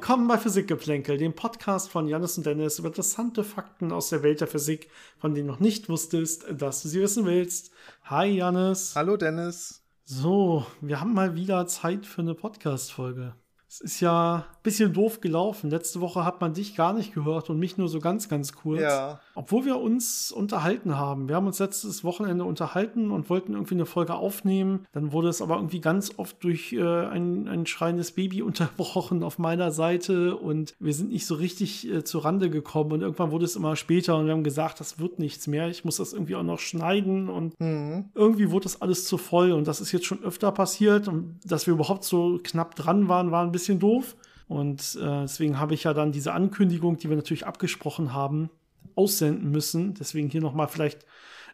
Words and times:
Willkommen 0.00 0.28
bei 0.28 0.38
Physikgeplänkel, 0.38 1.18
dem 1.18 1.34
Podcast 1.34 1.90
von 1.90 2.08
Janis 2.08 2.38
und 2.38 2.46
Dennis 2.46 2.78
über 2.78 2.88
interessante 2.88 3.44
Fakten 3.44 3.92
aus 3.92 4.08
der 4.08 4.22
Welt 4.22 4.40
der 4.40 4.48
Physik, 4.48 4.88
von 5.18 5.34
denen 5.34 5.48
du 5.48 5.52
noch 5.52 5.60
nicht 5.60 5.90
wusstest, 5.90 6.46
dass 6.50 6.80
du 6.80 6.88
sie 6.88 7.02
wissen 7.02 7.26
willst. 7.26 7.70
Hi 8.04 8.28
Janis. 8.28 8.96
Hallo 8.96 9.18
Dennis. 9.18 9.82
So, 10.06 10.64
wir 10.80 11.02
haben 11.02 11.12
mal 11.12 11.34
wieder 11.34 11.66
Zeit 11.66 12.06
für 12.06 12.22
eine 12.22 12.34
Podcast-Folge. 12.34 13.34
Es 13.68 13.82
ist 13.82 14.00
ja 14.00 14.46
bisschen 14.62 14.92
doof 14.92 15.20
gelaufen. 15.20 15.70
Letzte 15.70 16.00
Woche 16.00 16.24
hat 16.24 16.40
man 16.40 16.54
dich 16.54 16.76
gar 16.76 16.92
nicht 16.92 17.14
gehört 17.14 17.50
und 17.50 17.58
mich 17.58 17.78
nur 17.78 17.88
so 17.88 17.98
ganz, 17.98 18.28
ganz 18.28 18.52
kurz. 18.52 18.80
Ja. 18.82 19.20
Obwohl 19.34 19.64
wir 19.64 19.78
uns 19.80 20.32
unterhalten 20.32 20.96
haben. 20.96 21.28
Wir 21.28 21.36
haben 21.36 21.46
uns 21.46 21.58
letztes 21.58 22.04
Wochenende 22.04 22.44
unterhalten 22.44 23.10
und 23.10 23.30
wollten 23.30 23.52
irgendwie 23.54 23.74
eine 23.74 23.86
Folge 23.86 24.14
aufnehmen. 24.14 24.86
Dann 24.92 25.12
wurde 25.12 25.28
es 25.28 25.40
aber 25.40 25.56
irgendwie 25.56 25.80
ganz 25.80 26.12
oft 26.18 26.42
durch 26.44 26.72
äh, 26.72 26.82
ein, 26.82 27.48
ein 27.48 27.66
schreiendes 27.66 28.12
Baby 28.12 28.42
unterbrochen 28.50 29.22
auf 29.22 29.38
meiner 29.38 29.70
Seite 29.72 30.36
und 30.36 30.74
wir 30.78 30.92
sind 30.94 31.10
nicht 31.10 31.26
so 31.26 31.36
richtig 31.36 31.88
äh, 31.90 32.04
zur 32.04 32.24
Rande 32.24 32.50
gekommen. 32.50 32.92
Und 32.92 33.00
irgendwann 33.02 33.30
wurde 33.30 33.44
es 33.46 33.56
immer 33.56 33.76
später 33.76 34.16
und 34.18 34.26
wir 34.26 34.32
haben 34.32 34.44
gesagt, 34.44 34.80
das 34.80 34.98
wird 34.98 35.18
nichts 35.18 35.46
mehr. 35.46 35.68
Ich 35.68 35.84
muss 35.84 35.96
das 35.96 36.12
irgendwie 36.12 36.36
auch 36.36 36.42
noch 36.42 36.58
schneiden 36.58 37.28
und 37.28 37.58
Mhm. 37.60 38.06
irgendwie 38.14 38.50
wurde 38.50 38.64
das 38.64 38.80
alles 38.82 39.04
zu 39.06 39.18
voll 39.18 39.52
und 39.52 39.66
das 39.66 39.80
ist 39.80 39.92
jetzt 39.92 40.06
schon 40.06 40.22
öfter 40.22 40.50
passiert 40.52 41.08
und 41.08 41.38
dass 41.44 41.66
wir 41.66 41.74
überhaupt 41.74 42.04
so 42.04 42.38
knapp 42.42 42.74
dran 42.74 43.08
waren, 43.08 43.30
war 43.30 43.42
ein 43.44 43.52
bisschen 43.52 43.78
doof. 43.78 44.16
Und 44.50 44.98
äh, 45.00 45.22
deswegen 45.22 45.60
habe 45.60 45.74
ich 45.74 45.84
ja 45.84 45.94
dann 45.94 46.10
diese 46.10 46.32
Ankündigung, 46.32 46.96
die 46.98 47.08
wir 47.08 47.14
natürlich 47.14 47.46
abgesprochen 47.46 48.12
haben, 48.12 48.50
aussenden 48.96 49.52
müssen. 49.52 49.94
Deswegen 49.94 50.28
hier 50.28 50.40
nochmal 50.40 50.66
vielleicht, 50.66 51.06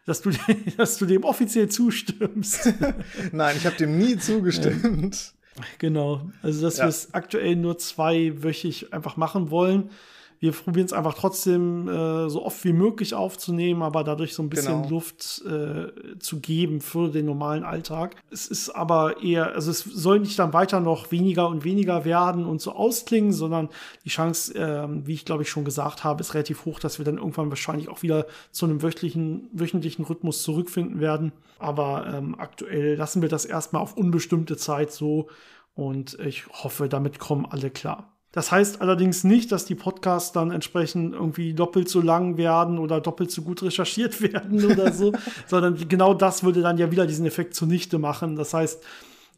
dass 0.07 0.23
du, 0.23 0.31
dass 0.77 0.97
du 0.97 1.05
dem 1.05 1.23
offiziell 1.23 1.69
zustimmst. 1.69 2.73
Nein, 3.31 3.55
ich 3.55 3.67
habe 3.67 3.75
dem 3.75 3.99
nie 3.99 4.17
zugestimmt. 4.17 5.33
genau. 5.77 6.31
Also, 6.41 6.63
dass 6.63 6.77
Ja. 6.77 6.85
wir 6.85 6.89
es 6.89 7.13
aktuell 7.13 7.55
nur 7.55 7.77
zweiwöchig 7.77 8.91
einfach 8.93 9.15
machen 9.15 9.51
wollen. 9.51 9.91
Wir 10.39 10.51
probieren 10.51 10.85
es 10.85 10.93
einfach 10.93 11.13
trotzdem 11.13 11.87
äh, 11.87 12.29
so 12.29 12.45
oft 12.45 12.63
wie 12.63 12.73
möglich 12.73 13.13
aufzunehmen, 13.15 13.81
aber 13.81 14.03
dadurch 14.03 14.33
so 14.33 14.43
ein 14.43 14.49
bisschen 14.49 14.83
Genau. 14.83 14.89
Luft 14.89 15.41
äh, 15.45 16.17
zu 16.19 16.39
geben 16.39 16.81
für 16.81 17.09
den 17.09 17.25
normalen 17.25 17.63
Alltag. 17.63 18.15
Es 18.29 18.47
ist 18.47 18.69
aber 18.69 19.23
eher, 19.23 19.53
also 19.53 19.71
es 19.71 19.79
soll 19.79 20.19
nicht 20.19 20.37
dann 20.37 20.53
weiter 20.53 20.79
noch 20.79 21.11
weniger 21.11 21.47
und 21.47 21.63
weniger 21.63 22.05
werden 22.05 22.45
und 22.45 22.61
so 22.61 22.73
ausklingen, 22.73 23.33
sondern 23.33 23.69
die 24.05 24.09
Chance, 24.09 24.53
ähm, 24.55 25.07
wie 25.07 25.13
ich 25.13 25.25
glaube 25.25 25.43
ich 25.43 25.49
schon 25.49 25.65
gesagt 25.65 26.03
habe, 26.03 26.21
ist 26.21 26.33
relativ 26.33 26.65
hoch, 26.65 26.79
dass 26.79 26.97
wir 26.99 27.05
dann 27.05 27.17
irgendwann 27.17 27.49
wahrscheinlich 27.49 27.89
auch 27.89 28.03
wieder 28.03 28.25
zu 28.51 28.65
einem 28.65 28.81
wöchentlichen, 28.83 29.49
wöchentlichen 29.53 30.05
Rhythmus 30.05 30.43
zurückfinden 30.43 30.99
werden. 30.99 31.31
Aber 31.59 32.05
ähm, 32.13 32.35
aktuell 32.37 32.95
lassen 32.95 33.21
wir 33.21 33.29
das 33.29 33.45
erstmal 33.45 33.81
auf 33.81 33.97
unbestimmte 33.97 34.57
Zeit 34.57 34.91
so 34.91 35.27
und 35.73 36.19
ich 36.19 36.47
hoffe, 36.47 36.89
damit 36.89 37.19
kommen 37.19 37.45
alle 37.45 37.69
klar. 37.69 38.16
Das 38.31 38.51
heißt 38.51 38.81
allerdings 38.81 39.23
nicht, 39.23 39.51
dass 39.51 39.65
die 39.65 39.75
Podcasts 39.75 40.31
dann 40.31 40.51
entsprechend 40.51 41.13
irgendwie 41.13 41.53
doppelt 41.53 41.89
so 41.89 42.01
lang 42.01 42.37
werden 42.37 42.77
oder 42.77 42.99
doppelt 42.99 43.31
so 43.31 43.41
gut 43.41 43.63
recherchiert 43.63 44.21
werden 44.33 44.63
oder 44.65 44.91
so, 44.91 45.13
sondern 45.47 45.87
genau 45.87 46.13
das 46.13 46.43
würde 46.43 46.61
dann 46.61 46.77
ja 46.77 46.91
wieder 46.91 47.07
diesen 47.07 47.25
Effekt 47.25 47.55
zunichte 47.55 47.99
machen. 47.99 48.35
Das 48.35 48.53
heißt, 48.53 48.83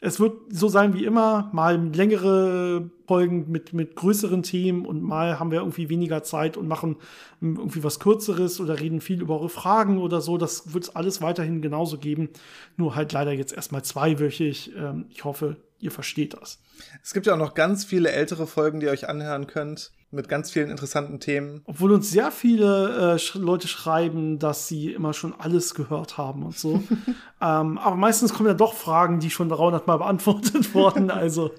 es 0.01 0.19
wird 0.19 0.37
so 0.49 0.69
sein 0.69 0.93
wie 0.93 1.03
immer, 1.03 1.49
mal 1.51 1.77
längere 1.93 2.89
Folgen 3.05 3.51
mit, 3.51 3.73
mit 3.73 3.95
größeren 3.95 4.43
Themen 4.43 4.85
und 4.85 5.03
mal 5.03 5.39
haben 5.39 5.51
wir 5.51 5.59
irgendwie 5.59 5.89
weniger 5.89 6.23
Zeit 6.23 6.55
und 6.55 6.67
machen 6.67 6.95
irgendwie 7.41 7.83
was 7.83 7.99
Kürzeres 7.99 8.61
oder 8.61 8.79
reden 8.79 9.01
viel 9.01 9.21
über 9.21 9.35
eure 9.35 9.49
Fragen 9.49 9.97
oder 9.97 10.21
so. 10.21 10.37
Das 10.37 10.73
wird 10.73 10.85
es 10.85 10.95
alles 10.95 11.21
weiterhin 11.21 11.61
genauso 11.61 11.97
geben. 11.97 12.29
Nur 12.77 12.95
halt 12.95 13.11
leider 13.11 13.33
jetzt 13.33 13.53
erstmal 13.53 13.83
zweiwöchig. 13.83 14.71
Ähm, 14.77 15.07
ich 15.09 15.25
hoffe, 15.25 15.57
ihr 15.79 15.91
versteht 15.91 16.33
das. 16.33 16.59
Es 17.03 17.13
gibt 17.13 17.25
ja 17.25 17.33
auch 17.33 17.37
noch 17.37 17.53
ganz 17.53 17.83
viele 17.83 18.11
ältere 18.11 18.47
Folgen, 18.47 18.79
die 18.79 18.85
ihr 18.85 18.91
euch 18.93 19.09
anhören 19.09 19.47
könnt, 19.47 19.91
mit 20.11 20.27
ganz 20.27 20.49
vielen 20.51 20.71
interessanten 20.71 21.19
Themen. 21.19 21.61
Obwohl 21.65 21.91
uns 21.91 22.09
sehr 22.09 22.31
viele 22.31 23.17
äh, 23.17 23.37
Leute 23.37 23.67
schreiben, 23.67 24.39
dass 24.39 24.67
sie 24.67 24.91
immer 24.91 25.13
schon 25.13 25.33
alles 25.37 25.75
gehört 25.75 26.17
haben 26.17 26.43
und 26.43 26.57
so. 26.57 26.83
ähm, 27.41 27.77
aber 27.77 27.95
meistens 27.95 28.33
kommen 28.33 28.47
ja 28.47 28.55
doch 28.55 28.73
Fragen, 28.73 29.19
die 29.19 29.29
schon 29.29 29.49
300 29.49 29.85
Mal 29.85 29.97
beantwortet 29.97 30.73
wurden. 30.73 31.11
Also 31.11 31.51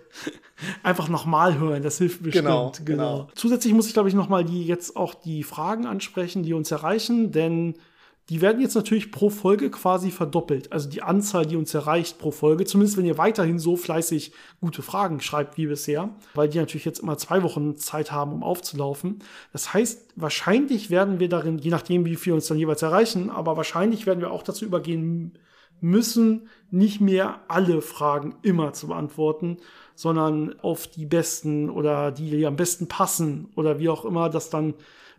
einfach 0.83 1.09
nochmal 1.09 1.59
hören, 1.59 1.83
das 1.83 1.99
hilft 1.99 2.23
bestimmt. 2.23 2.47
Genau, 2.47 2.73
genau. 2.85 3.29
Zusätzlich 3.35 3.73
muss 3.73 3.87
ich, 3.87 3.93
glaube 3.93 4.09
ich, 4.09 4.15
nochmal 4.15 4.45
die 4.45 4.67
jetzt 4.67 4.97
auch 4.97 5.15
die 5.15 5.45
Fragen 5.45 5.87
ansprechen, 5.87 6.43
die 6.43 6.53
uns 6.53 6.71
erreichen, 6.71 7.31
denn 7.31 7.77
die 8.31 8.41
werden 8.41 8.61
jetzt 8.61 8.77
natürlich 8.77 9.11
pro 9.11 9.29
Folge 9.29 9.71
quasi 9.71 10.13
verdoppelt. 10.13 10.73
Also 10.73 10.89
die 10.89 11.03
Anzahl, 11.03 11.45
die 11.47 11.57
uns 11.57 11.75
erreicht 11.75 12.19
pro 12.19 12.31
Folge. 12.31 12.65
Zumindest 12.65 12.97
wenn 12.97 13.05
ihr 13.05 13.19
weiterhin 13.19 13.59
so 13.59 13.77
fleißig 13.77 14.33
gute 14.61 14.83
Fragen 14.83 15.21
schreibt 15.21 15.59
wie 15.59 15.67
bisher. 15.67 16.11
Weil 16.35 16.49
die 16.49 16.59
natürlich 16.59 16.85
jetzt 16.85 17.01
immer 17.01 17.19
zwei 17.19 17.43
Wochen 17.43 17.77
Zeit 17.77 18.13
haben, 18.13 18.33
um 18.33 18.45
aufzulaufen. 18.45 19.19
Das 19.53 19.75
heißt, 19.75 20.13
wahrscheinlich 20.15 20.91
werden 20.91 21.19
wir 21.19 21.29
darin, 21.29 21.59
je 21.59 21.71
nachdem, 21.73 22.05
wie 22.05 22.15
viel 22.15 22.33
uns 22.33 22.47
dann 22.47 22.57
jeweils 22.57 22.83
erreichen, 22.83 23.31
aber 23.31 23.57
wahrscheinlich 23.57 24.07
werden 24.07 24.21
wir 24.21 24.31
auch 24.31 24.45
dazu 24.45 24.65
übergehen 24.65 25.33
müssen, 25.81 26.49
nicht 26.71 27.01
mehr 27.01 27.41
alle 27.49 27.83
Fragen 27.83 28.37
immer 28.43 28.73
zu 28.73 28.89
beantworten, 28.89 29.57
sondern 29.97 30.59
auf 30.61 30.87
die 30.87 31.07
besten 31.07 31.69
oder 31.69 32.13
die, 32.13 32.31
die 32.31 32.47
am 32.47 32.57
besten 32.57 32.87
passen 32.87 33.49
oder 33.57 33.81
wie 33.81 33.89
auch 33.89 34.05
immer 34.05 34.31
das 34.31 34.51
dann 34.51 34.75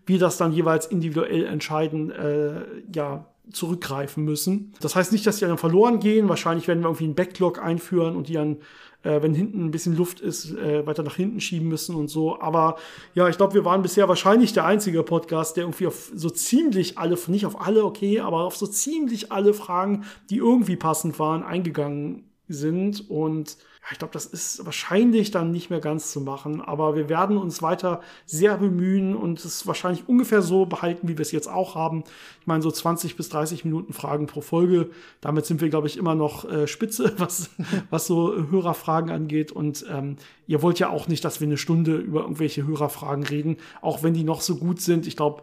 wir 0.06 0.20
das 0.20 0.38
dann 0.38 0.52
jeweils 0.52 0.86
individuell 0.88 1.46
entscheiden, 1.46 2.12
äh, 2.12 2.64
ja, 2.94 3.26
zurückgreifen 3.52 4.24
müssen. 4.24 4.74
Das 4.80 4.96
heißt 4.96 5.12
nicht, 5.12 5.26
dass 5.26 5.38
die 5.38 5.46
dann 5.46 5.58
verloren 5.58 6.00
gehen. 6.00 6.30
Wahrscheinlich 6.30 6.68
werden 6.68 6.82
wir 6.82 6.88
irgendwie 6.88 7.06
einen 7.06 7.16
Backlog 7.16 7.62
einführen 7.62 8.16
und 8.16 8.30
die 8.30 8.34
dann, 8.34 8.58
äh, 9.04 9.22
wenn 9.22 9.34
hinten 9.34 9.66
ein 9.66 9.72
bisschen 9.72 9.96
Luft 9.96 10.22
ist, 10.22 10.56
äh, 10.56 10.86
weiter 10.86 11.04
nach 11.04 11.16
hinten 11.16 11.42
schieben 11.42 11.68
müssen 11.68 11.96
und 11.96 12.08
so. 12.08 12.40
Aber 12.40 12.78
ja, 13.14 13.28
ich 13.28 13.38
glaube, 13.38 13.54
wir 13.54 13.66
waren 13.66 13.82
bisher 13.82 14.08
wahrscheinlich 14.08 14.54
der 14.54 14.66
einzige 14.66 15.04
Podcast, 15.04 15.58
der 15.58 15.64
irgendwie 15.64 15.88
auf 15.88 16.12
so 16.14 16.30
ziemlich 16.30 16.98
alle, 16.98 17.18
nicht 17.28 17.46
auf 17.46 17.60
alle, 17.60 17.84
okay, 17.84 18.20
aber 18.20 18.46
auf 18.46 18.56
so 18.56 18.68
ziemlich 18.68 19.32
alle 19.32 19.54
Fragen, 19.54 20.06
die 20.30 20.38
irgendwie 20.38 20.78
passend 20.78 21.20
waren, 21.20 21.44
eingegangen 21.44 22.31
sind. 22.54 23.10
Und 23.10 23.58
ja, 23.82 23.88
ich 23.94 23.98
glaube, 23.98 24.14
das 24.14 24.26
ist 24.26 24.64
wahrscheinlich 24.64 25.32
dann 25.32 25.52
nicht 25.52 25.72
mehr 25.72 25.80
ganz 25.80 26.12
zu 26.12 26.22
machen, 26.22 26.62
aber 26.62 26.96
wir 26.96 27.10
werden 27.10 27.38
uns 27.38 27.64
weiter 27.64 28.02
sehr 28.28 28.58
bemühen 28.58 29.16
und 29.16 29.44
es 29.44 29.66
wahrscheinlich 29.66 30.08
ungefähr 30.08 30.44
so 30.44 30.68
behalten, 30.68 31.08
wie 31.08 31.18
wir 31.18 31.24
es 31.24 31.32
jetzt 31.32 31.48
auch 31.48 31.74
haben. 31.74 32.04
Ich 32.42 32.48
meine, 32.48 32.62
so 32.62 32.70
20 32.70 33.16
bis 33.16 33.30
30 33.30 33.66
Minuten 33.66 33.94
Fragen 33.94 34.28
pro 34.28 34.42
Folge. 34.42 34.92
Damit 35.20 35.48
sind 35.48 35.62
wir, 35.62 35.70
glaube 35.70 35.88
ich, 35.88 35.98
immer 35.98 36.14
noch 36.14 36.46
äh, 36.46 36.68
spitze, 36.68 37.14
was, 37.18 37.50
was 37.90 38.06
so 38.06 38.34
Hörerfragen 38.52 39.10
angeht. 39.10 39.52
Und 39.52 39.84
ähm, 39.90 40.18
ihr 40.46 40.62
wollt 40.62 40.78
ja 40.78 40.90
auch 40.90 41.08
nicht, 41.08 41.26
dass 41.26 41.40
wir 41.40 41.48
eine 41.48 41.58
Stunde 41.58 41.96
über 41.96 42.22
irgendwelche 42.22 42.68
Hörerfragen 42.68 43.26
reden, 43.26 43.58
auch 43.82 44.04
wenn 44.04 44.14
die 44.14 44.24
noch 44.24 44.42
so 44.42 44.58
gut 44.58 44.80
sind. 44.80 45.08
Ich 45.08 45.16
glaube, 45.16 45.42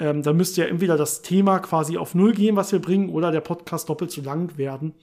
ähm, 0.00 0.22
da 0.22 0.32
müsste 0.32 0.62
ja 0.62 0.68
entweder 0.68 0.96
das 0.96 1.22
Thema 1.22 1.58
quasi 1.58 1.98
auf 1.98 2.14
Null 2.14 2.32
gehen, 2.32 2.56
was 2.56 2.72
wir 2.72 2.80
bringen, 2.80 3.10
oder 3.10 3.30
der 3.30 3.42
Podcast 3.42 3.88
doppelt 3.88 4.10
so 4.10 4.22
lang 4.22 4.56
werden. 4.56 4.94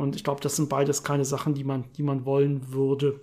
Und 0.00 0.16
ich 0.16 0.24
glaube, 0.24 0.40
das 0.40 0.56
sind 0.56 0.68
beides 0.68 1.02
keine 1.02 1.24
Sachen, 1.24 1.54
die 1.54 1.64
man, 1.64 1.84
die 1.96 2.02
man 2.02 2.24
wollen 2.24 2.72
würde. 2.72 3.20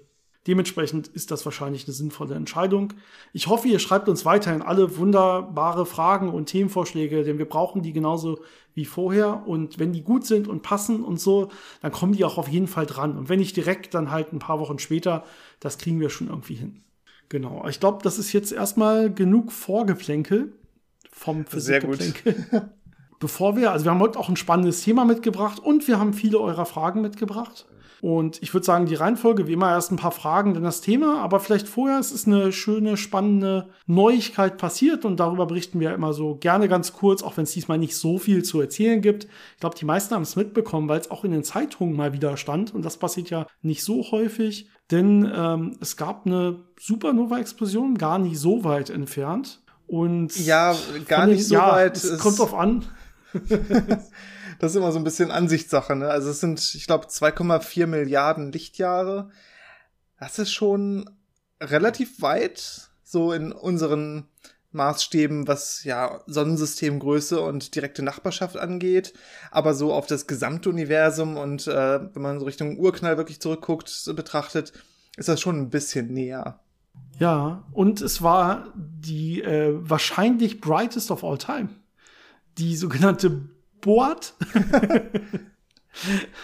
Dementsprechend 0.47 1.09
ist 1.09 1.29
das 1.29 1.43
wahrscheinlich 1.43 1.85
eine 1.85 1.93
sinnvolle 1.93 2.35
Entscheidung. 2.35 2.93
Ich 3.33 3.47
hoffe, 3.47 3.67
ihr 3.67 3.79
schreibt 3.79 4.07
uns 4.07 4.23
weiterhin 4.23 4.61
alle 4.61 4.97
wunderbare 4.97 5.85
Fragen 5.85 6.29
und 6.29 6.45
Themenvorschläge, 6.45 7.23
denn 7.23 7.37
wir 7.37 7.49
brauchen 7.49 7.81
die 7.81 7.91
genauso 7.91 8.39
wie 8.73 8.85
vorher. 8.85 9.45
Und 9.45 9.77
wenn 9.77 9.91
die 9.91 10.03
gut 10.03 10.25
sind 10.25 10.47
und 10.47 10.61
passen 10.61 11.03
und 11.03 11.19
so, 11.19 11.49
dann 11.81 11.91
kommen 11.91 12.13
die 12.13 12.23
auch 12.23 12.37
auf 12.37 12.47
jeden 12.47 12.67
Fall 12.67 12.85
dran. 12.85 13.17
Und 13.17 13.27
wenn 13.27 13.39
nicht 13.39 13.57
direkt, 13.57 13.93
dann 13.93 14.09
halt 14.09 14.31
ein 14.31 14.39
paar 14.39 14.61
Wochen 14.61 14.79
später. 14.79 15.25
Das 15.59 15.77
kriegen 15.77 15.99
wir 15.99 16.09
schon 16.09 16.29
irgendwie 16.29 16.55
hin. 16.55 16.81
Genau. 17.27 17.67
Ich 17.67 17.81
glaube, 17.81 17.99
das 18.03 18.17
ist 18.17 18.31
jetzt 18.31 18.53
erstmal 18.53 19.13
genug 19.13 19.51
Vorgeplänkel 19.51 20.53
vom 21.11 21.45
Sehr 21.49 21.81
gut. 21.81 21.99
Bevor 23.19 23.55
wir, 23.55 23.71
also 23.71 23.85
wir 23.85 23.91
haben 23.91 23.99
heute 23.99 24.19
auch 24.19 24.29
ein 24.29 24.35
spannendes 24.35 24.81
Thema 24.83 25.05
mitgebracht 25.05 25.59
und 25.59 25.87
wir 25.87 25.99
haben 25.99 26.13
viele 26.13 26.39
eurer 26.39 26.65
Fragen 26.65 27.01
mitgebracht. 27.01 27.65
Und 27.99 28.43
ich 28.43 28.53
würde 28.53 28.63
sagen, 28.63 28.85
die 28.85 28.93
Reihenfolge 28.93 29.47
wie 29.47 29.53
immer 29.53 29.71
erst 29.71 29.91
ein 29.91 29.95
paar 29.97 30.11
Fragen, 30.11 30.53
dann 30.53 30.61
das 30.61 30.81
Thema, 30.81 31.19
aber 31.23 31.39
vielleicht 31.39 31.67
vorher, 31.67 31.97
es 31.97 32.11
ist 32.11 32.27
eine 32.27 32.51
schöne, 32.51 32.95
spannende 32.95 33.69
Neuigkeit 33.87 34.59
passiert 34.59 35.03
und 35.03 35.19
darüber 35.19 35.47
berichten 35.47 35.79
wir 35.79 35.95
immer 35.95 36.13
so 36.13 36.35
gerne 36.35 36.67
ganz 36.67 36.93
kurz, 36.93 37.23
auch 37.23 37.37
wenn 37.37 37.45
es 37.45 37.53
diesmal 37.53 37.79
nicht 37.79 37.95
so 37.95 38.19
viel 38.19 38.43
zu 38.43 38.61
erzählen 38.61 39.01
gibt. 39.01 39.23
Ich 39.55 39.59
glaube, 39.61 39.75
die 39.75 39.85
meisten 39.85 40.13
haben 40.13 40.21
es 40.21 40.35
mitbekommen, 40.35 40.87
weil 40.87 40.99
es 40.99 41.09
auch 41.09 41.23
in 41.23 41.31
den 41.31 41.43
Zeitungen 41.43 41.95
mal 41.95 42.13
wieder 42.13 42.37
stand 42.37 42.71
und 42.75 42.85
das 42.85 42.97
passiert 42.97 43.31
ja 43.31 43.47
nicht 43.63 43.83
so 43.83 44.03
häufig, 44.11 44.69
denn 44.91 45.27
ähm, 45.35 45.75
es 45.81 45.97
gab 45.97 46.27
eine 46.27 46.65
Supernova-Explosion 46.79 47.97
gar 47.97 48.19
nicht 48.19 48.37
so 48.39 48.63
weit 48.63 48.91
entfernt. 48.91 49.61
Und 49.87 50.37
Ja, 50.45 50.75
gar 51.07 51.25
nicht 51.27 51.45
so 51.47 51.55
ja, 51.55 51.71
weit. 51.71 51.95
Es 51.95 52.03
Es- 52.03 52.19
kommt 52.19 52.37
drauf 52.39 52.53
an. 52.53 52.83
Das 54.59 54.71
ist 54.71 54.77
immer 54.77 54.91
so 54.91 54.97
ein 54.97 55.03
bisschen 55.03 55.29
Ansichtssache, 55.31 55.95
ne? 55.95 56.09
Also 56.09 56.31
es 56.31 56.39
sind, 56.39 56.73
ich 56.73 56.87
glaube, 56.87 57.07
2,4 57.07 57.85
Milliarden 57.85 58.51
Lichtjahre. 58.51 59.29
Das 60.19 60.39
ist 60.39 60.51
schon 60.51 61.09
relativ 61.61 62.21
weit, 62.21 62.89
so 63.03 63.33
in 63.33 63.51
unseren 63.51 64.25
Maßstäben, 64.71 65.47
was 65.47 65.83
ja 65.83 66.21
Sonnensystemgröße 66.27 67.39
und 67.39 67.75
direkte 67.75 68.03
Nachbarschaft 68.03 68.57
angeht. 68.57 69.13
Aber 69.51 69.73
so 69.73 69.93
auf 69.93 70.07
das 70.07 70.27
gesamte 70.27 70.69
Universum 70.69 71.37
und 71.37 71.67
äh, 71.67 71.99
wenn 72.13 72.21
man 72.21 72.39
so 72.39 72.45
Richtung 72.45 72.77
Urknall 72.77 73.17
wirklich 73.17 73.39
zurückguckt, 73.39 74.11
betrachtet, 74.15 74.73
ist 75.17 75.29
das 75.29 75.39
schon 75.39 75.57
ein 75.59 75.69
bisschen 75.69 76.13
näher. 76.13 76.59
Ja, 77.19 77.63
und 77.73 78.01
es 78.01 78.21
war 78.21 78.73
die 78.75 79.41
äh, 79.41 79.73
wahrscheinlich 79.77 80.61
brightest 80.61 81.11
of 81.11 81.23
all 81.23 81.37
time. 81.37 81.69
Die 82.57 82.75
sogenannte 82.75 83.49
Boat. 83.81 84.33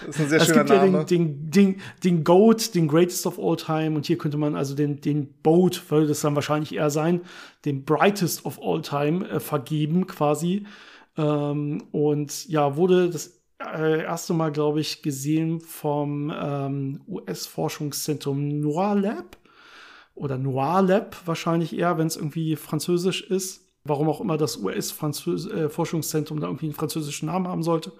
Das 0.06 0.16
ist 0.16 0.22
ein 0.22 0.30
sehr 0.30 0.42
es 0.42 0.48
schöner 0.48 0.60
gibt 0.60 0.70
ja 0.72 0.86
Name. 0.86 1.06
den, 1.06 1.52
den, 1.52 1.76
den, 1.76 1.82
den 2.04 2.24
Goat, 2.24 2.74
den 2.76 2.88
Greatest 2.88 3.26
of 3.26 3.40
All 3.40 3.56
Time. 3.56 3.96
Und 3.96 4.06
hier 4.06 4.18
könnte 4.18 4.38
man 4.38 4.56
also 4.56 4.76
den, 4.76 5.02
den 5.02 5.34
Boat, 5.44 5.90
würde 5.90 6.08
das 6.08 6.22
dann 6.22 6.36
wahrscheinlich 6.36 6.74
eher 6.74 6.90
sein, 6.90 7.22
den 7.66 7.86
Brightest 7.86 8.46
of 8.46 8.60
All 8.62 8.82
Time 8.82 9.28
äh, 9.30 9.40
vergeben 9.40 10.08
quasi. 10.08 10.66
Ähm, 11.18 11.84
und 11.92 12.48
ja, 12.48 12.76
wurde 12.76 13.10
das 13.10 13.42
äh, 13.60 14.02
erste 14.04 14.34
Mal, 14.34 14.52
glaube 14.52 14.82
ich, 14.82 15.02
gesehen 15.02 15.60
vom 15.60 16.34
ähm, 16.36 17.02
US-Forschungszentrum 17.08 18.60
Noir 18.60 18.96
Lab. 18.96 19.38
Oder 20.16 20.38
Noir 20.38 20.82
Lab 20.82 21.16
wahrscheinlich 21.26 21.78
eher, 21.78 21.98
wenn 21.98 22.08
es 22.08 22.18
irgendwie 22.18 22.56
französisch 22.56 23.22
ist. 23.22 23.63
Warum 23.86 24.08
auch 24.08 24.22
immer 24.22 24.38
das 24.38 24.58
US-Forschungszentrum 24.58 26.40
da 26.40 26.48
irgendwie 26.48 26.68
einen 26.68 26.76
französischen 26.76 27.26
Namen 27.26 27.48
haben 27.48 27.64
sollte. 27.64 27.92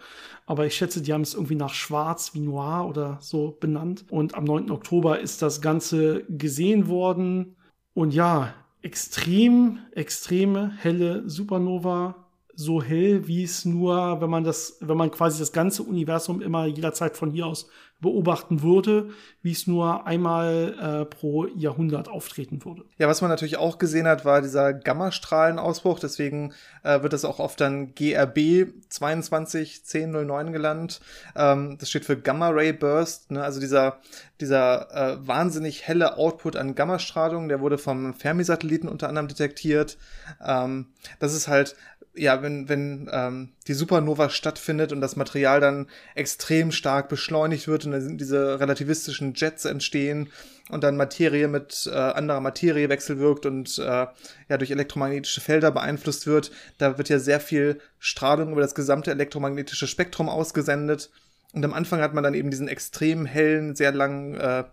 Aber 0.46 0.66
ich 0.66 0.76
schätze, 0.76 1.02
die 1.02 1.12
haben 1.12 1.22
es 1.22 1.34
irgendwie 1.34 1.56
nach 1.56 1.74
Schwarz 1.74 2.34
wie 2.34 2.40
Noir 2.40 2.88
oder 2.88 3.18
so 3.22 3.58
benannt. 3.60 4.06
Und 4.10 4.36
am 4.36 4.46
9. 4.46 4.72
Oktober 4.72 5.20
ist 5.20 5.42
das 5.42 5.62
Ganze 5.62 6.24
gesehen 6.30 6.88
worden. 6.88 7.58
Und 7.94 8.14
ja, 8.14 8.54
extrem, 8.82 9.80
extreme 9.92 10.72
helle 10.78 11.28
Supernova. 11.30 12.23
So 12.56 12.82
hell, 12.82 13.28
wie 13.28 13.44
es 13.44 13.66
nur, 13.66 14.22
wenn 14.22 14.30
man 14.30 14.44
das, 14.44 14.78
wenn 14.82 14.98
man 14.98 15.12
quasi 15.12 15.40
das 15.40 15.52
ganze 15.52 15.84
Universum 15.84 16.42
immer 16.42 16.66
jederzeit 16.66 17.18
von 17.18 17.32
hier 17.32 17.48
aus 17.48 17.68
beobachten 18.04 18.62
würde, 18.62 19.10
wie 19.42 19.52
es 19.52 19.66
nur 19.66 20.06
einmal 20.06 20.76
äh, 20.80 21.06
pro 21.06 21.48
Jahrhundert 21.48 22.08
auftreten 22.08 22.64
würde. 22.64 22.84
Ja, 23.00 23.08
was 23.08 23.22
man 23.22 23.32
natürlich 23.32 23.58
auch 23.58 23.80
gesehen 23.80 24.08
hat, 24.08 24.26
war 24.26 24.42
dieser 24.42 24.74
Gammastrahlenausbruch. 24.74 26.00
Deswegen 26.00 26.54
äh, 26.84 27.02
wird 27.02 27.14
das 27.14 27.26
auch 27.26 27.40
oft 27.40 27.60
dann 27.60 27.96
GRB 27.96 28.68
221009 28.90 30.52
gelandet. 30.52 31.02
Ähm, 31.36 31.78
das 31.80 31.90
steht 31.90 32.06
für 32.06 32.18
Gamma 32.18 32.50
Ray 32.50 32.74
Burst. 32.74 33.32
Ne? 33.32 33.42
Also 33.42 33.60
dieser, 33.60 34.00
dieser 34.40 34.92
äh, 34.94 35.28
wahnsinnig 35.28 35.88
helle 35.88 36.18
Output 36.18 36.56
an 36.58 36.76
Gammastrahlung, 36.76 37.48
der 37.48 37.62
wurde 37.62 37.78
vom 37.78 38.14
Fermi-Satelliten 38.14 38.90
unter 38.90 39.08
anderem 39.08 39.30
detektiert. 39.30 39.98
Ähm, 40.46 40.88
das 41.20 41.34
ist 41.34 41.48
halt 41.48 41.76
ja, 42.16 42.42
wenn, 42.44 42.70
wenn 42.70 43.10
ähm, 43.12 43.50
die 43.68 43.74
Supernova 43.74 44.30
stattfindet 44.30 44.92
und 44.92 45.02
das 45.02 45.16
Material 45.16 45.60
dann 45.60 45.88
extrem 46.16 46.72
stark 46.72 47.10
beschleunigt 47.10 47.68
wird 47.68 47.86
und 47.86 47.92
dann 47.92 48.18
diese 48.18 48.60
relativistischen 48.60 49.34
Jets 49.36 49.66
entstehen 49.66 50.30
und 50.70 50.84
dann 50.84 50.96
Materie 50.96 51.48
mit 51.48 51.90
äh, 51.92 51.96
anderer 51.96 52.40
Materie 52.40 52.90
wechselwirkt 52.90 53.46
und 53.46 53.80
äh, 53.80 53.82
ja 53.84 54.58
durch 54.58 54.72
elektromagnetische 54.72 55.42
Felder 55.42 55.72
beeinflusst 55.72 56.28
wird, 56.28 56.52
da 56.78 56.98
wird 56.98 57.10
ja 57.10 57.18
sehr 57.20 57.40
viel 57.40 57.80
Strahlung 57.98 58.52
über 58.52 58.62
das 58.62 58.76
gesamte 58.76 59.12
elektromagnetische 59.12 59.88
Spektrum 59.88 60.30
ausgesendet. 60.30 61.10
Und 61.54 61.64
am 61.66 61.74
Anfang 61.74 62.02
hat 62.02 62.14
man 62.14 62.24
dann 62.24 62.34
eben 62.34 62.50
diesen 62.50 62.68
extrem 62.68 63.26
hellen, 63.26 63.76
sehr 63.76 63.92
langen 63.92 64.36
äh, 64.36 64.64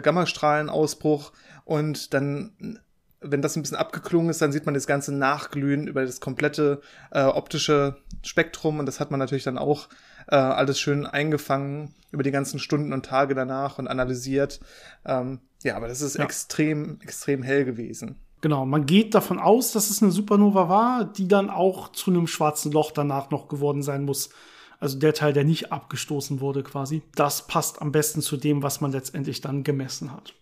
Gammastrahlenausbruch 0.00 1.32
und 1.64 2.14
dann 2.14 2.80
wenn 3.20 3.42
das 3.42 3.56
ein 3.56 3.62
bisschen 3.62 3.76
abgeklungen 3.76 4.30
ist, 4.30 4.40
dann 4.40 4.52
sieht 4.52 4.66
man 4.66 4.74
das 4.74 4.86
ganze 4.86 5.14
Nachglühen 5.14 5.86
über 5.86 6.04
das 6.04 6.20
komplette 6.20 6.80
äh, 7.10 7.24
optische 7.24 7.96
Spektrum 8.22 8.78
und 8.78 8.86
das 8.86 8.98
hat 9.00 9.10
man 9.10 9.20
natürlich 9.20 9.44
dann 9.44 9.58
auch 9.58 9.88
äh, 10.28 10.36
alles 10.36 10.80
schön 10.80 11.06
eingefangen 11.06 11.94
über 12.12 12.22
die 12.22 12.30
ganzen 12.30 12.58
Stunden 12.58 12.92
und 12.92 13.04
Tage 13.04 13.34
danach 13.34 13.78
und 13.78 13.88
analysiert. 13.88 14.60
Ähm, 15.04 15.40
ja, 15.62 15.76
aber 15.76 15.88
das 15.88 16.00
ist 16.00 16.16
ja. 16.16 16.24
extrem, 16.24 16.98
extrem 17.02 17.42
hell 17.42 17.64
gewesen. 17.64 18.16
Genau, 18.40 18.64
man 18.64 18.86
geht 18.86 19.14
davon 19.14 19.38
aus, 19.38 19.72
dass 19.72 19.90
es 19.90 20.02
eine 20.02 20.12
Supernova 20.12 20.68
war, 20.70 21.04
die 21.04 21.28
dann 21.28 21.50
auch 21.50 21.92
zu 21.92 22.10
einem 22.10 22.26
schwarzen 22.26 22.72
Loch 22.72 22.90
danach 22.90 23.30
noch 23.30 23.48
geworden 23.48 23.82
sein 23.82 24.04
muss. 24.04 24.30
Also 24.78 24.98
der 24.98 25.12
Teil, 25.12 25.34
der 25.34 25.44
nicht 25.44 25.72
abgestoßen 25.72 26.40
wurde 26.40 26.62
quasi. 26.62 27.02
Das 27.14 27.46
passt 27.46 27.82
am 27.82 27.92
besten 27.92 28.22
zu 28.22 28.38
dem, 28.38 28.62
was 28.62 28.80
man 28.80 28.92
letztendlich 28.92 29.42
dann 29.42 29.62
gemessen 29.62 30.10
hat. 30.10 30.32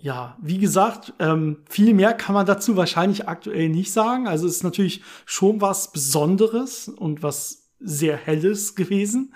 Ja, 0.00 0.36
wie 0.40 0.58
gesagt, 0.58 1.12
ähm, 1.18 1.58
viel 1.68 1.92
mehr 1.92 2.12
kann 2.14 2.34
man 2.34 2.46
dazu 2.46 2.76
wahrscheinlich 2.76 3.26
aktuell 3.26 3.68
nicht 3.68 3.92
sagen. 3.92 4.28
Also 4.28 4.46
es 4.46 4.56
ist 4.56 4.64
natürlich 4.64 5.02
schon 5.26 5.60
was 5.60 5.90
Besonderes 5.90 6.88
und 6.88 7.22
was 7.22 7.68
sehr 7.80 8.16
Helles 8.16 8.74
gewesen. 8.74 9.34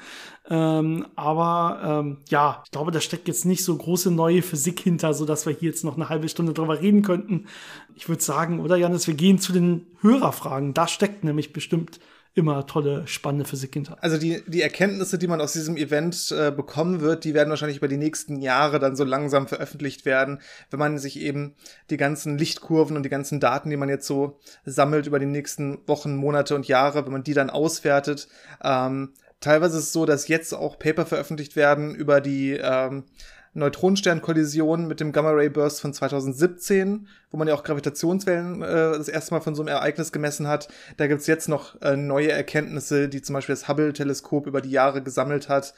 Ähm, 0.48 1.06
aber 1.14 1.80
ähm, 1.84 2.18
ja, 2.28 2.62
ich 2.64 2.70
glaube, 2.70 2.90
da 2.90 3.00
steckt 3.00 3.28
jetzt 3.28 3.44
nicht 3.44 3.64
so 3.64 3.76
große 3.76 4.10
neue 4.10 4.42
Physik 4.42 4.80
hinter, 4.80 5.14
so 5.14 5.24
dass 5.24 5.46
wir 5.46 5.52
hier 5.52 5.70
jetzt 5.70 5.84
noch 5.84 5.96
eine 5.96 6.08
halbe 6.08 6.28
Stunde 6.28 6.52
drüber 6.52 6.80
reden 6.80 7.02
könnten. 7.02 7.46
Ich 7.94 8.08
würde 8.08 8.22
sagen, 8.22 8.60
oder 8.60 8.76
Janis, 8.76 9.06
wir 9.06 9.14
gehen 9.14 9.38
zu 9.38 9.52
den 9.52 9.86
Hörerfragen. 10.00 10.74
Da 10.74 10.88
steckt 10.88 11.24
nämlich 11.24 11.52
bestimmt 11.52 12.00
immer 12.34 12.66
tolle, 12.66 13.06
spannende 13.06 13.44
Physik 13.44 13.74
hinter. 13.74 14.02
Also 14.02 14.16
die, 14.16 14.42
die 14.46 14.62
Erkenntnisse, 14.62 15.18
die 15.18 15.26
man 15.26 15.40
aus 15.40 15.52
diesem 15.52 15.76
Event 15.76 16.32
äh, 16.32 16.50
bekommen 16.50 17.00
wird, 17.00 17.24
die 17.24 17.34
werden 17.34 17.50
wahrscheinlich 17.50 17.76
über 17.76 17.88
die 17.88 17.98
nächsten 17.98 18.40
Jahre 18.40 18.78
dann 18.78 18.96
so 18.96 19.04
langsam 19.04 19.46
veröffentlicht 19.46 20.06
werden, 20.06 20.40
wenn 20.70 20.78
man 20.78 20.98
sich 20.98 21.20
eben 21.20 21.54
die 21.90 21.98
ganzen 21.98 22.38
Lichtkurven 22.38 22.96
und 22.96 23.02
die 23.02 23.10
ganzen 23.10 23.38
Daten, 23.38 23.68
die 23.68 23.76
man 23.76 23.90
jetzt 23.90 24.06
so 24.06 24.38
sammelt 24.64 25.06
über 25.06 25.18
die 25.18 25.26
nächsten 25.26 25.86
Wochen, 25.86 26.16
Monate 26.16 26.54
und 26.54 26.66
Jahre, 26.66 27.04
wenn 27.04 27.12
man 27.12 27.24
die 27.24 27.34
dann 27.34 27.50
auswertet. 27.50 28.28
Ähm, 28.64 29.12
teilweise 29.40 29.76
ist 29.76 29.84
es 29.84 29.92
so, 29.92 30.06
dass 30.06 30.28
jetzt 30.28 30.54
auch 30.54 30.78
Paper 30.78 31.04
veröffentlicht 31.04 31.54
werden 31.54 31.94
über 31.94 32.22
die 32.22 32.52
ähm, 32.52 33.04
Neutronensternkollision 33.54 34.86
mit 34.86 35.00
dem 35.00 35.12
Gamma-Ray-Burst 35.12 35.80
von 35.80 35.92
2017, 35.92 37.06
wo 37.30 37.36
man 37.36 37.48
ja 37.48 37.54
auch 37.54 37.64
Gravitationswellen 37.64 38.62
äh, 38.62 38.92
das 38.96 39.08
erste 39.08 39.34
Mal 39.34 39.40
von 39.40 39.54
so 39.54 39.62
einem 39.62 39.68
Ereignis 39.68 40.12
gemessen 40.12 40.48
hat. 40.48 40.68
Da 40.96 41.06
gibt's 41.06 41.26
jetzt 41.26 41.48
noch 41.48 41.80
äh, 41.82 41.96
neue 41.96 42.32
Erkenntnisse, 42.32 43.08
die 43.08 43.20
zum 43.20 43.34
Beispiel 43.34 43.54
das 43.54 43.68
Hubble-Teleskop 43.68 44.46
über 44.46 44.60
die 44.60 44.70
Jahre 44.70 45.02
gesammelt 45.02 45.48
hat 45.48 45.74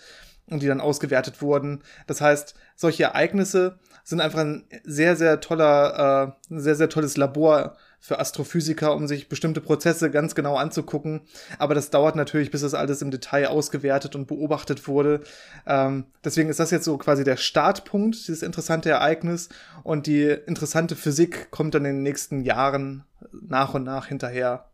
und 0.46 0.62
die 0.62 0.68
dann 0.68 0.80
ausgewertet 0.80 1.42
wurden. 1.42 1.82
Das 2.06 2.20
heißt, 2.20 2.54
solche 2.76 3.04
Ereignisse 3.04 3.78
sind 4.04 4.20
einfach 4.20 4.40
ein 4.40 4.64
sehr, 4.84 5.16
sehr 5.16 5.40
toller, 5.40 6.36
äh, 6.50 6.54
ein 6.54 6.60
sehr, 6.60 6.76
sehr 6.76 6.88
tolles 6.88 7.16
Labor 7.16 7.76
für 8.04 8.18
Astrophysiker, 8.18 8.94
um 8.94 9.08
sich 9.08 9.30
bestimmte 9.30 9.62
Prozesse 9.62 10.10
ganz 10.10 10.34
genau 10.34 10.56
anzugucken. 10.56 11.22
Aber 11.58 11.74
das 11.74 11.88
dauert 11.88 12.16
natürlich, 12.16 12.50
bis 12.50 12.60
das 12.60 12.74
alles 12.74 13.00
im 13.00 13.10
Detail 13.10 13.46
ausgewertet 13.46 14.14
und 14.14 14.26
beobachtet 14.26 14.86
wurde. 14.86 15.22
Ähm, 15.66 16.04
deswegen 16.22 16.50
ist 16.50 16.60
das 16.60 16.70
jetzt 16.70 16.84
so 16.84 16.98
quasi 16.98 17.24
der 17.24 17.38
Startpunkt, 17.38 18.16
dieses 18.16 18.42
interessante 18.42 18.90
Ereignis. 18.90 19.48
Und 19.84 20.06
die 20.06 20.24
interessante 20.24 20.96
Physik 20.96 21.50
kommt 21.50 21.74
dann 21.74 21.86
in 21.86 21.94
den 21.94 22.02
nächsten 22.02 22.42
Jahren 22.42 23.04
nach 23.32 23.72
und 23.72 23.84
nach 23.84 24.08
hinterher. 24.08 24.66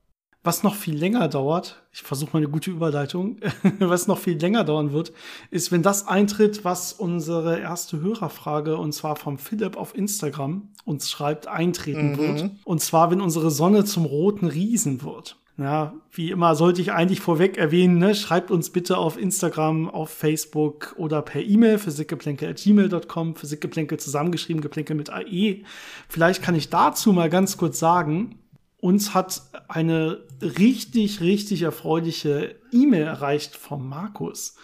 Was 0.43 0.63
noch 0.63 0.75
viel 0.75 0.97
länger 0.97 1.29
dauert, 1.29 1.83
ich 1.93 2.01
versuche 2.01 2.31
mal 2.33 2.39
eine 2.39 2.49
gute 2.49 2.71
Überleitung, 2.71 3.37
was 3.79 4.07
noch 4.07 4.19
viel 4.19 4.39
länger 4.39 4.65
dauern 4.65 4.93
wird, 4.93 5.13
ist, 5.51 5.71
wenn 5.71 5.83
das 5.83 6.09
eintritt, 6.09 6.65
was 6.65 6.95
unsere 6.95 7.61
erste 7.61 8.01
Hörerfrage, 8.01 8.79
und 8.79 8.93
zwar 8.93 9.17
vom 9.17 9.37
Philipp 9.37 9.77
auf 9.77 9.95
Instagram, 9.95 10.71
uns 10.87 11.11
schreibt, 11.11 11.47
eintreten 11.47 12.13
mhm. 12.13 12.19
wird. 12.19 12.51
Und 12.65 12.81
zwar, 12.81 13.11
wenn 13.11 13.21
unsere 13.21 13.51
Sonne 13.51 13.85
zum 13.85 14.07
roten 14.07 14.47
Riesen 14.47 15.03
wird. 15.03 15.37
Ja, 15.59 15.93
wie 16.11 16.31
immer 16.31 16.55
sollte 16.55 16.81
ich 16.81 16.93
eigentlich 16.93 17.21
vorweg 17.21 17.59
erwähnen, 17.59 17.99
ne, 17.99 18.15
schreibt 18.15 18.51
uns 18.51 18.71
bitte 18.71 18.97
auf 18.97 19.19
Instagram, 19.19 19.91
auf 19.91 20.09
Facebook 20.09 20.95
oder 20.97 21.21
per 21.21 21.43
E-Mail 21.43 21.77
physikgeplänkel.gmail.com, 21.77 23.37
physikgeplänkel 23.37 24.01
zusammengeschrieben, 24.01 24.63
geplänkel 24.63 24.97
mit 24.97 25.11
AE. 25.11 25.65
Vielleicht 26.09 26.43
kann 26.43 26.55
ich 26.55 26.71
dazu 26.71 27.13
mal 27.13 27.29
ganz 27.29 27.59
kurz 27.59 27.79
sagen, 27.79 28.39
uns 28.81 29.15
hat 29.15 29.43
eine 29.69 30.23
richtig, 30.41 31.21
richtig 31.21 31.63
erfreuliche 31.63 32.57
E-Mail 32.73 33.03
erreicht 33.03 33.57
vom 33.57 33.89
Markus. 33.89 34.55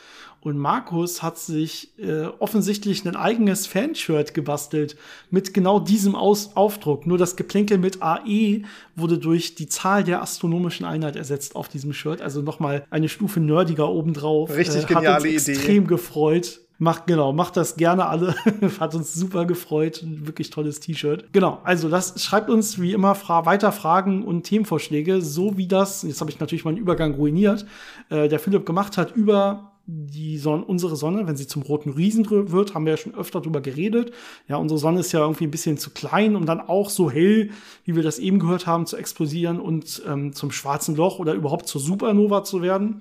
Und 0.46 0.58
Markus 0.58 1.24
hat 1.24 1.38
sich 1.38 1.98
äh, 1.98 2.26
offensichtlich 2.38 3.04
ein 3.04 3.16
eigenes 3.16 3.66
Fanshirt 3.66 4.32
gebastelt 4.32 4.96
mit 5.28 5.52
genau 5.52 5.80
diesem 5.80 6.14
Aus 6.14 6.54
Aufdruck. 6.54 7.04
Nur 7.04 7.18
das 7.18 7.34
Geplänkel 7.34 7.78
mit 7.78 8.00
AE 8.00 8.62
wurde 8.94 9.18
durch 9.18 9.56
die 9.56 9.66
Zahl 9.66 10.04
der 10.04 10.22
astronomischen 10.22 10.86
Einheit 10.86 11.16
ersetzt 11.16 11.56
auf 11.56 11.68
diesem 11.68 11.92
Shirt. 11.92 12.22
Also 12.22 12.42
nochmal 12.42 12.84
eine 12.90 13.08
Stufe 13.08 13.40
nerdiger 13.40 13.90
obendrauf. 13.90 14.54
Richtig 14.54 14.84
äh, 14.84 14.86
geniale 14.86 15.14
hat 15.14 15.22
uns 15.24 15.48
Idee. 15.48 15.52
Extrem 15.52 15.86
gefreut. 15.88 16.60
Macht, 16.78 17.06
genau, 17.06 17.32
macht 17.32 17.56
das 17.56 17.76
gerne 17.76 18.06
alle. 18.06 18.34
Hat 18.80 18.94
uns 18.94 19.14
super 19.14 19.46
gefreut. 19.46 20.04
Wirklich 20.04 20.50
tolles 20.50 20.80
T-Shirt. 20.80 21.32
Genau, 21.32 21.60
also 21.64 21.88
das 21.88 22.22
schreibt 22.22 22.50
uns 22.50 22.80
wie 22.80 22.92
immer 22.92 23.14
fra 23.14 23.46
weiter 23.46 23.72
Fragen 23.72 24.22
und 24.24 24.42
Themenvorschläge, 24.42 25.22
so 25.22 25.56
wie 25.56 25.68
das, 25.68 26.02
jetzt 26.02 26.20
habe 26.20 26.30
ich 26.30 26.38
natürlich 26.38 26.64
meinen 26.64 26.76
Übergang 26.76 27.14
ruiniert, 27.14 27.66
äh, 28.10 28.28
der 28.28 28.38
Philipp 28.38 28.66
gemacht 28.66 28.98
hat 28.98 29.16
über 29.16 29.72
die 29.88 30.36
Sonne, 30.36 30.64
unsere 30.64 30.96
Sonne, 30.96 31.28
wenn 31.28 31.36
sie 31.36 31.46
zum 31.46 31.62
roten 31.62 31.90
Riesen 31.90 32.28
wird, 32.28 32.74
haben 32.74 32.84
wir 32.84 32.94
ja 32.94 32.96
schon 32.96 33.14
öfter 33.14 33.40
drüber 33.40 33.60
geredet. 33.60 34.12
Ja, 34.48 34.56
unsere 34.56 34.78
Sonne 34.78 35.00
ist 35.00 35.12
ja 35.12 35.20
irgendwie 35.20 35.44
ein 35.44 35.52
bisschen 35.52 35.78
zu 35.78 35.90
klein, 35.90 36.34
um 36.34 36.44
dann 36.44 36.60
auch 36.60 36.90
so 36.90 37.08
hell, 37.08 37.50
wie 37.84 37.94
wir 37.94 38.02
das 38.02 38.18
eben 38.18 38.40
gehört 38.40 38.66
haben, 38.66 38.86
zu 38.86 38.96
explodieren 38.96 39.60
und 39.60 40.02
ähm, 40.06 40.32
zum 40.32 40.50
schwarzen 40.50 40.96
Loch 40.96 41.20
oder 41.20 41.34
überhaupt 41.34 41.68
zur 41.68 41.80
Supernova 41.80 42.42
zu 42.42 42.62
werden. 42.62 43.00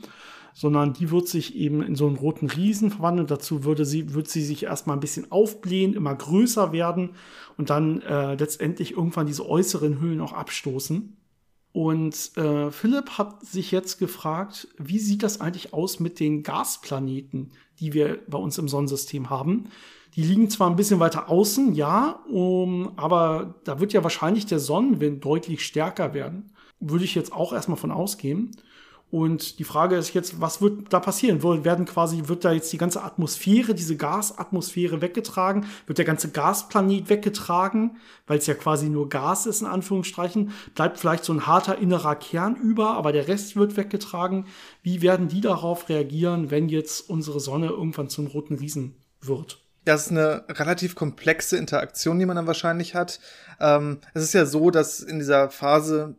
Sondern 0.55 0.93
die 0.93 1.12
wird 1.12 1.27
sich 1.27 1.55
eben 1.55 1.83
in 1.83 1.95
so 1.95 2.07
einen 2.07 2.15
roten 2.15 2.47
Riesen 2.47 2.89
verwandeln. 2.89 3.27
Dazu 3.27 3.65
würde 3.65 3.83
sie, 3.85 4.13
wird 4.13 4.29
sie 4.29 4.41
sich 4.41 4.63
erstmal 4.63 4.95
ein 4.95 5.01
bisschen 5.01 5.29
aufblähen, 5.29 5.93
immer 5.93 6.15
größer 6.15 6.71
werden 6.71 7.12
und 7.57 7.69
dann 7.69 8.01
äh, 8.01 8.35
letztendlich 8.35 8.93
irgendwann 8.93 9.27
diese 9.27 9.47
äußeren 9.47 10.00
Höhlen 10.00 10.21
auch 10.21 10.31
abstoßen. 10.31 11.17
Und 11.74 12.38
äh, 12.38 12.71
Philipp 12.71 13.17
hat 13.17 13.45
sich 13.45 13.71
jetzt 13.71 14.00
gefragt, 14.00 14.69
wie 14.77 14.97
sieht 14.97 15.24
das 15.24 15.41
eigentlich 15.41 15.74
aus 15.74 16.00
mit 16.00 16.21
den 16.21 16.41
Gasplaneten, 16.41 17.51
die 17.81 17.91
wir 17.91 18.19
bei 18.29 18.38
uns 18.38 18.57
im 18.57 18.69
Sonnensystem 18.69 19.29
haben? 19.29 19.65
Die 20.15 20.24
liegen 20.24 20.50
zwar 20.50 20.69
ein 20.69 20.77
bisschen 20.77 21.01
weiter 21.01 21.29
außen, 21.29 21.74
ja, 21.74 22.24
um, 22.31 22.93
aber 22.95 23.55
da 23.65 23.81
wird 23.81 23.91
ja 23.91 24.03
wahrscheinlich 24.03 24.45
der 24.45 24.59
Sonnenwind 24.59 25.25
deutlich 25.25 25.65
stärker 25.65 26.13
werden. 26.13 26.53
Würde 26.79 27.03
ich 27.03 27.13
jetzt 27.13 27.33
auch 27.33 27.51
erstmal 27.51 27.77
von 27.77 27.91
ausgehen. 27.91 28.51
Und 29.12 29.59
die 29.59 29.63
Frage 29.63 29.95
ist 29.95 30.13
jetzt, 30.13 30.41
was 30.41 30.62
wird 30.62 30.91
da 30.91 31.00
passieren? 31.00 31.41
Werden 31.41 31.85
quasi, 31.85 32.24
wird 32.25 32.43
da 32.43 32.51
jetzt 32.51 32.74
die 32.74 32.77
ganze 32.77 33.03
Atmosphäre, 33.03 33.74
diese 33.74 33.95
Gasatmosphäre 33.95 35.01
weggetragen? 35.01 35.67
Wird 35.85 36.00
der 36.00 36.05
ganze 36.05 36.31
Gasplanet 36.31 37.09
weggetragen? 37.09 37.97
Weil 38.27 38.39
es 38.39 38.47
ja 38.47 38.55
quasi 38.55 38.89
nur 38.89 39.07
Gas 39.07 39.45
ist, 39.45 39.62
in 39.62 39.67
Anführungsstrichen. 39.67 40.51
Bleibt 40.74 41.00
vielleicht 41.00 41.24
so 41.24 41.33
ein 41.33 41.47
harter 41.47 41.77
innerer 41.77 42.15
Kern 42.15 42.55
über, 42.55 42.95
aber 42.95 43.12
der 43.12 43.27
Rest 43.27 43.55
wird 43.55 43.77
weggetragen. 43.77 44.47
Wie 44.81 45.01
werden 45.01 45.27
die 45.27 45.41
darauf 45.41 45.88
reagieren, 45.88 46.51
wenn 46.51 46.67
jetzt 46.67 47.09
unsere 47.09 47.39
Sonne 47.39 47.67
irgendwann 47.67 48.09
zum 48.09 48.27
roten 48.27 48.55
Riesen 48.55 48.95
wird? 49.21 49.62
Das 49.85 50.07
ist 50.07 50.12
eine 50.12 50.45
relativ 50.50 50.95
komplexe 50.95 51.57
Interaktion, 51.57 52.17
die 52.17 52.25
man 52.25 52.35
dann 52.35 52.47
wahrscheinlich 52.47 52.95
hat. 52.95 53.19
Ähm, 53.59 54.00
es 54.15 54.24
ist 54.24 54.33
ja 54.33 54.47
so, 54.47 54.71
dass 54.71 55.00
in 55.00 55.19
dieser 55.19 55.51
Phase 55.51 56.15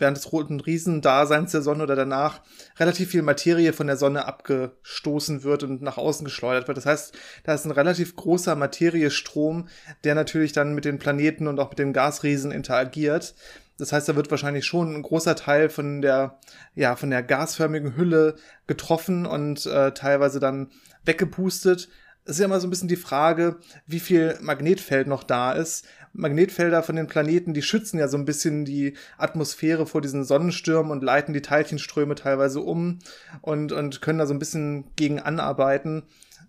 während 0.00 0.16
des 0.16 0.32
roten 0.32 0.60
Riesendaseins 0.60 1.52
der 1.52 1.62
Sonne 1.62 1.82
oder 1.82 1.96
danach 1.96 2.40
relativ 2.78 3.10
viel 3.10 3.22
Materie 3.22 3.72
von 3.72 3.86
der 3.86 3.96
Sonne 3.96 4.26
abgestoßen 4.26 5.44
wird 5.44 5.62
und 5.62 5.82
nach 5.82 5.98
außen 5.98 6.24
geschleudert 6.24 6.68
wird. 6.68 6.78
Das 6.78 6.86
heißt, 6.86 7.16
da 7.44 7.54
ist 7.54 7.64
ein 7.64 7.70
relativ 7.70 8.16
großer 8.16 8.56
Materiestrom, 8.56 9.68
der 10.04 10.14
natürlich 10.14 10.52
dann 10.52 10.74
mit 10.74 10.84
den 10.84 10.98
Planeten 10.98 11.46
und 11.46 11.58
auch 11.60 11.70
mit 11.70 11.78
den 11.78 11.92
Gasriesen 11.92 12.52
interagiert. 12.52 13.34
Das 13.78 13.92
heißt, 13.92 14.08
da 14.08 14.16
wird 14.16 14.30
wahrscheinlich 14.30 14.66
schon 14.66 14.94
ein 14.94 15.02
großer 15.02 15.36
Teil 15.36 15.70
von 15.70 16.02
der, 16.02 16.38
ja, 16.74 16.96
von 16.96 17.10
der 17.10 17.22
gasförmigen 17.22 17.96
Hülle 17.96 18.36
getroffen 18.66 19.24
und 19.24 19.64
äh, 19.66 19.92
teilweise 19.92 20.38
dann 20.38 20.70
weggepustet 21.04 21.88
es 22.24 22.36
ist 22.36 22.40
ja 22.40 22.44
immer 22.46 22.60
so 22.60 22.66
ein 22.66 22.70
bisschen 22.70 22.88
die 22.88 22.96
Frage, 22.96 23.56
wie 23.86 24.00
viel 24.00 24.36
Magnetfeld 24.40 25.06
noch 25.06 25.24
da 25.24 25.52
ist. 25.52 25.86
Magnetfelder 26.12 26.82
von 26.82 26.96
den 26.96 27.06
Planeten, 27.06 27.54
die 27.54 27.62
schützen 27.62 27.98
ja 27.98 28.08
so 28.08 28.16
ein 28.16 28.24
bisschen 28.24 28.64
die 28.64 28.94
Atmosphäre 29.16 29.86
vor 29.86 30.00
diesen 30.00 30.24
Sonnenstürmen 30.24 30.90
und 30.90 31.04
leiten 31.04 31.32
die 31.32 31.42
Teilchenströme 31.42 32.14
teilweise 32.14 32.60
um 32.60 32.98
und, 33.42 33.72
und 33.72 34.02
können 34.02 34.18
da 34.18 34.26
so 34.26 34.34
ein 34.34 34.40
bisschen 34.40 34.84
gegen 34.96 35.20
anarbeiten. 35.20 36.02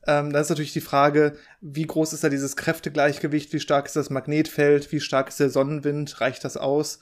Ähm, 0.07 0.33
da 0.33 0.39
ist 0.39 0.49
natürlich 0.49 0.73
die 0.73 0.81
Frage, 0.81 1.35
wie 1.61 1.85
groß 1.85 2.13
ist 2.13 2.23
da 2.23 2.29
dieses 2.29 2.55
Kräftegleichgewicht, 2.55 3.53
wie 3.53 3.59
stark 3.59 3.85
ist 3.85 3.95
das 3.95 4.09
Magnetfeld, 4.09 4.91
wie 4.91 4.99
stark 4.99 5.29
ist 5.29 5.39
der 5.39 5.51
Sonnenwind, 5.51 6.21
reicht 6.21 6.43
das 6.43 6.57
aus? 6.57 6.99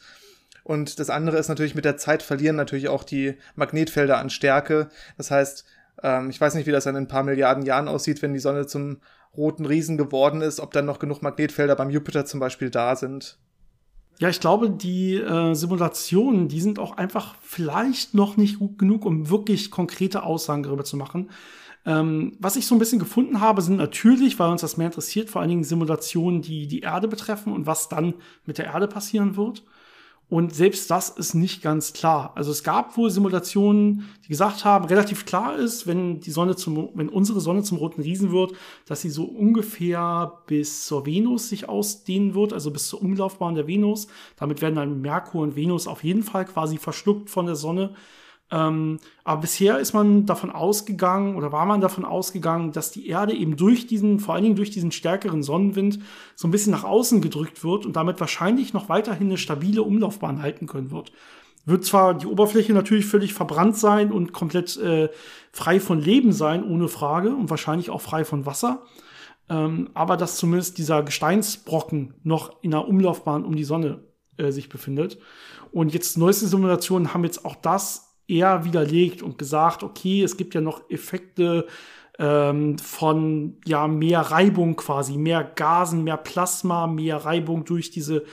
Und 0.63 0.99
das 0.99 1.09
andere 1.09 1.37
ist 1.37 1.47
natürlich 1.47 1.75
mit 1.75 1.85
der 1.85 1.97
Zeit 1.97 2.21
verlieren 2.21 2.57
natürlich 2.57 2.89
auch 2.89 3.03
die 3.03 3.35
Magnetfelder 3.55 4.17
an 4.17 4.29
Stärke. 4.29 4.89
Das 5.17 5.31
heißt, 5.31 5.65
ähm, 6.03 6.29
ich 6.29 6.39
weiß 6.39 6.55
nicht, 6.55 6.67
wie 6.67 6.71
das 6.71 6.83
dann 6.83 6.95
in 6.95 7.03
ein 7.03 7.07
paar 7.07 7.23
Milliarden 7.23 7.65
Jahren 7.65 7.87
aussieht, 7.87 8.21
wenn 8.21 8.33
die 8.33 8.39
Sonne 8.39 8.67
zum 8.67 8.97
roten 9.39 9.65
Riesen 9.65 9.97
geworden 9.97 10.41
ist, 10.41 10.59
ob 10.59 10.71
dann 10.73 10.85
noch 10.85 10.99
genug 10.99 11.21
Magnetfelder 11.21 11.75
beim 11.75 11.89
Jupiter 11.89 12.25
zum 12.25 12.39
Beispiel 12.39 12.69
da 12.69 12.95
sind. 12.95 13.39
Ja, 14.19 14.27
ich 14.27 14.41
glaube, 14.41 14.69
die 14.69 15.15
äh, 15.15 15.53
Simulationen, 15.53 16.49
die 16.49 16.59
sind 16.59 16.77
auch 16.77 16.97
einfach 16.97 17.35
vielleicht 17.41 18.13
noch 18.13 18.35
nicht 18.35 18.59
gut 18.59 18.77
genug, 18.77 19.05
um 19.05 19.29
wirklich 19.29 19.71
konkrete 19.71 20.23
Aussagen 20.23 20.63
darüber 20.63 20.83
zu 20.83 20.97
machen. 20.97 21.29
Ähm, 21.85 22.35
was 22.39 22.57
ich 22.57 22.67
so 22.67 22.75
ein 22.75 22.79
bisschen 22.79 22.99
gefunden 22.99 23.39
habe, 23.39 23.61
sind 23.61 23.77
natürlich, 23.77 24.37
weil 24.37 24.51
uns 24.51 24.59
das 24.59 24.75
mehr 24.75 24.87
interessiert, 24.87 25.29
vor 25.29 25.39
allen 25.39 25.49
Dingen 25.49 25.63
Simulationen, 25.63 26.41
die 26.41 26.67
die 26.67 26.81
Erde 26.81 27.07
betreffen 27.07 27.53
und 27.53 27.65
was 27.65 27.87
dann 27.87 28.15
mit 28.45 28.57
der 28.57 28.65
Erde 28.65 28.89
passieren 28.89 29.37
wird. 29.37 29.63
Und 30.29 30.53
selbst 30.53 30.91
das 30.91 31.09
ist 31.09 31.33
nicht 31.33 31.63
ganz 31.63 31.91
klar. 31.91 32.33
Also 32.35 32.51
es 32.51 32.63
gab 32.63 32.95
wohl 32.97 33.09
Simulationen, 33.09 34.09
die 34.23 34.27
gesagt 34.27 34.63
haben, 34.63 34.85
relativ 34.85 35.25
klar 35.25 35.55
ist, 35.55 35.87
wenn 35.87 36.19
die 36.19 36.29
Sonne 36.29 36.55
zum, 36.55 36.89
wenn 36.93 37.09
unsere 37.09 37.41
Sonne 37.41 37.63
zum 37.63 37.79
roten 37.79 38.01
Riesen 38.01 38.31
wird, 38.31 38.53
dass 38.85 39.01
sie 39.01 39.09
so 39.09 39.23
ungefähr 39.23 40.33
bis 40.45 40.85
zur 40.85 41.07
Venus 41.07 41.49
sich 41.49 41.67
ausdehnen 41.67 42.35
wird, 42.35 42.53
also 42.53 42.69
bis 42.69 42.89
zur 42.89 43.01
Umlaufbahn 43.01 43.55
der 43.55 43.65
Venus. 43.65 44.07
Damit 44.35 44.61
werden 44.61 44.75
dann 44.75 45.01
Merkur 45.01 45.41
und 45.41 45.55
Venus 45.55 45.87
auf 45.87 46.03
jeden 46.03 46.21
Fall 46.21 46.45
quasi 46.45 46.77
verschluckt 46.77 47.31
von 47.31 47.47
der 47.47 47.55
Sonne. 47.55 47.95
Ähm, 48.51 48.99
aber 49.23 49.41
bisher 49.41 49.77
ist 49.77 49.93
man 49.93 50.25
davon 50.25 50.49
ausgegangen 50.49 51.35
oder 51.35 51.51
war 51.51 51.65
man 51.65 51.81
davon 51.81 52.03
ausgegangen, 52.03 52.71
dass 52.71 52.91
die 52.91 53.07
Erde 53.07 53.33
eben 53.33 53.55
durch 53.55 53.85
diesen, 53.85 54.19
vor 54.19 54.33
allen 54.33 54.43
Dingen 54.43 54.55
durch 54.55 54.71
diesen 54.71 54.91
stärkeren 54.91 55.43
Sonnenwind, 55.43 55.99
so 56.35 56.47
ein 56.47 56.51
bisschen 56.51 56.71
nach 56.71 56.83
außen 56.83 57.21
gedrückt 57.21 57.63
wird 57.63 57.85
und 57.85 57.95
damit 57.95 58.19
wahrscheinlich 58.19 58.73
noch 58.73 58.89
weiterhin 58.89 59.27
eine 59.27 59.37
stabile 59.37 59.83
Umlaufbahn 59.83 60.41
halten 60.41 60.65
können 60.65 60.89
wird. 60.91 61.11
Wird 61.65 61.85
zwar 61.85 62.15
die 62.15 62.25
Oberfläche 62.25 62.73
natürlich 62.73 63.05
völlig 63.05 63.33
verbrannt 63.33 63.77
sein 63.77 64.11
und 64.11 64.33
komplett 64.33 64.77
äh, 64.77 65.09
frei 65.51 65.79
von 65.79 66.01
Leben 66.01 66.31
sein, 66.31 66.63
ohne 66.63 66.87
Frage, 66.87 67.35
und 67.35 67.49
wahrscheinlich 67.51 67.91
auch 67.91 68.01
frei 68.01 68.25
von 68.25 68.47
Wasser. 68.47 68.83
Ähm, 69.49 69.89
aber 69.93 70.17
dass 70.17 70.37
zumindest 70.37 70.77
dieser 70.77 71.03
Gesteinsbrocken 71.03 72.15
noch 72.23 72.63
in 72.63 72.71
der 72.71 72.87
Umlaufbahn 72.87 73.45
um 73.45 73.55
die 73.55 73.63
Sonne 73.63 74.03
äh, 74.37 74.51
sich 74.51 74.69
befindet. 74.69 75.19
Und 75.71 75.93
jetzt 75.93 76.17
neueste 76.17 76.47
Simulationen 76.47 77.13
haben 77.13 77.23
jetzt 77.23 77.45
auch 77.45 77.55
das 77.55 78.08
eher 78.29 78.65
widerlegt 78.65 79.21
und 79.21 79.37
gesagt, 79.37 79.83
okay, 79.83 80.23
es 80.23 80.37
gibt 80.37 80.53
ja 80.53 80.61
noch 80.61 80.89
Effekte 80.89 81.67
ähm, 82.17 82.77
von 82.77 83.57
ja 83.65 83.87
mehr 83.87 84.19
Reibung 84.21 84.75
quasi, 84.75 85.17
mehr 85.17 85.43
Gasen, 85.43 86.03
mehr 86.03 86.17
Plasma, 86.17 86.87
mehr 86.87 87.17
Reibung 87.17 87.65
durch 87.65 87.91
diese 87.91 88.25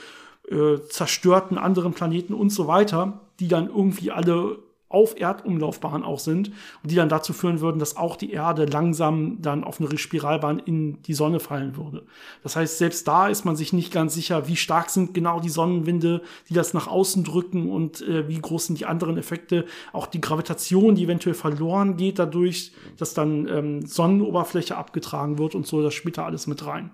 äh, 0.49 0.77
zerstörten 0.89 1.57
anderen 1.57 1.93
Planeten 1.93 2.33
und 2.33 2.49
so 2.49 2.67
weiter, 2.67 3.21
die 3.39 3.47
dann 3.47 3.67
irgendwie 3.67 4.11
alle 4.11 4.59
auf 4.89 5.19
Erdumlaufbahn 5.19 6.03
auch 6.03 6.19
sind 6.19 6.51
und 6.81 6.91
die 6.91 6.95
dann 6.95 7.09
dazu 7.09 7.33
führen 7.33 7.59
würden, 7.59 7.79
dass 7.79 7.97
auch 7.97 8.15
die 8.15 8.31
Erde 8.31 8.65
langsam 8.65 9.41
dann 9.41 9.63
auf 9.63 9.81
eine 9.81 9.97
Spiralbahn 9.97 10.59
in 10.59 11.01
die 11.01 11.13
Sonne 11.13 11.39
fallen 11.39 11.75
würde. 11.75 12.05
Das 12.41 12.55
heißt, 12.55 12.77
selbst 12.77 13.07
da 13.07 13.27
ist 13.27 13.43
man 13.43 13.57
sich 13.57 13.73
nicht 13.73 13.91
ganz 13.91 14.13
sicher, 14.13 14.47
wie 14.47 14.55
stark 14.55 14.89
sind 14.89 15.13
genau 15.13 15.39
die 15.41 15.49
Sonnenwinde, 15.49 16.21
die 16.49 16.53
das 16.53 16.73
nach 16.73 16.87
außen 16.87 17.25
drücken 17.25 17.69
und 17.69 18.01
äh, 18.01 18.27
wie 18.29 18.39
groß 18.39 18.67
sind 18.67 18.79
die 18.79 18.85
anderen 18.85 19.17
Effekte. 19.17 19.65
Auch 19.91 20.07
die 20.07 20.21
Gravitation, 20.21 20.95
die 20.95 21.03
eventuell 21.03 21.35
verloren 21.35 21.97
geht 21.97 22.17
dadurch, 22.19 22.71
dass 22.97 23.13
dann 23.13 23.47
ähm, 23.47 23.85
Sonnenoberfläche 23.85 24.77
abgetragen 24.77 25.37
wird 25.37 25.53
und 25.53 25.67
so, 25.67 25.81
das 25.81 25.93
spielt 25.93 26.17
da 26.17 26.25
alles 26.25 26.47
mit 26.47 26.65
rein. 26.65 26.91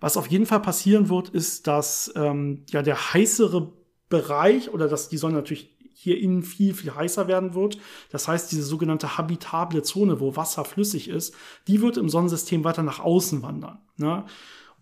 Was 0.00 0.16
auf 0.16 0.28
jeden 0.28 0.46
Fall 0.46 0.60
passieren 0.60 1.08
wird, 1.08 1.30
ist, 1.30 1.66
dass 1.66 2.12
ähm, 2.14 2.64
ja 2.70 2.82
der 2.82 3.14
heißere 3.14 3.72
Bereich 4.08 4.70
oder 4.70 4.88
dass 4.88 5.08
die 5.08 5.18
Sonne 5.18 5.34
natürlich 5.34 5.76
hier 6.00 6.20
innen 6.20 6.44
viel, 6.44 6.74
viel 6.74 6.94
heißer 6.94 7.26
werden 7.26 7.54
wird. 7.54 7.76
Das 8.12 8.28
heißt, 8.28 8.52
diese 8.52 8.62
sogenannte 8.62 9.18
habitable 9.18 9.82
Zone, 9.82 10.20
wo 10.20 10.36
Wasser 10.36 10.64
flüssig 10.64 11.08
ist, 11.08 11.34
die 11.66 11.82
wird 11.82 11.96
im 11.96 12.08
Sonnensystem 12.08 12.62
weiter 12.62 12.84
nach 12.84 13.00
außen 13.00 13.42
wandern. 13.42 13.80
Ne? 13.96 14.24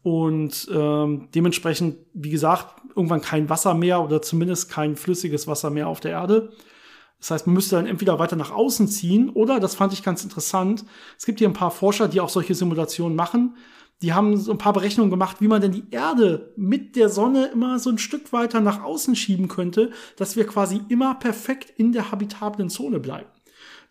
Und 0.03 0.69
ähm, 0.71 1.29
dementsprechend, 1.35 1.97
wie 2.13 2.29
gesagt, 2.29 2.83
irgendwann 2.95 3.23
kein 3.23 3.49
Wasser 3.49 3.73
mehr 3.73 4.03
oder 4.03 4.21
zumindest 4.21 4.71
kein 4.71 4.95
flüssiges 4.95 5.47
Wasser 5.47 5.71
mehr 5.71 5.89
auf 5.89 6.01
der 6.01 6.11
Erde. 6.11 6.51
Das 7.19 7.31
heißt, 7.31 7.47
man 7.47 7.55
müsste 7.55 7.77
dann 7.77 7.87
entweder 7.87 8.19
weiter 8.19 8.37
nach 8.37 8.51
außen 8.51 8.87
ziehen 8.87 9.31
oder, 9.31 9.59
das 9.59 9.75
fand 9.75 9.95
ich 9.95 10.03
ganz 10.03 10.23
interessant, 10.23 10.85
es 11.17 11.25
gibt 11.25 11.39
hier 11.39 11.49
ein 11.49 11.55
paar 11.55 11.71
Forscher, 11.71 12.09
die 12.09 12.21
auch 12.21 12.29
solche 12.29 12.55
Simulationen 12.55 13.17
machen, 13.17 13.57
die 14.03 14.13
haben 14.13 14.37
so 14.37 14.53
ein 14.53 14.59
paar 14.59 14.75
Berechnungen 14.75 15.11
gemacht, 15.11 15.41
wie 15.41 15.49
man 15.49 15.63
denn 15.63 15.73
die 15.73 15.87
Erde 15.91 16.53
mit 16.57 16.97
der 16.97 17.09
Sonne 17.09 17.47
immer 17.47 17.79
so 17.79 17.91
ein 17.91 17.99
Stück 17.99 18.33
weiter 18.33 18.61
nach 18.61 18.83
außen 18.83 19.17
schieben 19.17 19.49
könnte, 19.49 19.91
dass 20.17 20.37
wir 20.37 20.47
quasi 20.47 20.83
immer 20.89 21.15
perfekt 21.15 21.73
in 21.77 21.93
der 21.93 22.11
habitablen 22.11 22.69
Zone 22.69 23.01
bleiben. 23.01 23.31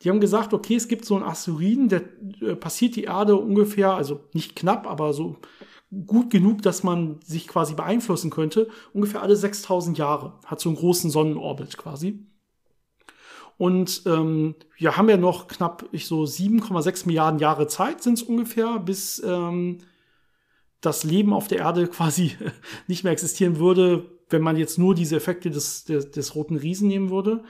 Die 0.01 0.09
haben 0.09 0.19
gesagt, 0.19 0.53
okay, 0.53 0.75
es 0.75 0.87
gibt 0.87 1.05
so 1.05 1.15
einen 1.15 1.23
Asteroiden, 1.23 1.89
der 1.89 2.03
äh, 2.41 2.55
passiert 2.55 2.95
die 2.95 3.05
Erde 3.05 3.35
ungefähr, 3.35 3.93
also 3.93 4.21
nicht 4.33 4.55
knapp, 4.55 4.87
aber 4.87 5.13
so 5.13 5.37
gut 6.05 6.29
genug, 6.29 6.61
dass 6.61 6.83
man 6.83 7.19
sich 7.23 7.47
quasi 7.47 7.73
beeinflussen 7.73 8.29
könnte, 8.29 8.67
ungefähr 8.93 9.21
alle 9.21 9.35
6000 9.35 9.97
Jahre. 9.97 10.33
Hat 10.45 10.59
so 10.59 10.69
einen 10.69 10.77
großen 10.77 11.09
Sonnenorbit 11.09 11.77
quasi. 11.77 12.27
Und 13.57 14.03
ähm, 14.05 14.55
wir 14.77 14.97
haben 14.97 15.09
ja 15.09 15.17
noch 15.17 15.47
knapp 15.47 15.85
ich 15.91 16.07
so 16.07 16.23
7,6 16.23 17.07
Milliarden 17.07 17.39
Jahre 17.39 17.67
Zeit, 17.67 18.03
sind 18.03 18.15
es 18.15 18.23
ungefähr, 18.23 18.79
bis 18.79 19.23
ähm, 19.25 19.77
das 20.85 21.03
Leben 21.03 21.33
auf 21.33 21.47
der 21.47 21.59
Erde 21.59 21.87
quasi 21.89 22.35
nicht 22.87 23.03
mehr 23.03 23.13
existieren 23.13 23.59
würde, 23.59 24.09
wenn 24.29 24.41
man 24.41 24.57
jetzt 24.57 24.77
nur 24.77 24.95
diese 24.95 25.15
Effekte 25.15 25.49
des, 25.49 25.85
des, 25.85 26.11
des 26.11 26.35
roten 26.35 26.55
Riesen 26.55 26.87
nehmen 26.87 27.09
würde. 27.09 27.43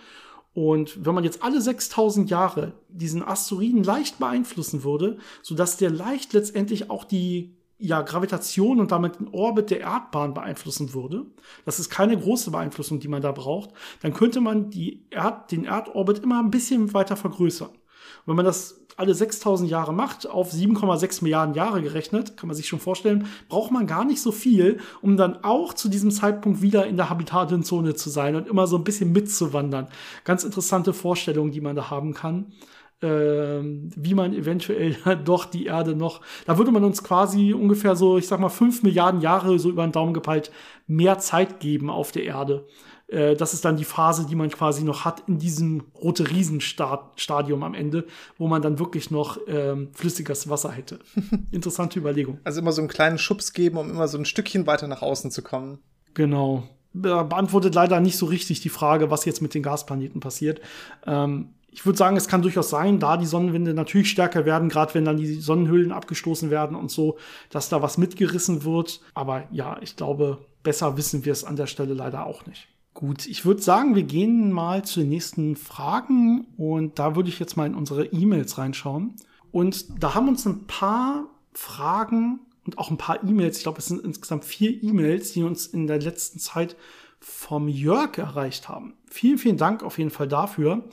Und 0.54 1.06
wenn 1.06 1.14
man 1.14 1.26
jetzt 1.26 1.44
alle 1.44 1.60
6000 1.60 2.30
Jahre 2.30 2.74
diesen 2.88 3.22
Asteroiden 3.22 3.84
leicht 3.84 4.20
beeinflussen 4.20 4.84
würde, 4.84 5.18
sodass 5.42 5.76
der 5.78 5.90
leicht 5.90 6.32
letztendlich 6.32 6.90
auch 6.90 7.04
die 7.04 7.58
ja, 7.78 8.02
Gravitation 8.02 8.80
und 8.80 8.92
damit 8.92 9.20
den 9.20 9.28
Orbit 9.28 9.70
der 9.70 9.82
Erdbahn 9.82 10.34
beeinflussen 10.34 10.94
würde, 10.94 11.26
das 11.66 11.80
ist 11.80 11.90
keine 11.90 12.18
große 12.18 12.52
Beeinflussung, 12.52 13.02
die 13.02 13.10
man 13.10 13.22
da 13.22 13.34
braucht, 13.34 13.72
dann 14.02 14.14
könnte 14.14 14.40
man 14.40 14.70
die 14.70 15.06
Erd, 15.10 15.52
den 15.52 15.66
Erdorbit 15.66 16.20
immer 16.20 16.40
ein 16.40 16.52
bisschen 16.52 16.94
weiter 16.94 17.18
vergrößern. 17.18 17.70
Und 17.70 18.28
wenn 18.28 18.38
man 18.38 18.46
das 18.46 18.85
alle 18.98 19.14
6000 19.14 19.70
Jahre 19.70 19.94
macht, 19.94 20.30
auf 20.30 20.52
7,6 20.52 21.24
Milliarden 21.24 21.56
Jahre 21.56 21.82
gerechnet, 21.82 22.38
kann 22.38 22.48
man 22.48 22.56
sich 22.56 22.68
schon 22.68 22.80
vorstellen, 22.80 23.28
braucht 23.50 23.72
man 23.72 23.88
gar 23.88 24.06
nicht 24.06 24.22
so 24.22 24.32
viel, 24.32 24.80
um 25.02 25.18
dann 25.18 25.44
auch 25.44 25.74
zu 25.74 25.90
diesem 25.90 26.12
Zeitpunkt 26.12 26.62
wieder 26.62 26.86
in 26.88 26.98
der 26.98 27.10
habitaten 27.10 27.64
Zone 27.64 27.96
zu 27.96 28.10
sein 28.10 28.36
und 28.36 28.48
immer 28.48 28.68
so 28.68 28.78
ein 28.78 28.84
bisschen 28.84 29.12
mitzuwandern. 29.12 29.88
Ganz 30.24 30.44
interessante 30.44 30.94
Vorstellungen, 30.94 31.52
die 31.52 31.62
man 31.62 31.76
da 31.76 31.90
haben 31.90 32.14
kann 32.14 32.54
ähm, 33.02 33.90
wie 33.96 34.14
man 34.14 34.34
eventuell 34.34 34.96
doch 35.26 35.46
die 35.46 35.66
Erde 35.66 35.96
noch, 35.96 36.22
da 36.46 36.58
würde 36.58 36.72
man 36.72 36.84
uns 36.84 37.04
quasi 37.04 37.54
ungefähr 37.54 37.96
so, 37.96 38.18
ich 38.18 38.28
sag 38.28 38.40
mal, 38.40 38.50
fünf 38.50 38.84
Milliarden 38.84 39.22
Jahre 39.22 39.60
so 39.60 39.70
über 39.70 39.86
den 39.86 39.92
Daumen 39.92 40.14
gepeilt 40.14 40.52
mehr 40.88 41.20
Zeit 41.20 41.60
geben 41.60 41.90
auf 41.90 42.12
der 42.12 42.24
Erde. 42.24 42.68
Äh, 43.08 43.36
das 43.36 43.54
ist 43.54 43.66
dann 43.66 43.78
die 43.78 43.86
Phase, 43.86 44.26
die 44.26 44.36
man 44.36 44.50
quasi 44.50 44.84
noch 44.84 45.06
hat 45.06 45.24
in 45.28 45.38
diesem 45.38 45.84
rote 45.96 46.30
Riesenstadium 46.30 47.64
am 47.64 47.74
Ende, 47.74 48.06
wo 48.38 48.48
man 48.48 48.62
dann 48.62 48.80
wirklich 48.80 49.12
noch 49.12 49.40
ähm, 49.48 49.90
flüssiges 49.94 50.50
Wasser 50.50 50.72
hätte. 50.72 51.00
Interessante 51.52 52.00
Überlegung. 52.00 52.40
Also 52.44 52.62
immer 52.62 52.72
so 52.72 52.82
einen 52.82 52.90
kleinen 52.90 53.18
Schubs 53.18 53.54
geben, 53.54 53.78
um 53.78 53.90
immer 53.90 54.08
so 54.08 54.18
ein 54.18 54.26
Stückchen 54.26 54.68
weiter 54.68 54.88
nach 54.88 55.02
außen 55.02 55.32
zu 55.32 55.42
kommen. 55.42 55.80
Genau 56.14 56.64
beantwortet 56.96 57.76
leider 57.76 58.00
nicht 58.00 58.18
so 58.18 58.26
richtig 58.26 58.62
die 58.62 58.70
Frage, 58.70 59.12
was 59.12 59.26
jetzt 59.26 59.42
mit 59.42 59.54
den 59.54 59.64
Gasplaneten 59.64 60.22
passiert. 60.22 60.62
Ähm, 61.06 61.50
ich 61.76 61.86
würde 61.86 61.98
sagen, 61.98 62.16
es 62.16 62.30
kann 62.30 62.42
durchaus 62.42 62.70
sein, 62.70 63.00
da 63.00 63.18
die 63.18 63.26
Sonnenwinde 63.26 63.74
natürlich 63.74 64.10
stärker 64.10 64.46
werden, 64.46 64.70
gerade 64.70 64.94
wenn 64.94 65.04
dann 65.04 65.18
die 65.18 65.36
Sonnenhüllen 65.36 65.92
abgestoßen 65.92 66.50
werden 66.50 66.78
und 66.78 66.90
so, 66.90 67.18
dass 67.50 67.68
da 67.68 67.82
was 67.82 67.98
mitgerissen 67.98 68.64
wird. 68.64 69.02
Aber 69.14 69.44
ja, 69.52 69.78
ich 69.82 69.98
glaube, 69.98 70.38
besser 70.64 70.96
wissen 70.96 71.26
wir 71.26 71.34
es 71.34 71.44
an 71.44 71.58
der 71.58 71.68
Stelle 71.68 71.94
leider 71.94 72.26
auch 72.26 72.46
nicht. 72.46 72.70
Gut, 72.96 73.28
ich 73.28 73.46
würde 73.46 73.62
sagen, 73.62 73.94
wir 73.94 74.02
gehen 74.02 74.52
mal 74.52 74.84
zu 74.84 75.02
den 75.02 75.10
nächsten 75.10 75.56
Fragen 75.56 76.48
und 76.58 76.98
da 76.98 77.16
würde 77.16 77.30
ich 77.30 77.38
jetzt 77.38 77.56
mal 77.56 77.68
in 77.68 77.76
unsere 77.76 78.08
E-Mails 78.08 78.58
reinschauen. 78.58 79.16
Und 79.52 80.02
da 80.04 80.16
haben 80.16 80.28
uns 80.28 80.46
ein 80.46 80.66
paar 80.66 81.28
Fragen 81.54 82.40
und 82.66 82.80
auch 82.80 82.90
ein 82.90 82.98
paar 82.98 83.24
E-Mails, 83.24 83.58
ich 83.58 83.64
glaube, 83.64 83.78
es 83.78 83.86
sind 83.86 84.04
insgesamt 84.04 84.46
vier 84.46 84.82
E-Mails, 84.82 85.34
die 85.34 85.44
uns 85.44 85.68
in 85.68 85.86
der 85.86 86.00
letzten 86.00 86.40
Zeit 86.40 86.76
vom 87.20 87.68
Jörg 87.68 88.18
erreicht 88.18 88.68
haben. 88.68 88.96
Vielen, 89.06 89.38
vielen 89.38 89.58
Dank 89.58 89.84
auf 89.84 90.00
jeden 90.00 90.10
Fall 90.10 90.28
dafür 90.28 90.84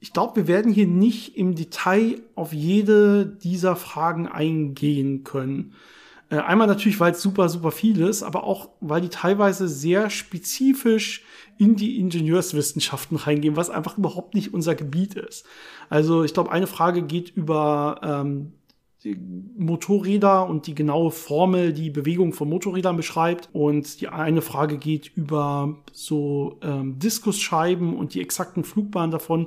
ich 0.00 0.14
glaube, 0.14 0.36
wir 0.36 0.48
werden 0.48 0.72
hier 0.72 0.86
nicht 0.86 1.36
im 1.36 1.54
Detail 1.54 2.22
auf 2.34 2.52
jede 2.52 3.26
dieser 3.26 3.76
Fragen 3.76 4.26
eingehen 4.26 5.24
können. 5.24 5.74
Äh, 6.30 6.36
einmal 6.36 6.66
natürlich, 6.66 7.00
weil 7.00 7.12
es 7.12 7.22
super, 7.22 7.48
super 7.48 7.72
viel 7.72 8.00
ist, 8.00 8.22
aber 8.22 8.44
auch, 8.44 8.70
weil 8.80 9.00
die 9.00 9.08
teilweise 9.08 9.68
sehr 9.68 10.10
spezifisch 10.10 11.24
in 11.58 11.76
die 11.76 11.98
Ingenieurswissenschaften 11.98 13.16
reingehen, 13.18 13.56
was 13.56 13.68
einfach 13.68 13.98
überhaupt 13.98 14.34
nicht 14.34 14.54
unser 14.54 14.74
Gebiet 14.74 15.14
ist. 15.14 15.44
Also 15.90 16.24
ich 16.24 16.32
glaube, 16.32 16.52
eine 16.52 16.66
Frage 16.66 17.02
geht 17.02 17.36
über 17.36 18.00
ähm, 18.02 18.52
Motorräder 19.56 20.46
und 20.46 20.66
die 20.66 20.74
genaue 20.74 21.10
Formel, 21.10 21.72
die 21.72 21.90
Bewegung 21.90 22.32
von 22.32 22.48
Motorrädern 22.48 22.96
beschreibt. 22.96 23.48
Und 23.52 24.00
die 24.00 24.08
eine 24.08 24.42
Frage 24.42 24.76
geht 24.76 25.10
über 25.14 25.78
so 25.92 26.58
ähm, 26.62 26.98
Diskusscheiben 26.98 27.96
und 27.96 28.14
die 28.14 28.20
exakten 28.20 28.62
Flugbahnen 28.62 29.10
davon. 29.10 29.46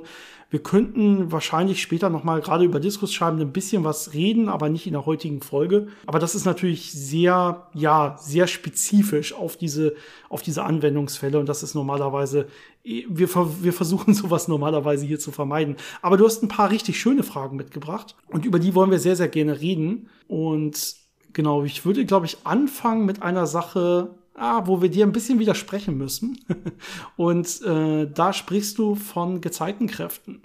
Wir 0.54 0.62
könnten 0.62 1.32
wahrscheinlich 1.32 1.82
später 1.82 2.10
nochmal 2.10 2.40
gerade 2.40 2.62
über 2.62 2.78
Diskusscheiben 2.78 3.40
ein 3.40 3.52
bisschen 3.52 3.82
was 3.82 4.14
reden, 4.14 4.48
aber 4.48 4.68
nicht 4.68 4.86
in 4.86 4.92
der 4.92 5.04
heutigen 5.04 5.40
Folge. 5.40 5.88
Aber 6.06 6.20
das 6.20 6.36
ist 6.36 6.44
natürlich 6.44 6.92
sehr, 6.92 7.66
ja, 7.74 8.16
sehr 8.20 8.46
spezifisch 8.46 9.32
auf 9.32 9.56
diese, 9.56 9.96
auf 10.28 10.42
diese 10.42 10.62
Anwendungsfälle 10.62 11.40
und 11.40 11.48
das 11.48 11.64
ist 11.64 11.74
normalerweise, 11.74 12.46
wir, 12.84 13.28
wir 13.64 13.72
versuchen 13.72 14.14
sowas 14.14 14.46
normalerweise 14.46 15.04
hier 15.04 15.18
zu 15.18 15.32
vermeiden. 15.32 15.74
Aber 16.02 16.16
du 16.16 16.24
hast 16.24 16.44
ein 16.44 16.48
paar 16.48 16.70
richtig 16.70 17.00
schöne 17.00 17.24
Fragen 17.24 17.56
mitgebracht 17.56 18.14
und 18.28 18.44
über 18.44 18.60
die 18.60 18.76
wollen 18.76 18.92
wir 18.92 19.00
sehr, 19.00 19.16
sehr 19.16 19.26
gerne 19.26 19.60
reden. 19.60 20.08
Und 20.28 20.94
genau, 21.32 21.64
ich 21.64 21.84
würde, 21.84 22.04
glaube 22.04 22.26
ich, 22.26 22.38
anfangen 22.44 23.06
mit 23.06 23.22
einer 23.22 23.48
Sache, 23.48 24.14
ah, 24.34 24.66
wo 24.66 24.82
wir 24.82 24.88
dir 24.88 25.06
ein 25.06 25.12
bisschen 25.12 25.38
widersprechen 25.38 25.96
müssen. 25.96 26.44
Und 27.16 27.62
äh, 27.62 28.06
da 28.12 28.32
sprichst 28.32 28.78
du 28.78 28.94
von 28.94 29.40
Gezeitenkräften. 29.40 30.42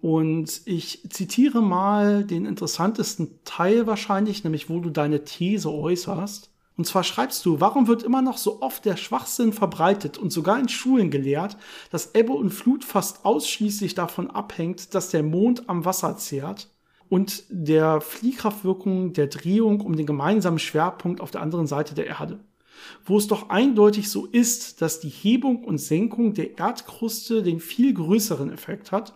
Und 0.00 0.62
ich 0.64 1.10
zitiere 1.10 1.60
mal 1.60 2.24
den 2.24 2.46
interessantesten 2.46 3.38
Teil 3.44 3.86
wahrscheinlich, 3.86 4.44
nämlich 4.44 4.70
wo 4.70 4.80
du 4.80 4.88
deine 4.88 5.24
These 5.24 5.70
äußerst. 5.70 6.50
Und 6.76 6.86
zwar 6.86 7.04
schreibst 7.04 7.44
du, 7.44 7.60
warum 7.60 7.86
wird 7.88 8.02
immer 8.02 8.22
noch 8.22 8.38
so 8.38 8.62
oft 8.62 8.86
der 8.86 8.96
Schwachsinn 8.96 9.52
verbreitet 9.52 10.16
und 10.16 10.32
sogar 10.32 10.58
in 10.58 10.70
Schulen 10.70 11.10
gelehrt, 11.10 11.58
dass 11.90 12.14
Ebbe 12.14 12.32
und 12.32 12.48
Flut 12.48 12.84
fast 12.84 13.26
ausschließlich 13.26 13.94
davon 13.94 14.30
abhängt, 14.30 14.94
dass 14.94 15.10
der 15.10 15.22
Mond 15.22 15.68
am 15.68 15.84
Wasser 15.84 16.16
zehrt 16.16 16.70
und 17.10 17.44
der 17.50 18.00
Fliehkraftwirkung 18.00 19.12
der 19.12 19.26
Drehung 19.26 19.82
um 19.82 19.94
den 19.94 20.06
gemeinsamen 20.06 20.58
Schwerpunkt 20.58 21.20
auf 21.20 21.30
der 21.30 21.42
anderen 21.42 21.66
Seite 21.66 21.94
der 21.94 22.06
Erde 22.06 22.40
wo 23.04 23.18
es 23.18 23.26
doch 23.26 23.50
eindeutig 23.50 24.10
so 24.10 24.26
ist, 24.26 24.82
dass 24.82 25.00
die 25.00 25.08
Hebung 25.08 25.64
und 25.64 25.78
Senkung 25.78 26.34
der 26.34 26.58
Erdkruste 26.58 27.42
den 27.42 27.60
viel 27.60 27.94
größeren 27.94 28.52
Effekt 28.52 28.92
hat. 28.92 29.14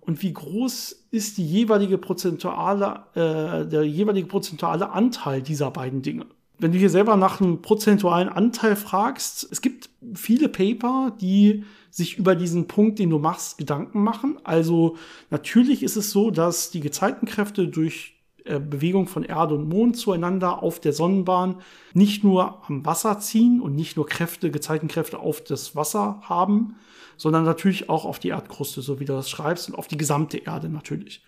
Und 0.00 0.22
wie 0.22 0.32
groß 0.32 1.06
ist 1.10 1.38
die 1.38 1.46
jeweilige 1.46 1.98
prozentuale, 1.98 3.04
äh, 3.14 3.66
der 3.66 3.84
jeweilige 3.84 4.26
prozentuale 4.26 4.90
Anteil 4.90 5.40
dieser 5.40 5.70
beiden 5.70 6.02
Dinge? 6.02 6.26
Wenn 6.58 6.72
du 6.72 6.78
hier 6.78 6.90
selber 6.90 7.16
nach 7.16 7.40
einem 7.40 7.62
prozentualen 7.62 8.28
Anteil 8.28 8.76
fragst, 8.76 9.48
es 9.50 9.60
gibt 9.60 9.90
viele 10.14 10.48
Paper, 10.48 11.16
die 11.20 11.64
sich 11.90 12.18
über 12.18 12.34
diesen 12.34 12.68
Punkt, 12.68 12.98
den 12.98 13.10
du 13.10 13.18
machst, 13.18 13.58
Gedanken 13.58 14.02
machen. 14.02 14.38
Also 14.44 14.96
natürlich 15.30 15.82
ist 15.82 15.96
es 15.96 16.10
so, 16.10 16.30
dass 16.30 16.70
die 16.70 16.80
Gezeitenkräfte 16.80 17.68
durch 17.68 18.13
Bewegung 18.44 19.06
von 19.06 19.24
Erde 19.24 19.54
und 19.54 19.68
Mond 19.68 19.96
zueinander 19.96 20.62
auf 20.62 20.78
der 20.78 20.92
Sonnenbahn 20.92 21.56
nicht 21.94 22.24
nur 22.24 22.62
am 22.68 22.84
Wasser 22.84 23.18
ziehen 23.18 23.60
und 23.60 23.74
nicht 23.74 23.96
nur 23.96 24.06
Kräfte, 24.06 24.50
Gezeitenkräfte 24.50 25.18
auf 25.18 25.42
das 25.42 25.74
Wasser 25.74 26.20
haben, 26.22 26.76
sondern 27.16 27.44
natürlich 27.44 27.88
auch 27.88 28.04
auf 28.04 28.18
die 28.18 28.28
Erdkruste, 28.28 28.82
so 28.82 29.00
wie 29.00 29.06
du 29.06 29.14
das 29.14 29.30
schreibst, 29.30 29.68
und 29.68 29.76
auf 29.76 29.86
die 29.86 29.96
gesamte 29.96 30.38
Erde 30.38 30.68
natürlich. 30.68 31.24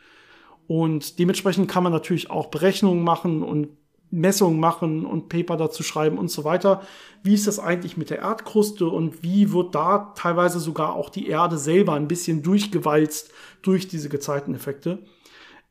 Und 0.67 1.19
dementsprechend 1.19 1.71
kann 1.71 1.85
man 1.85 1.93
natürlich 1.93 2.29
auch 2.31 2.47
Berechnungen 2.47 3.03
machen 3.03 3.43
und 3.43 3.69
Messungen 4.11 4.61
machen 4.61 5.05
und 5.05 5.29
Paper 5.29 5.57
dazu 5.57 5.83
schreiben 5.83 6.19
und 6.19 6.31
so 6.31 6.45
weiter. 6.45 6.83
Wie 7.23 7.35
ist 7.35 7.47
das 7.47 7.59
eigentlich 7.59 7.97
mit 7.97 8.11
der 8.11 8.19
Erdkruste 8.19 8.87
und 8.87 9.23
wie 9.23 9.53
wird 9.53 9.75
da 9.75 10.13
teilweise 10.17 10.61
sogar 10.61 10.95
auch 10.95 11.11
die 11.11 11.29
Erde 11.29 11.59
selber 11.59 11.95
ein 11.95 12.09
bisschen 12.09 12.43
durchgewalzt 12.43 13.33
durch 13.63 13.89
diese 13.89 14.09
Gezeiteneffekte? 14.09 14.99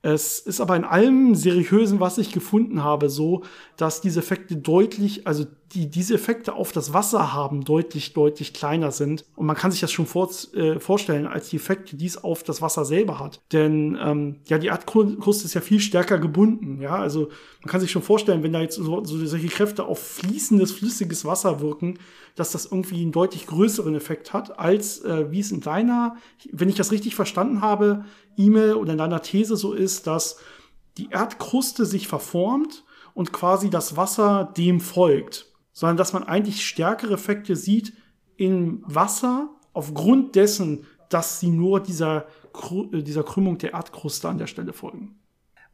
Es 0.05 0.37
ist 0.37 0.61
aber 0.61 0.75
in 0.75 0.83
allem 0.83 1.33
Seriösen, 1.33 1.99
was 1.99 2.19
ich 2.19 2.31
gefunden 2.31 2.83
habe, 2.83 3.09
so, 3.09 3.41
dass 3.75 4.01
diese 4.01 4.19
Effekte 4.19 4.55
deutlich, 4.55 5.25
also 5.25 5.47
die 5.75 5.89
diese 5.89 6.15
Effekte 6.15 6.53
auf 6.53 6.71
das 6.71 6.93
Wasser 6.93 7.33
haben, 7.33 7.65
deutlich, 7.65 8.13
deutlich 8.13 8.53
kleiner 8.53 8.91
sind. 8.91 9.25
Und 9.35 9.45
man 9.45 9.55
kann 9.55 9.71
sich 9.71 9.81
das 9.81 9.91
schon 9.91 10.05
vor, 10.05 10.29
äh, 10.53 10.79
vorstellen, 10.79 11.27
als 11.27 11.49
die 11.49 11.57
Effekte, 11.57 11.97
die 11.97 12.05
es 12.05 12.23
auf 12.23 12.43
das 12.43 12.61
Wasser 12.61 12.85
selber 12.85 13.19
hat. 13.19 13.41
Denn 13.51 13.97
ähm, 14.01 14.37
ja, 14.47 14.57
die 14.57 14.67
Erdkruste 14.67 15.45
ist 15.45 15.53
ja 15.53 15.61
viel 15.61 15.81
stärker 15.81 16.17
gebunden. 16.17 16.81
Ja, 16.81 16.95
also 16.95 17.29
man 17.61 17.69
kann 17.69 17.81
sich 17.81 17.91
schon 17.91 18.01
vorstellen, 18.01 18.41
wenn 18.41 18.53
da 18.53 18.61
jetzt 18.61 18.75
so, 18.75 19.03
so 19.03 19.25
solche 19.25 19.47
Kräfte 19.47 19.85
auf 19.85 19.99
fließendes, 19.99 20.71
flüssiges 20.71 21.25
Wasser 21.25 21.59
wirken, 21.59 21.99
dass 22.35 22.51
das 22.51 22.65
irgendwie 22.65 23.01
einen 23.01 23.11
deutlich 23.11 23.45
größeren 23.45 23.95
Effekt 23.95 24.33
hat, 24.33 24.57
als 24.57 25.03
äh, 25.03 25.29
wie 25.29 25.41
es 25.41 25.51
in 25.51 25.61
deiner, 25.61 26.15
wenn 26.51 26.69
ich 26.69 26.75
das 26.75 26.91
richtig 26.91 27.15
verstanden 27.15 27.61
habe, 27.61 28.05
E-Mail 28.37 28.75
oder 28.75 28.93
in 28.93 28.97
deiner 28.97 29.21
These 29.21 29.57
so 29.57 29.73
ist, 29.73 30.07
dass 30.07 30.37
die 30.97 31.09
Erdkruste 31.09 31.85
sich 31.85 32.07
verformt 32.07 32.83
und 33.13 33.33
quasi 33.33 33.69
das 33.69 33.97
Wasser 33.97 34.53
dem 34.57 34.79
folgt, 34.79 35.47
sondern 35.75 35.97
dass 35.97 36.13
man 36.13 36.23
eigentlich 36.23 36.65
stärkere 36.65 37.13
Effekte 37.13 37.55
sieht 37.55 37.93
im 38.37 38.81
Wasser 38.87 39.49
aufgrund 39.73 40.35
dessen, 40.35 40.85
dass 41.09 41.39
sie 41.39 41.49
nur 41.49 41.83
dieser, 41.83 42.25
äh, 42.91 43.03
dieser 43.03 43.23
Krümmung 43.23 43.59
der 43.59 43.73
Erdkruste 43.73 44.27
an 44.27 44.39
der 44.39 44.47
Stelle 44.47 44.73
folgen 44.73 45.19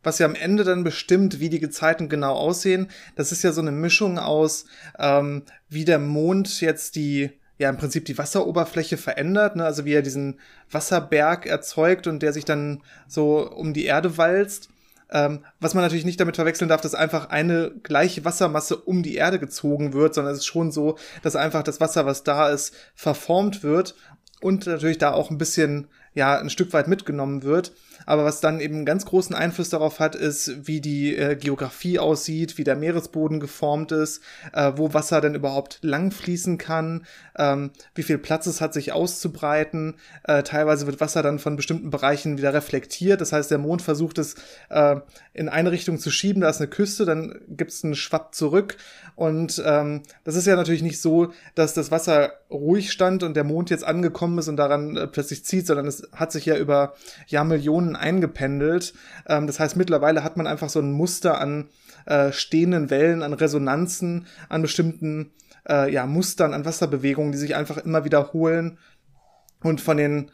was 0.04 0.18
ja 0.18 0.26
am 0.26 0.34
Ende 0.34 0.64
dann 0.64 0.84
bestimmt, 0.84 1.40
wie 1.40 1.50
die 1.50 1.60
Gezeiten 1.60 2.10
genau 2.10 2.34
aussehen. 2.34 2.90
Das 3.16 3.32
ist 3.32 3.44
ja 3.44 3.52
so 3.52 3.62
eine 3.62 3.72
Mischung 3.72 4.18
aus, 4.18 4.66
ähm, 4.98 5.44
wie 5.70 5.86
der 5.86 6.00
Mond 6.00 6.60
jetzt 6.60 6.96
die, 6.96 7.30
ja 7.60 7.70
im 7.70 7.78
Prinzip 7.78 8.06
die 8.06 8.18
Wasseroberfläche 8.18 8.98
verändert, 8.98 9.56
ne? 9.56 9.64
also 9.66 9.86
wie 9.86 9.94
er 9.94 10.02
diesen 10.02 10.40
Wasserberg 10.72 11.46
erzeugt 11.46 12.08
und 12.08 12.24
der 12.24 12.34
sich 12.34 12.46
dann 12.46 12.82
so 13.08 13.48
um 13.48 13.74
die 13.74 13.86
Erde 13.86 14.18
walzt. 14.18 14.70
Ähm, 15.12 15.44
was 15.60 15.74
man 15.74 15.84
natürlich 15.84 16.06
nicht 16.06 16.20
damit 16.20 16.36
verwechseln 16.38 16.70
darf, 16.70 16.82
dass 16.82 16.96
einfach 16.96 17.30
eine 17.30 17.72
gleiche 17.84 18.24
Wassermasse 18.24 18.78
um 18.78 19.04
die 19.04 19.16
Erde 19.16 19.40
gezogen 19.40 19.94
wird, 19.94 20.14
sondern 20.14 20.34
es 20.34 20.40
ist 20.40 20.46
schon 20.46 20.72
so, 20.72 20.98
dass 21.22 21.36
einfach 21.36 21.64
das 21.64 21.82
Wasser, 21.82 22.06
was 22.06 22.24
da 22.24 22.50
ist, 22.50 22.74
verformt 22.96 23.62
wird 23.62 23.96
und 24.42 24.66
natürlich 24.68 24.98
da 24.98 25.12
auch 25.12 25.30
ein 25.30 25.38
bisschen, 25.38 25.88
ja, 26.14 26.40
ein 26.40 26.50
Stück 26.50 26.72
weit 26.74 26.88
mitgenommen 26.88 27.44
wird. 27.44 27.74
Aber 28.12 28.26
was 28.26 28.42
dann 28.42 28.60
eben 28.60 28.76
einen 28.76 28.86
ganz 28.86 29.06
großen 29.06 29.34
Einfluss 29.34 29.70
darauf 29.70 30.02
hat, 30.02 30.16
ist, 30.16 30.68
wie 30.68 30.82
die 30.82 31.16
äh, 31.16 31.38
Geografie 31.38 31.98
aussieht, 31.98 32.58
wie 32.58 32.66
der 32.66 32.76
Meeresboden 32.76 33.40
geformt 33.40 33.94
ist, 33.94 34.22
äh, 34.52 34.74
wo 34.76 34.94
Wasser 34.94 35.22
denn 35.22 35.34
überhaupt 35.34 35.80
langfließen 35.82 36.58
kann, 36.58 37.06
ähm, 37.38 37.72
wie 37.96 38.04
viel 38.04 38.18
Platz 38.18 38.48
es 38.48 38.60
hat, 38.60 38.74
sich 38.74 38.92
auszubreiten. 38.92 39.96
Äh, 40.26 40.44
teilweise 40.44 40.88
wird 40.88 41.00
Wasser 41.00 41.24
dann 41.24 41.40
von 41.40 41.56
bestimmten 41.56 41.90
Bereichen 41.90 42.38
wieder 42.38 42.54
reflektiert. 42.54 43.22
Das 43.22 43.32
heißt, 43.32 43.50
der 43.50 43.60
Mond 43.60 43.82
versucht 43.82 44.18
es 44.18 44.36
äh, 44.70 44.98
in 45.34 45.48
eine 45.48 45.72
Richtung 45.72 45.98
zu 45.98 46.12
schieben, 46.12 46.42
da 46.42 46.50
ist 46.50 46.60
eine 46.60 46.70
Küste, 46.70 47.06
dann 47.06 47.40
gibt 47.48 47.72
es 47.72 47.82
einen 47.82 47.96
Schwapp 47.96 48.36
zurück. 48.36 48.76
Und 49.16 49.64
ähm, 49.66 50.02
das 50.26 50.36
ist 50.36 50.48
ja 50.48 50.58
natürlich 50.58 50.84
nicht 50.84 51.00
so, 51.00 51.32
dass 51.56 51.74
das 51.74 51.92
Wasser 51.92 52.34
ruhig 52.50 52.92
stand 52.92 53.24
und 53.24 53.36
der 53.36 53.46
Mond 53.46 53.70
jetzt 53.70 53.86
angekommen 53.86 54.38
ist 54.40 54.50
und 54.50 54.58
daran 54.58 54.98
äh, 54.98 55.08
plötzlich 55.08 55.46
zieht, 55.46 55.66
sondern 55.66 55.88
es 55.88 56.10
hat 56.12 56.34
sich 56.34 56.46
ja 56.46 56.58
über 56.58 56.96
Jahrmillionen 57.28 57.96
eingependelt. 58.02 58.94
Ähm, 59.28 59.48
das 59.48 59.60
heißt, 59.60 59.78
mittlerweile 59.78 60.24
hat 60.24 60.38
man 60.38 60.48
einfach 60.48 60.70
so 60.70 60.80
ein 60.80 60.92
Muster 60.92 61.40
an 61.40 61.70
äh, 62.06 62.32
stehenden 62.32 62.90
Wellen, 62.90 63.24
an 63.24 63.34
Resonanzen, 63.34 64.28
an 64.50 64.62
bestimmten 64.62 65.32
äh, 65.70 65.92
ja, 65.92 66.06
Mustern, 66.06 66.54
an 66.54 66.66
Wasserbewegungen, 66.66 67.32
die 67.32 67.38
sich 67.38 67.56
einfach 67.56 67.78
immer 67.78 68.04
wiederholen 68.04 68.78
und 69.62 69.82
von 69.82 69.98
den 69.98 70.32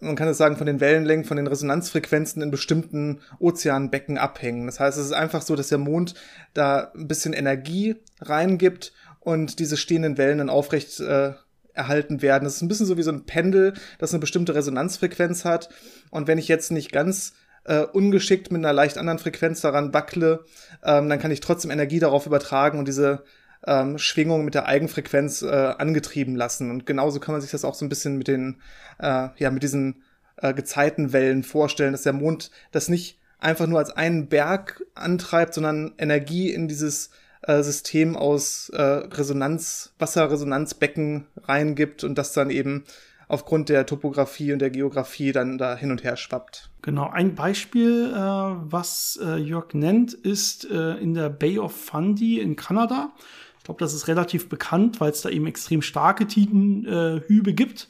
man 0.00 0.14
kann 0.14 0.28
es 0.28 0.36
sagen, 0.36 0.56
von 0.56 0.66
den 0.66 0.80
Wellenlängen, 0.80 1.24
von 1.24 1.38
den 1.38 1.46
Resonanzfrequenzen 1.46 2.42
in 2.42 2.50
bestimmten 2.50 3.20
Ozeanbecken 3.38 4.18
abhängen. 4.18 4.66
Das 4.66 4.78
heißt, 4.80 4.98
es 4.98 5.06
ist 5.06 5.12
einfach 5.12 5.42
so, 5.42 5.56
dass 5.56 5.68
der 5.68 5.78
Mond 5.78 6.14
da 6.54 6.92
ein 6.94 7.08
bisschen 7.08 7.32
Energie 7.32 7.96
reingibt 8.20 8.92
und 9.20 9.58
diese 9.58 9.76
stehenden 9.76 10.18
Wellen 10.18 10.38
dann 10.38 10.50
aufrecht 10.50 11.00
äh, 11.00 11.32
erhalten 11.76 12.22
werden. 12.22 12.44
Das 12.44 12.56
ist 12.56 12.62
ein 12.62 12.68
bisschen 12.68 12.86
so 12.86 12.96
wie 12.96 13.02
so 13.02 13.12
ein 13.12 13.24
Pendel, 13.24 13.74
das 13.98 14.12
eine 14.12 14.20
bestimmte 14.20 14.54
Resonanzfrequenz 14.54 15.44
hat. 15.44 15.68
Und 16.10 16.26
wenn 16.26 16.38
ich 16.38 16.48
jetzt 16.48 16.72
nicht 16.72 16.92
ganz 16.92 17.34
äh, 17.64 17.80
ungeschickt 17.80 18.50
mit 18.50 18.64
einer 18.64 18.72
leicht 18.72 18.98
anderen 18.98 19.18
Frequenz 19.18 19.60
daran 19.60 19.92
wackle, 19.92 20.44
ähm, 20.84 21.08
dann 21.08 21.18
kann 21.18 21.30
ich 21.30 21.40
trotzdem 21.40 21.70
Energie 21.70 21.98
darauf 21.98 22.26
übertragen 22.26 22.78
und 22.78 22.88
diese 22.88 23.24
ähm, 23.66 23.98
Schwingung 23.98 24.44
mit 24.44 24.54
der 24.54 24.66
Eigenfrequenz 24.66 25.42
äh, 25.42 25.46
angetrieben 25.46 26.36
lassen. 26.36 26.70
Und 26.70 26.86
genauso 26.86 27.20
kann 27.20 27.32
man 27.32 27.40
sich 27.40 27.50
das 27.50 27.64
auch 27.64 27.74
so 27.74 27.84
ein 27.84 27.88
bisschen 27.88 28.16
mit 28.16 28.28
den, 28.28 28.60
äh, 28.98 29.28
ja, 29.36 29.50
mit 29.50 29.62
diesen 29.62 30.02
äh, 30.36 30.54
Gezeitenwellen 30.54 31.42
vorstellen, 31.42 31.92
dass 31.92 32.02
der 32.02 32.12
Mond 32.12 32.50
das 32.70 32.88
nicht 32.88 33.18
einfach 33.38 33.66
nur 33.66 33.78
als 33.78 33.90
einen 33.90 34.28
Berg 34.28 34.82
antreibt, 34.94 35.54
sondern 35.54 35.94
Energie 35.98 36.50
in 36.50 36.68
dieses 36.68 37.10
äh, 37.42 37.62
System 37.62 38.16
aus 38.16 38.68
äh, 38.70 38.82
Resonanz, 38.82 39.92
Wasserresonanzbecken 39.98 41.26
reingibt 41.44 42.04
und 42.04 42.16
das 42.16 42.32
dann 42.32 42.50
eben 42.50 42.84
aufgrund 43.28 43.68
der 43.68 43.86
Topografie 43.86 44.52
und 44.52 44.60
der 44.60 44.70
Geografie 44.70 45.32
dann 45.32 45.58
da 45.58 45.76
hin 45.76 45.90
und 45.90 46.04
her 46.04 46.16
schwappt. 46.16 46.70
Genau, 46.82 47.10
ein 47.10 47.34
Beispiel, 47.34 48.12
äh, 48.12 48.16
was 48.16 49.18
äh, 49.22 49.36
Jörg 49.36 49.74
nennt, 49.74 50.14
ist 50.14 50.70
äh, 50.70 50.94
in 50.94 51.14
der 51.14 51.30
Bay 51.30 51.58
of 51.58 51.74
Fundy 51.74 52.40
in 52.40 52.56
Kanada. 52.56 53.12
Ich 53.58 53.64
glaube, 53.64 53.80
das 53.80 53.94
ist 53.94 54.06
relativ 54.06 54.48
bekannt, 54.48 55.00
weil 55.00 55.10
es 55.10 55.22
da 55.22 55.28
eben 55.28 55.46
extrem 55.46 55.82
starke 55.82 56.28
Tidenhübe 56.28 57.52
gibt. 57.52 57.88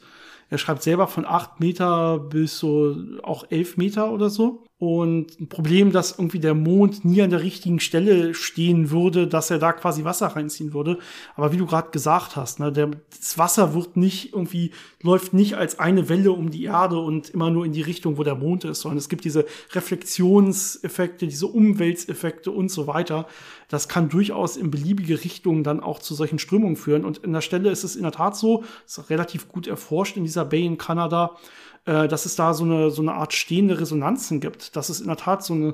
Er 0.49 0.57
schreibt 0.57 0.81
selber 0.81 1.07
von 1.07 1.25
acht 1.25 1.59
Meter 1.59 2.17
bis 2.17 2.57
so 2.57 2.95
auch 3.21 3.45
elf 3.51 3.77
Meter 3.77 4.11
oder 4.11 4.31
so. 4.31 4.63
Und 4.79 5.39
ein 5.39 5.49
Problem, 5.49 5.91
dass 5.91 6.19
irgendwie 6.19 6.39
der 6.39 6.53
Mond 6.53 7.03
nie 7.03 7.23
an 7.23 7.31
der 7.31 7.41
richtigen 7.41 7.79
Stelle 7.79 8.35
stehen 8.35 8.91
würde, 8.91 9.25
dass 9.25 9.49
er 9.49 9.57
da 9.57 9.73
quasi 9.73 10.03
Wasser 10.03 10.27
reinziehen 10.27 10.71
würde. 10.71 10.99
Aber 11.35 11.51
wie 11.51 11.57
du 11.57 11.65
gerade 11.65 11.89
gesagt 11.89 12.35
hast, 12.35 12.59
ne, 12.59 12.71
der, 12.71 12.91
das 13.09 13.39
Wasser 13.39 13.73
wird 13.73 13.97
nicht 13.97 14.33
irgendwie, 14.33 14.69
läuft 15.01 15.33
nicht 15.33 15.55
als 15.55 15.79
eine 15.79 16.09
Welle 16.09 16.31
um 16.31 16.51
die 16.51 16.65
Erde 16.65 16.99
und 16.99 17.31
immer 17.31 17.49
nur 17.49 17.65
in 17.65 17.71
die 17.71 17.81
Richtung, 17.81 18.19
wo 18.19 18.23
der 18.23 18.35
Mond 18.35 18.65
ist, 18.65 18.81
sondern 18.81 18.99
es 18.99 19.09
gibt 19.09 19.25
diese 19.25 19.47
Reflexionseffekte, 19.71 21.25
diese 21.25 21.47
Umweltseffekte 21.47 22.51
und 22.51 22.69
so 22.69 22.85
weiter. 22.85 23.25
Das 23.69 23.89
kann 23.89 24.09
durchaus 24.09 24.57
in 24.57 24.69
beliebige 24.69 25.23
Richtungen 25.23 25.63
dann 25.63 25.79
auch 25.79 25.97
zu 25.97 26.13
solchen 26.13 26.37
Strömungen 26.37 26.75
führen. 26.75 27.03
Und 27.03 27.23
an 27.23 27.33
der 27.33 27.41
Stelle 27.41 27.71
ist 27.71 27.83
es 27.83 27.95
in 27.95 28.03
der 28.03 28.11
Tat 28.11 28.37
so, 28.37 28.63
ist 28.85 29.09
relativ 29.09 29.49
gut 29.49 29.65
erforscht 29.65 30.17
in 30.17 30.23
dieser 30.23 30.45
Bay 30.45 30.65
in 30.65 30.77
Kanada, 30.77 31.35
äh, 31.87 32.07
dass 32.07 32.25
es 32.25 32.35
da 32.35 32.53
so 32.53 32.65
eine, 32.65 32.91
so 32.91 33.01
eine 33.01 33.13
Art 33.13 33.33
stehende 33.33 33.79
Resonanzen 33.79 34.39
gibt. 34.41 34.75
Dass 34.75 34.89
es 34.89 35.01
in 35.01 35.07
der 35.07 35.17
Tat 35.17 35.43
so 35.43 35.53
eine, 35.53 35.73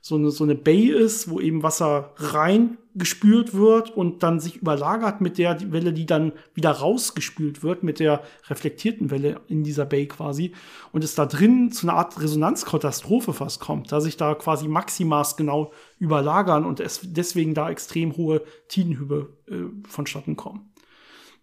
so 0.00 0.16
eine, 0.16 0.30
so 0.30 0.44
eine 0.44 0.54
Bay 0.54 0.88
ist, 0.88 1.30
wo 1.30 1.40
eben 1.40 1.62
Wasser 1.62 2.12
reingespült 2.16 3.54
wird 3.54 3.90
und 3.90 4.22
dann 4.22 4.38
sich 4.38 4.56
überlagert 4.56 5.22
mit 5.22 5.38
der 5.38 5.72
Welle, 5.72 5.94
die 5.94 6.04
dann 6.04 6.32
wieder 6.52 6.70
rausgespült 6.70 7.62
wird, 7.62 7.82
mit 7.82 7.98
der 7.98 8.22
reflektierten 8.50 9.10
Welle 9.10 9.40
in 9.48 9.64
dieser 9.64 9.86
Bay 9.86 10.06
quasi. 10.06 10.52
Und 10.92 11.02
es 11.02 11.14
da 11.14 11.24
drin 11.24 11.72
zu 11.72 11.88
einer 11.88 11.96
Art 11.96 12.20
Resonanzkatastrophe 12.20 13.32
fast 13.32 13.60
kommt, 13.60 13.90
da 13.90 14.02
sich 14.02 14.18
da 14.18 14.34
quasi 14.34 14.68
Maximas 14.68 15.38
genau 15.38 15.72
überlagern 15.98 16.66
und 16.66 16.80
es 16.80 17.00
deswegen 17.02 17.54
da 17.54 17.70
extrem 17.70 18.18
hohe 18.18 18.42
Tidenhübe 18.68 19.32
äh, 19.48 19.88
vonstatten 19.88 20.36
kommen. 20.36 20.73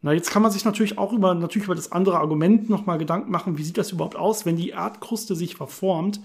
Na, 0.01 0.13
jetzt 0.13 0.31
kann 0.31 0.41
man 0.41 0.51
sich 0.51 0.65
natürlich 0.65 0.97
auch 0.97 1.13
über, 1.13 1.35
natürlich 1.35 1.65
über 1.65 1.75
das 1.75 1.91
andere 1.91 2.19
Argument 2.19 2.69
nochmal 2.69 2.97
Gedanken 2.97 3.31
machen, 3.31 3.57
wie 3.57 3.63
sieht 3.63 3.77
das 3.77 3.91
überhaupt 3.91 4.15
aus, 4.15 4.45
wenn 4.45 4.55
die 4.55 4.69
Erdkruste 4.69 5.35
sich 5.35 5.55
verformt, 5.55 6.21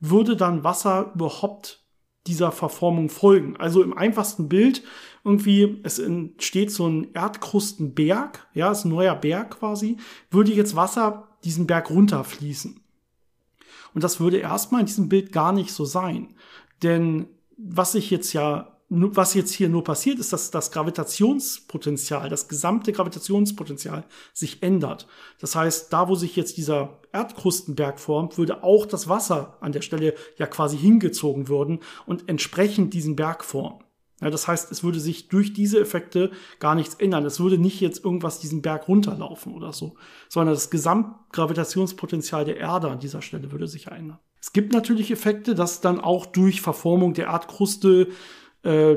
würde 0.00 0.36
dann 0.36 0.64
Wasser 0.64 1.12
überhaupt 1.14 1.84
dieser 2.26 2.50
Verformung 2.50 3.08
folgen? 3.08 3.56
Also 3.56 3.82
im 3.82 3.96
einfachsten 3.96 4.48
Bild 4.48 4.82
irgendwie, 5.24 5.80
es 5.84 5.98
entsteht 5.98 6.72
so 6.72 6.88
ein 6.88 7.12
Erdkrustenberg, 7.12 8.48
ja, 8.54 8.72
ist 8.72 8.84
ein 8.84 8.90
neuer 8.90 9.14
Berg 9.14 9.58
quasi, 9.58 9.98
würde 10.30 10.52
jetzt 10.52 10.74
Wasser 10.74 11.28
diesen 11.44 11.66
Berg 11.66 11.90
runterfließen. 11.90 12.80
Und 13.94 14.04
das 14.04 14.18
würde 14.20 14.38
erstmal 14.38 14.80
in 14.80 14.86
diesem 14.86 15.08
Bild 15.08 15.32
gar 15.32 15.52
nicht 15.52 15.72
so 15.72 15.84
sein. 15.84 16.34
Denn 16.82 17.28
was 17.56 17.92
sich 17.92 18.10
jetzt 18.10 18.32
ja 18.32 18.79
was 18.90 19.34
jetzt 19.34 19.52
hier 19.52 19.68
nur 19.68 19.84
passiert, 19.84 20.18
ist, 20.18 20.32
dass 20.32 20.50
das 20.50 20.72
Gravitationspotenzial, 20.72 22.28
das 22.28 22.48
gesamte 22.48 22.90
Gravitationspotenzial 22.92 24.04
sich 24.32 24.64
ändert. 24.64 25.06
Das 25.40 25.54
heißt, 25.54 25.92
da 25.92 26.08
wo 26.08 26.16
sich 26.16 26.34
jetzt 26.34 26.56
dieser 26.56 26.98
Erdkrustenberg 27.12 28.00
formt, 28.00 28.36
würde 28.36 28.64
auch 28.64 28.86
das 28.86 29.08
Wasser 29.08 29.56
an 29.60 29.70
der 29.70 29.82
Stelle 29.82 30.14
ja 30.38 30.46
quasi 30.46 30.76
hingezogen 30.76 31.46
würden 31.46 31.78
und 32.04 32.28
entsprechend 32.28 32.92
diesen 32.92 33.14
Berg 33.14 33.44
formen. 33.44 33.84
Ja, 34.20 34.28
das 34.28 34.48
heißt, 34.48 34.70
es 34.70 34.82
würde 34.82 35.00
sich 35.00 35.28
durch 35.28 35.52
diese 35.52 35.80
Effekte 35.80 36.30
gar 36.58 36.74
nichts 36.74 36.96
ändern. 36.96 37.24
Es 37.24 37.40
würde 37.40 37.58
nicht 37.58 37.80
jetzt 37.80 38.04
irgendwas 38.04 38.38
diesen 38.38 38.60
Berg 38.60 38.86
runterlaufen 38.88 39.54
oder 39.54 39.72
so, 39.72 39.94
sondern 40.28 40.54
das 40.54 40.68
Gesamtgravitationspotenzial 40.68 42.44
der 42.44 42.58
Erde 42.58 42.90
an 42.90 42.98
dieser 42.98 43.22
Stelle 43.22 43.50
würde 43.52 43.66
sich 43.66 43.86
ändern. 43.86 44.18
Es 44.42 44.52
gibt 44.52 44.72
natürlich 44.72 45.10
Effekte, 45.10 45.54
dass 45.54 45.80
dann 45.80 46.00
auch 46.00 46.26
durch 46.26 46.60
Verformung 46.60 47.14
der 47.14 47.26
Erdkruste 47.26 48.08
äh, 48.62 48.96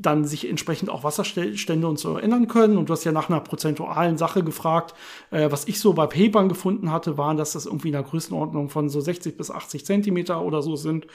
dann 0.00 0.24
sich 0.24 0.48
entsprechend 0.48 0.90
auch 0.90 1.04
Wasserstände 1.04 1.86
und 1.86 1.98
so 1.98 2.18
ändern 2.18 2.48
können. 2.48 2.76
Und 2.78 2.88
du 2.88 2.92
hast 2.92 3.04
ja 3.04 3.12
nach 3.12 3.28
einer 3.28 3.40
prozentualen 3.40 4.16
Sache 4.16 4.42
gefragt. 4.42 4.94
Äh, 5.30 5.50
was 5.50 5.66
ich 5.66 5.80
so 5.80 5.92
bei 5.92 6.06
Papern 6.06 6.48
gefunden 6.48 6.92
hatte, 6.92 7.18
waren, 7.18 7.36
dass 7.36 7.52
das 7.52 7.66
irgendwie 7.66 7.88
in 7.88 7.92
der 7.92 8.02
Größenordnung 8.02 8.70
von 8.70 8.88
so 8.88 9.00
60 9.00 9.36
bis 9.36 9.50
80 9.50 9.84
Zentimeter 9.84 10.42
oder 10.42 10.62
so 10.62 10.76
sind. 10.76 11.06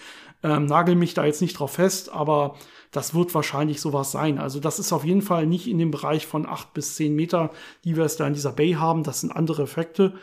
Ähm, 0.43 0.65
nagel 0.65 0.95
mich 0.95 1.13
da 1.13 1.25
jetzt 1.25 1.41
nicht 1.41 1.58
drauf 1.58 1.71
fest, 1.71 2.12
aber 2.13 2.56
das 2.91 3.15
wird 3.15 3.34
wahrscheinlich 3.34 3.82
sowas 3.82 4.12
sein. 4.12 4.38
Also 4.38 4.60
das 4.60 4.79
ist 4.79 4.91
auf 4.91 5.06
jeden 5.06 5.21
Fall 5.21 5.47
nicht 5.47 5.67
in 5.67 5.77
dem 5.77 5.91
Bereich 5.91 6.27
von 6.27 6.45
8 6.45 6.73
bis 6.73 6.95
10 6.95 7.15
Meter, 7.15 7.51
die 7.86 7.95
wir 7.95 8.03
es 8.03 8.17
da 8.17 8.27
in 8.27 8.34
dieser 8.34 8.51
Bay 8.51 8.73
haben. 8.73 9.03
Das 9.03 9.21
sind 9.21 9.32
andere 9.32 9.63
Effekte. 9.63 10.13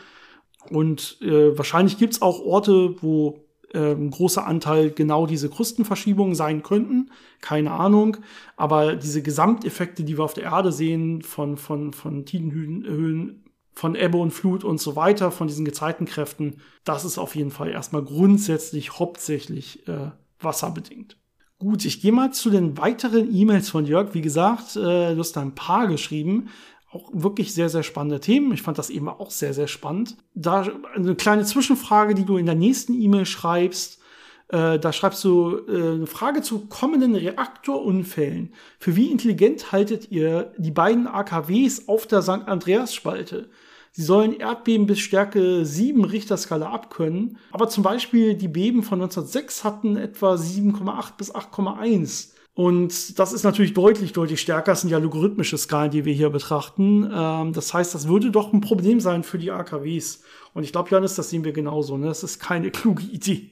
Und 0.68 1.18
äh, 1.22 1.56
wahrscheinlich 1.56 1.98
gibt's 1.98 2.20
auch 2.20 2.40
Orte, 2.40 2.96
wo 3.00 3.40
ähm, 3.74 4.10
großer 4.10 4.46
Anteil 4.46 4.90
genau 4.90 5.26
diese 5.26 5.48
Krustenverschiebungen 5.48 6.34
sein 6.34 6.62
könnten. 6.62 7.10
Keine 7.40 7.72
Ahnung. 7.72 8.18
Aber 8.56 8.96
diese 8.96 9.22
Gesamteffekte, 9.22 10.04
die 10.04 10.18
wir 10.18 10.24
auf 10.24 10.34
der 10.34 10.44
Erde 10.44 10.72
sehen, 10.72 11.22
von, 11.22 11.56
von, 11.56 11.92
von 11.92 12.24
Tidenhöhlen, 12.24 13.44
von 13.72 13.94
Ebbe 13.94 14.18
und 14.18 14.32
Flut 14.32 14.64
und 14.64 14.80
so 14.80 14.96
weiter, 14.96 15.30
von 15.30 15.48
diesen 15.48 15.64
Gezeitenkräften, 15.64 16.60
das 16.84 17.04
ist 17.04 17.18
auf 17.18 17.34
jeden 17.34 17.50
Fall 17.50 17.70
erstmal 17.70 18.02
grundsätzlich 18.02 18.98
hauptsächlich 18.98 19.86
äh, 19.88 20.10
wasserbedingt. 20.40 21.16
Gut, 21.58 21.84
ich 21.84 22.00
gehe 22.00 22.12
mal 22.12 22.32
zu 22.32 22.48
den 22.48 22.78
weiteren 22.78 23.34
E-Mails 23.34 23.68
von 23.68 23.84
Jörg. 23.84 24.14
Wie 24.14 24.22
gesagt, 24.22 24.76
äh, 24.76 25.14
du 25.14 25.18
hast 25.18 25.32
da 25.32 25.42
ein 25.42 25.54
paar 25.54 25.88
geschrieben 25.88 26.48
auch 26.92 27.08
wirklich 27.12 27.54
sehr, 27.54 27.68
sehr 27.68 27.82
spannende 27.82 28.20
Themen. 28.20 28.52
Ich 28.52 28.62
fand 28.62 28.78
das 28.78 28.90
eben 28.90 29.08
auch 29.08 29.30
sehr, 29.30 29.54
sehr 29.54 29.68
spannend. 29.68 30.16
Da 30.34 30.66
eine 30.94 31.14
kleine 31.14 31.44
Zwischenfrage, 31.44 32.14
die 32.14 32.24
du 32.24 32.36
in 32.36 32.46
der 32.46 32.56
nächsten 32.56 33.00
E-Mail 33.00 33.26
schreibst. 33.26 34.00
Äh, 34.48 34.80
da 34.80 34.92
schreibst 34.92 35.22
du 35.22 35.60
äh, 35.68 35.94
eine 35.94 36.06
Frage 36.06 36.42
zu 36.42 36.66
kommenden 36.66 37.14
Reaktorunfällen. 37.14 38.52
Für 38.80 38.96
wie 38.96 39.10
intelligent 39.12 39.70
haltet 39.70 40.10
ihr 40.10 40.52
die 40.58 40.72
beiden 40.72 41.06
AKWs 41.06 41.86
auf 41.86 42.08
der 42.08 42.22
St. 42.22 42.48
Andreas-Spalte? 42.48 43.48
Sie 43.92 44.02
sollen 44.02 44.38
Erdbeben 44.38 44.86
bis 44.86 45.00
Stärke 45.00 45.64
7 45.64 46.04
Richterskala 46.04 46.70
abkönnen, 46.70 47.38
aber 47.50 47.68
zum 47.68 47.82
Beispiel 47.82 48.34
die 48.34 48.48
Beben 48.48 48.82
von 48.82 49.00
1906 49.00 49.64
hatten 49.64 49.96
etwa 49.96 50.34
7,8 50.34 51.16
bis 51.16 51.34
8,1. 51.34 52.30
Und 52.60 53.18
das 53.18 53.32
ist 53.32 53.42
natürlich 53.42 53.72
deutlich, 53.72 54.12
deutlich 54.12 54.42
stärker. 54.42 54.72
Das 54.72 54.82
sind 54.82 54.90
ja 54.90 54.98
logarithmische 54.98 55.56
Skalen, 55.56 55.90
die 55.90 56.04
wir 56.04 56.12
hier 56.12 56.28
betrachten. 56.28 57.10
Ähm, 57.10 57.54
das 57.54 57.72
heißt, 57.72 57.94
das 57.94 58.06
würde 58.06 58.30
doch 58.30 58.52
ein 58.52 58.60
Problem 58.60 59.00
sein 59.00 59.22
für 59.22 59.38
die 59.38 59.50
AKWs. 59.50 60.22
Und 60.52 60.64
ich 60.64 60.70
glaube, 60.70 60.90
Janis, 60.90 61.14
das 61.14 61.30
sehen 61.30 61.42
wir 61.42 61.52
genauso. 61.52 61.96
Ne? 61.96 62.08
Das 62.08 62.22
ist 62.22 62.38
keine 62.38 62.70
kluge 62.70 63.02
Idee. 63.02 63.50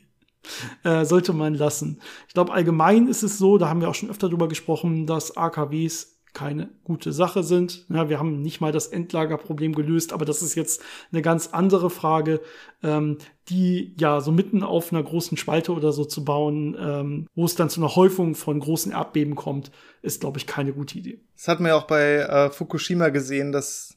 äh, 0.85 1.07
sollte 1.07 1.33
man 1.33 1.55
lassen. 1.55 2.03
Ich 2.27 2.35
glaube, 2.35 2.53
allgemein 2.53 3.09
ist 3.09 3.23
es 3.23 3.39
so, 3.39 3.57
da 3.57 3.71
haben 3.71 3.81
wir 3.81 3.89
auch 3.89 3.95
schon 3.95 4.11
öfter 4.11 4.29
drüber 4.29 4.47
gesprochen, 4.47 5.07
dass 5.07 5.39
AKWs 5.39 6.18
keine 6.33 6.69
gute 6.85 7.13
Sache 7.13 7.43
sind. 7.43 7.87
Ja, 7.89 8.09
wir 8.09 8.19
haben 8.19 8.43
nicht 8.43 8.61
mal 8.61 8.73
das 8.73 8.89
Endlagerproblem 8.89 9.75
gelöst, 9.75 10.13
aber 10.13 10.25
das 10.25 10.43
ist 10.43 10.55
jetzt 10.55 10.83
eine 11.13 11.23
ganz 11.23 11.49
andere 11.49 11.91
Frage, 11.91 12.41
ähm, 12.83 13.19
die 13.49 13.95
ja 13.99 14.21
so 14.21 14.31
mitten 14.31 14.63
auf 14.63 14.93
einer 14.93 15.03
großen 15.03 15.37
Spalte 15.37 15.73
oder 15.73 15.93
so 15.93 16.05
zu 16.05 16.25
bauen, 16.25 16.77
ähm, 16.79 17.27
wo 17.35 17.45
es 17.45 17.55
dann 17.55 17.71
zu 17.71 17.81
einer 17.81 17.97
Häufung 17.97 18.35
von 18.35 18.61
großen 18.61 18.93
Erdbeben 18.93 19.35
kommt, 19.35 19.71
ist, 20.03 20.21
glaube 20.21 20.39
ich, 20.39 20.47
keine 20.47 20.73
gute 20.73 20.99
Idee. 20.99 21.21
Das 21.37 21.49
hat 21.49 21.61
man 21.61 21.71
ja 21.71 21.77
auch 21.77 21.87
bei 21.87 22.17
äh, 22.17 22.51
Fukushima 22.51 23.09
gesehen, 23.09 23.53
das 23.53 23.97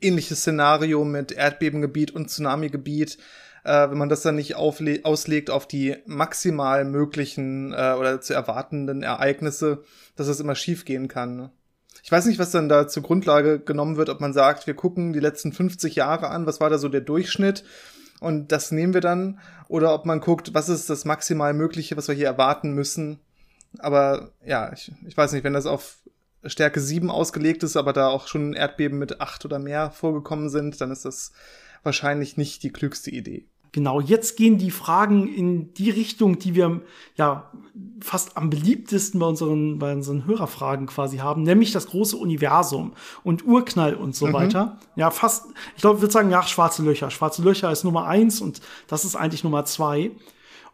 ähnliche 0.00 0.36
Szenario 0.36 1.04
mit 1.04 1.32
Erdbebengebiet 1.32 2.12
und 2.12 2.30
Tsunamigebiet 2.30 3.18
äh, 3.68 3.90
wenn 3.90 3.98
man 3.98 4.08
das 4.08 4.22
dann 4.22 4.36
nicht 4.36 4.56
auslegt 4.56 5.50
auf 5.50 5.68
die 5.68 5.96
maximal 6.06 6.86
möglichen 6.86 7.74
äh, 7.74 7.94
oder 7.98 8.20
zu 8.20 8.32
erwartenden 8.32 9.02
Ereignisse, 9.02 9.82
dass 10.16 10.28
es 10.28 10.40
immer 10.40 10.54
schief 10.54 10.86
gehen 10.86 11.06
kann. 11.06 11.36
Ne? 11.36 11.50
Ich 12.02 12.10
weiß 12.10 12.24
nicht, 12.24 12.38
was 12.38 12.50
dann 12.50 12.70
da 12.70 12.88
zur 12.88 13.02
Grundlage 13.02 13.60
genommen 13.60 13.98
wird, 13.98 14.08
ob 14.08 14.20
man 14.20 14.32
sagt, 14.32 14.66
wir 14.66 14.74
gucken 14.74 15.12
die 15.12 15.20
letzten 15.20 15.52
50 15.52 15.96
Jahre 15.96 16.28
an, 16.28 16.46
was 16.46 16.60
war 16.60 16.70
da 16.70 16.78
so 16.78 16.88
der 16.88 17.02
Durchschnitt 17.02 17.62
und 18.20 18.52
das 18.52 18.72
nehmen 18.72 18.94
wir 18.94 19.02
dann, 19.02 19.38
oder 19.68 19.92
ob 19.92 20.06
man 20.06 20.20
guckt, 20.20 20.54
was 20.54 20.70
ist 20.70 20.88
das 20.88 21.04
maximal 21.04 21.52
Mögliche, 21.52 21.96
was 21.98 22.08
wir 22.08 22.14
hier 22.14 22.26
erwarten 22.26 22.72
müssen. 22.72 23.20
Aber 23.80 24.32
ja, 24.46 24.72
ich, 24.72 24.92
ich 25.06 25.16
weiß 25.16 25.32
nicht, 25.32 25.44
wenn 25.44 25.52
das 25.52 25.66
auf 25.66 25.98
Stärke 26.42 26.80
7 26.80 27.10
ausgelegt 27.10 27.62
ist, 27.62 27.76
aber 27.76 27.92
da 27.92 28.08
auch 28.08 28.28
schon 28.28 28.54
Erdbeben 28.54 28.98
mit 28.98 29.20
8 29.20 29.44
oder 29.44 29.58
mehr 29.58 29.90
vorgekommen 29.90 30.48
sind, 30.48 30.80
dann 30.80 30.90
ist 30.90 31.04
das 31.04 31.32
wahrscheinlich 31.82 32.38
nicht 32.38 32.62
die 32.62 32.72
klügste 32.72 33.10
Idee. 33.10 33.44
Genau, 33.72 34.00
jetzt 34.00 34.36
gehen 34.36 34.58
die 34.58 34.70
Fragen 34.70 35.28
in 35.28 35.74
die 35.74 35.90
Richtung, 35.90 36.38
die 36.38 36.54
wir 36.54 36.80
ja 37.16 37.50
fast 38.00 38.36
am 38.36 38.50
beliebtesten 38.50 39.20
bei 39.20 39.26
unseren, 39.26 39.78
bei 39.78 39.92
unseren 39.92 40.24
Hörerfragen 40.24 40.86
quasi 40.86 41.18
haben, 41.18 41.42
nämlich 41.42 41.72
das 41.72 41.88
große 41.88 42.16
Universum 42.16 42.92
und 43.24 43.46
Urknall 43.46 43.94
und 43.94 44.14
so 44.14 44.26
mhm. 44.26 44.32
weiter. 44.32 44.78
Ja, 44.96 45.10
fast, 45.10 45.46
ich 45.76 45.82
glaube, 45.82 45.96
ich 45.96 46.02
würde 46.02 46.12
sagen, 46.12 46.30
ja, 46.30 46.42
schwarze 46.42 46.82
Löcher. 46.82 47.10
Schwarze 47.10 47.42
Löcher 47.42 47.70
ist 47.70 47.84
Nummer 47.84 48.06
eins 48.06 48.40
und 48.40 48.60
das 48.86 49.04
ist 49.04 49.16
eigentlich 49.16 49.44
Nummer 49.44 49.64
zwei. 49.64 50.12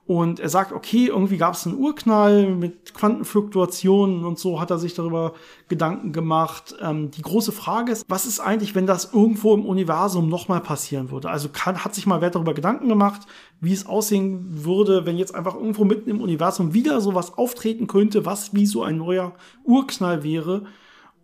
Und 0.07 0.38
er 0.38 0.51
sagt, 0.51 0.73
okay, 0.73 1.07
irgendwie 1.07 1.38
gab 1.38 1.55
es 1.55 1.67
einen 1.67 1.79
Urknall 1.79 2.55
mit 2.55 2.93
Quantenfluktuationen 2.93 4.27
und 4.27 4.38
so 4.38 4.61
hat 4.61 4.71
er 4.71 4.79
sich 4.79 4.93
darüber 4.93 5.33
Gedanken 5.69 6.12
gemacht. 6.12 6.75
Ähm, 6.83 7.11
die 7.11 7.23
große 7.23 7.53
Frage 7.53 7.93
ist, 7.93 8.05
was 8.07 8.27
ist 8.27 8.38
eigentlich, 8.38 8.75
wenn 8.75 8.87
das 8.87 9.14
irgendwo 9.14 9.55
im 9.55 9.64
Universum 9.64 10.29
nochmal 10.29 10.61
passieren 10.61 11.11
würde? 11.11 11.31
Also 11.31 11.49
kann, 11.51 11.83
hat 11.85 11.95
sich 11.95 12.05
mal 12.07 12.21
wer 12.21 12.29
darüber 12.29 12.53
Gedanken 12.53 12.88
gemacht, 12.90 13.23
wie 13.62 13.73
es 13.73 13.87
aussehen 13.87 14.64
würde, 14.64 15.07
wenn 15.07 15.17
jetzt 15.17 15.35
einfach 15.35 15.55
irgendwo 15.55 15.87
mitten 15.87 16.11
im 16.11 16.21
Universum 16.21 16.75
wieder 16.75 17.01
sowas 17.01 17.38
auftreten 17.38 17.87
könnte, 17.87 18.27
was 18.27 18.53
wie 18.53 18.67
so 18.67 18.83
ein 18.83 18.99
neuer 18.99 19.33
Urknall 19.64 20.23
wäre 20.23 20.64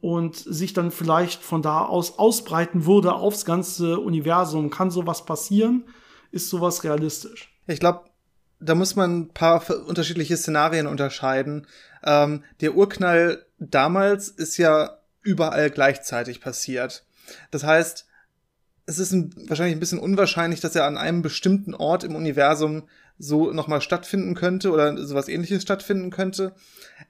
und 0.00 0.36
sich 0.36 0.72
dann 0.72 0.90
vielleicht 0.90 1.42
von 1.42 1.60
da 1.60 1.84
aus 1.84 2.18
ausbreiten 2.18 2.86
würde 2.86 3.12
aufs 3.12 3.44
ganze 3.44 4.00
Universum. 4.00 4.70
Kann 4.70 4.90
sowas 4.90 5.26
passieren? 5.26 5.84
Ist 6.32 6.48
sowas 6.48 6.82
realistisch? 6.82 7.54
Ich 7.66 7.80
glaube, 7.80 8.09
da 8.60 8.74
muss 8.74 8.96
man 8.96 9.20
ein 9.20 9.28
paar 9.28 9.62
unterschiedliche 9.86 10.36
Szenarien 10.36 10.86
unterscheiden. 10.86 11.66
Ähm, 12.04 12.44
der 12.60 12.74
Urknall 12.74 13.46
damals 13.58 14.28
ist 14.28 14.56
ja 14.58 14.98
überall 15.22 15.70
gleichzeitig 15.70 16.40
passiert. 16.40 17.04
Das 17.50 17.64
heißt, 17.64 18.06
es 18.86 18.98
ist 18.98 19.12
ein, 19.12 19.34
wahrscheinlich 19.48 19.76
ein 19.76 19.80
bisschen 19.80 19.98
unwahrscheinlich, 19.98 20.60
dass 20.60 20.74
er 20.74 20.86
an 20.86 20.96
einem 20.96 21.22
bestimmten 21.22 21.74
Ort 21.74 22.04
im 22.04 22.14
Universum 22.14 22.88
so 23.18 23.52
nochmal 23.52 23.80
stattfinden 23.80 24.34
könnte 24.34 24.72
oder 24.72 24.96
sowas 25.06 25.28
ähnliches 25.28 25.62
stattfinden 25.62 26.10
könnte. 26.10 26.54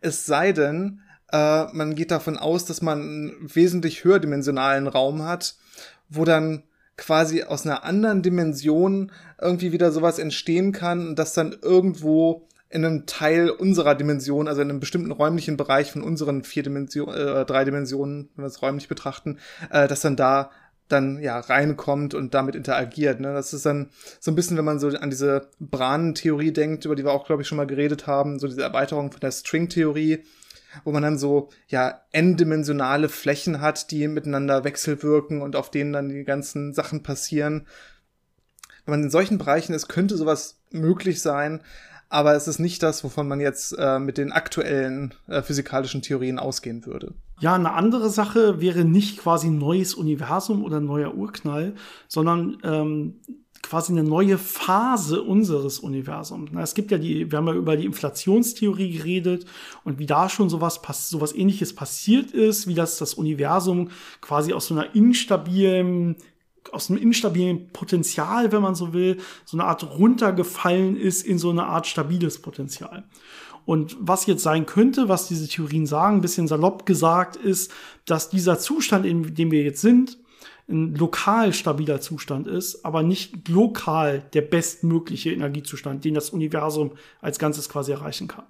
Es 0.01 0.27
sei 0.27 0.53
denn, 0.53 1.01
äh, 1.33 1.65
man 1.73 1.95
geht 1.95 2.11
davon 2.11 2.37
aus, 2.37 2.65
dass 2.65 2.83
man 2.83 3.01
einen 3.01 3.55
wesentlich 3.55 4.05
höherdimensionalen 4.05 4.89
Raum 4.89 5.23
hat, 5.23 5.55
wo 6.09 6.25
dann 6.25 6.65
quasi 7.01 7.43
aus 7.43 7.67
einer 7.67 7.83
anderen 7.83 8.23
Dimension 8.23 9.11
irgendwie 9.41 9.73
wieder 9.73 9.91
sowas 9.91 10.19
entstehen 10.19 10.71
kann, 10.71 11.17
das 11.17 11.33
dann 11.33 11.57
irgendwo 11.61 12.47
in 12.69 12.85
einem 12.85 13.07
Teil 13.07 13.51
unserer 13.51 13.97
Dimension, 13.97 14.47
also 14.47 14.61
in 14.61 14.71
einem 14.71 14.79
bestimmten 14.79 15.11
räumlichen 15.11 15.57
Bereich 15.57 15.91
von 15.91 16.03
unseren 16.03 16.45
vier 16.45 16.63
Dimensionen, 16.63 17.17
äh, 17.17 17.45
drei 17.45 17.65
Dimensionen, 17.65 18.29
wenn 18.37 18.45
wir 18.45 18.49
es 18.49 18.63
räumlich 18.63 18.87
betrachten, 18.87 19.39
äh, 19.71 19.89
dass 19.89 20.03
dann 20.03 20.15
da 20.15 20.51
dann 20.89 21.21
ja 21.23 21.39
reinkommt 21.39 22.15
und 22.15 22.35
damit 22.35 22.55
interagiert. 22.55 23.21
Ne? 23.21 23.33
Das 23.33 23.53
ist 23.53 23.65
dann 23.65 23.91
so 24.19 24.31
ein 24.31 24.35
bisschen, 24.35 24.57
wenn 24.57 24.65
man 24.65 24.79
so 24.79 24.89
an 24.89 25.11
diese 25.11 25.49
Bran-Theorie 25.59 26.53
denkt, 26.53 26.85
über 26.85 26.97
die 26.97 27.05
wir 27.05 27.13
auch, 27.13 27.27
glaube 27.27 27.43
ich, 27.43 27.49
schon 27.49 27.57
mal 27.57 27.67
geredet 27.67 28.07
haben, 28.07 28.39
so 28.39 28.49
diese 28.49 28.63
Erweiterung 28.63 29.11
von 29.11 29.21
der 29.21 29.31
String-Theorie, 29.31 30.25
wo 30.85 30.93
man 30.93 31.03
dann 31.03 31.19
so 31.19 31.51
ja 31.69 32.01
n-dimensionale 32.13 33.09
Flächen 33.09 33.61
hat, 33.61 33.91
die 33.91 34.09
miteinander 34.09 34.65
wechselwirken 34.65 35.43
und 35.43 35.57
auf 35.57 35.71
denen 35.71 35.93
dann 35.93 36.09
die 36.09 36.25
ganzen 36.25 36.75
Sachen 36.75 37.03
passieren. 37.03 37.67
Wenn 38.85 38.93
man 38.93 39.05
in 39.05 39.11
solchen 39.11 39.39
Bereichen 39.39 39.75
ist, 39.75 39.89
könnte 39.89 40.17
sowas 40.17 40.61
möglich 40.71 41.21
sein, 41.21 41.61
aber 42.09 42.35
es 42.35 42.49
ist 42.49 42.59
nicht 42.59 42.83
das, 42.83 43.05
wovon 43.05 43.29
man 43.29 43.41
jetzt 43.41 43.73
äh, 43.79 44.01
mit 44.01 44.19
den 44.19 44.33
aktuellen 44.33 45.15
äh, 45.29 45.43
physikalischen 45.43 46.03
Theorien 46.03 46.41
ausgehen 46.41 46.85
würde. 46.85 47.15
Ja, 47.39 47.55
eine 47.55 47.73
andere 47.73 48.11
Sache 48.11 48.61
wäre 48.61 48.85
nicht 48.85 49.19
quasi 49.19 49.49
neues 49.49 49.95
Universum 49.95 50.65
oder 50.65 50.81
neuer 50.81 51.15
Urknall, 51.15 51.75
sondern 52.09 52.59
ähm, 52.65 53.21
quasi 53.71 53.93
eine 53.93 54.03
neue 54.03 54.37
Phase 54.37 55.23
unseres 55.23 55.79
Universums. 55.79 56.51
Es 56.61 56.75
gibt 56.75 56.91
ja 56.91 56.99
die, 56.99 57.31
wir 57.31 57.39
haben 57.39 57.47
ja 57.47 57.55
über 57.55 57.77
die 57.77 57.87
Inflationstheorie 57.87 58.91
geredet 58.91 59.47
und 59.85 60.01
wie 60.01 60.07
da 60.07 60.29
schon 60.29 60.51
sowas, 60.51 60.81
sowas 60.93 61.33
ähnliches 61.33 61.73
passiert 61.73 62.33
ist, 62.33 62.67
wie 62.67 62.75
das 62.75 62.99
das 62.99 63.15
Universum 63.15 63.91
quasi 64.21 64.53
aus 64.53 64.67
so 64.67 64.75
einer 64.75 64.93
instabilen 64.97 66.17
aus 66.73 66.91
einem 66.91 67.01
instabilen 67.01 67.69
Potenzial, 67.69 68.53
wenn 68.53 68.61
man 68.61 68.75
so 68.75 68.93
will, 68.93 69.19
so 69.45 69.57
eine 69.57 69.65
Art 69.65 69.83
runtergefallen 69.99 70.97
ist 70.97 71.25
in 71.25 71.39
so 71.39 71.51
eine 71.51 71.65
Art 71.65 71.87
stabiles 71.87 72.43
Potenzial. 72.43 73.05
Und 73.65 73.97
was 74.01 74.27
jetzt 74.27 74.43
sein 74.43 74.67
könnte, 74.67 75.09
was 75.09 75.27
diese 75.27 75.49
Theorien 75.49 75.87
sagen, 75.87 76.17
ein 76.17 76.21
bisschen 76.21 76.49
salopp 76.49 76.87
gesagt, 76.87 77.37
ist, 77.37 77.73
dass 78.05 78.31
dieser 78.31 78.59
Zustand, 78.59 79.07
in 79.07 79.35
dem 79.35 79.51
wir 79.51 79.63
jetzt 79.63 79.81
sind, 79.81 80.19
ein 80.71 80.95
lokal 80.95 81.53
stabiler 81.53 82.01
Zustand 82.01 82.47
ist, 82.47 82.85
aber 82.85 83.03
nicht 83.03 83.49
lokal 83.49 84.23
der 84.33 84.43
bestmögliche 84.43 85.33
Energiezustand, 85.33 86.05
den 86.05 86.15
das 86.15 86.31
Universum 86.31 86.93
als 87.21 87.39
Ganzes 87.39 87.69
quasi 87.69 87.93
erreichen 87.93 88.29
kann. 88.29 88.45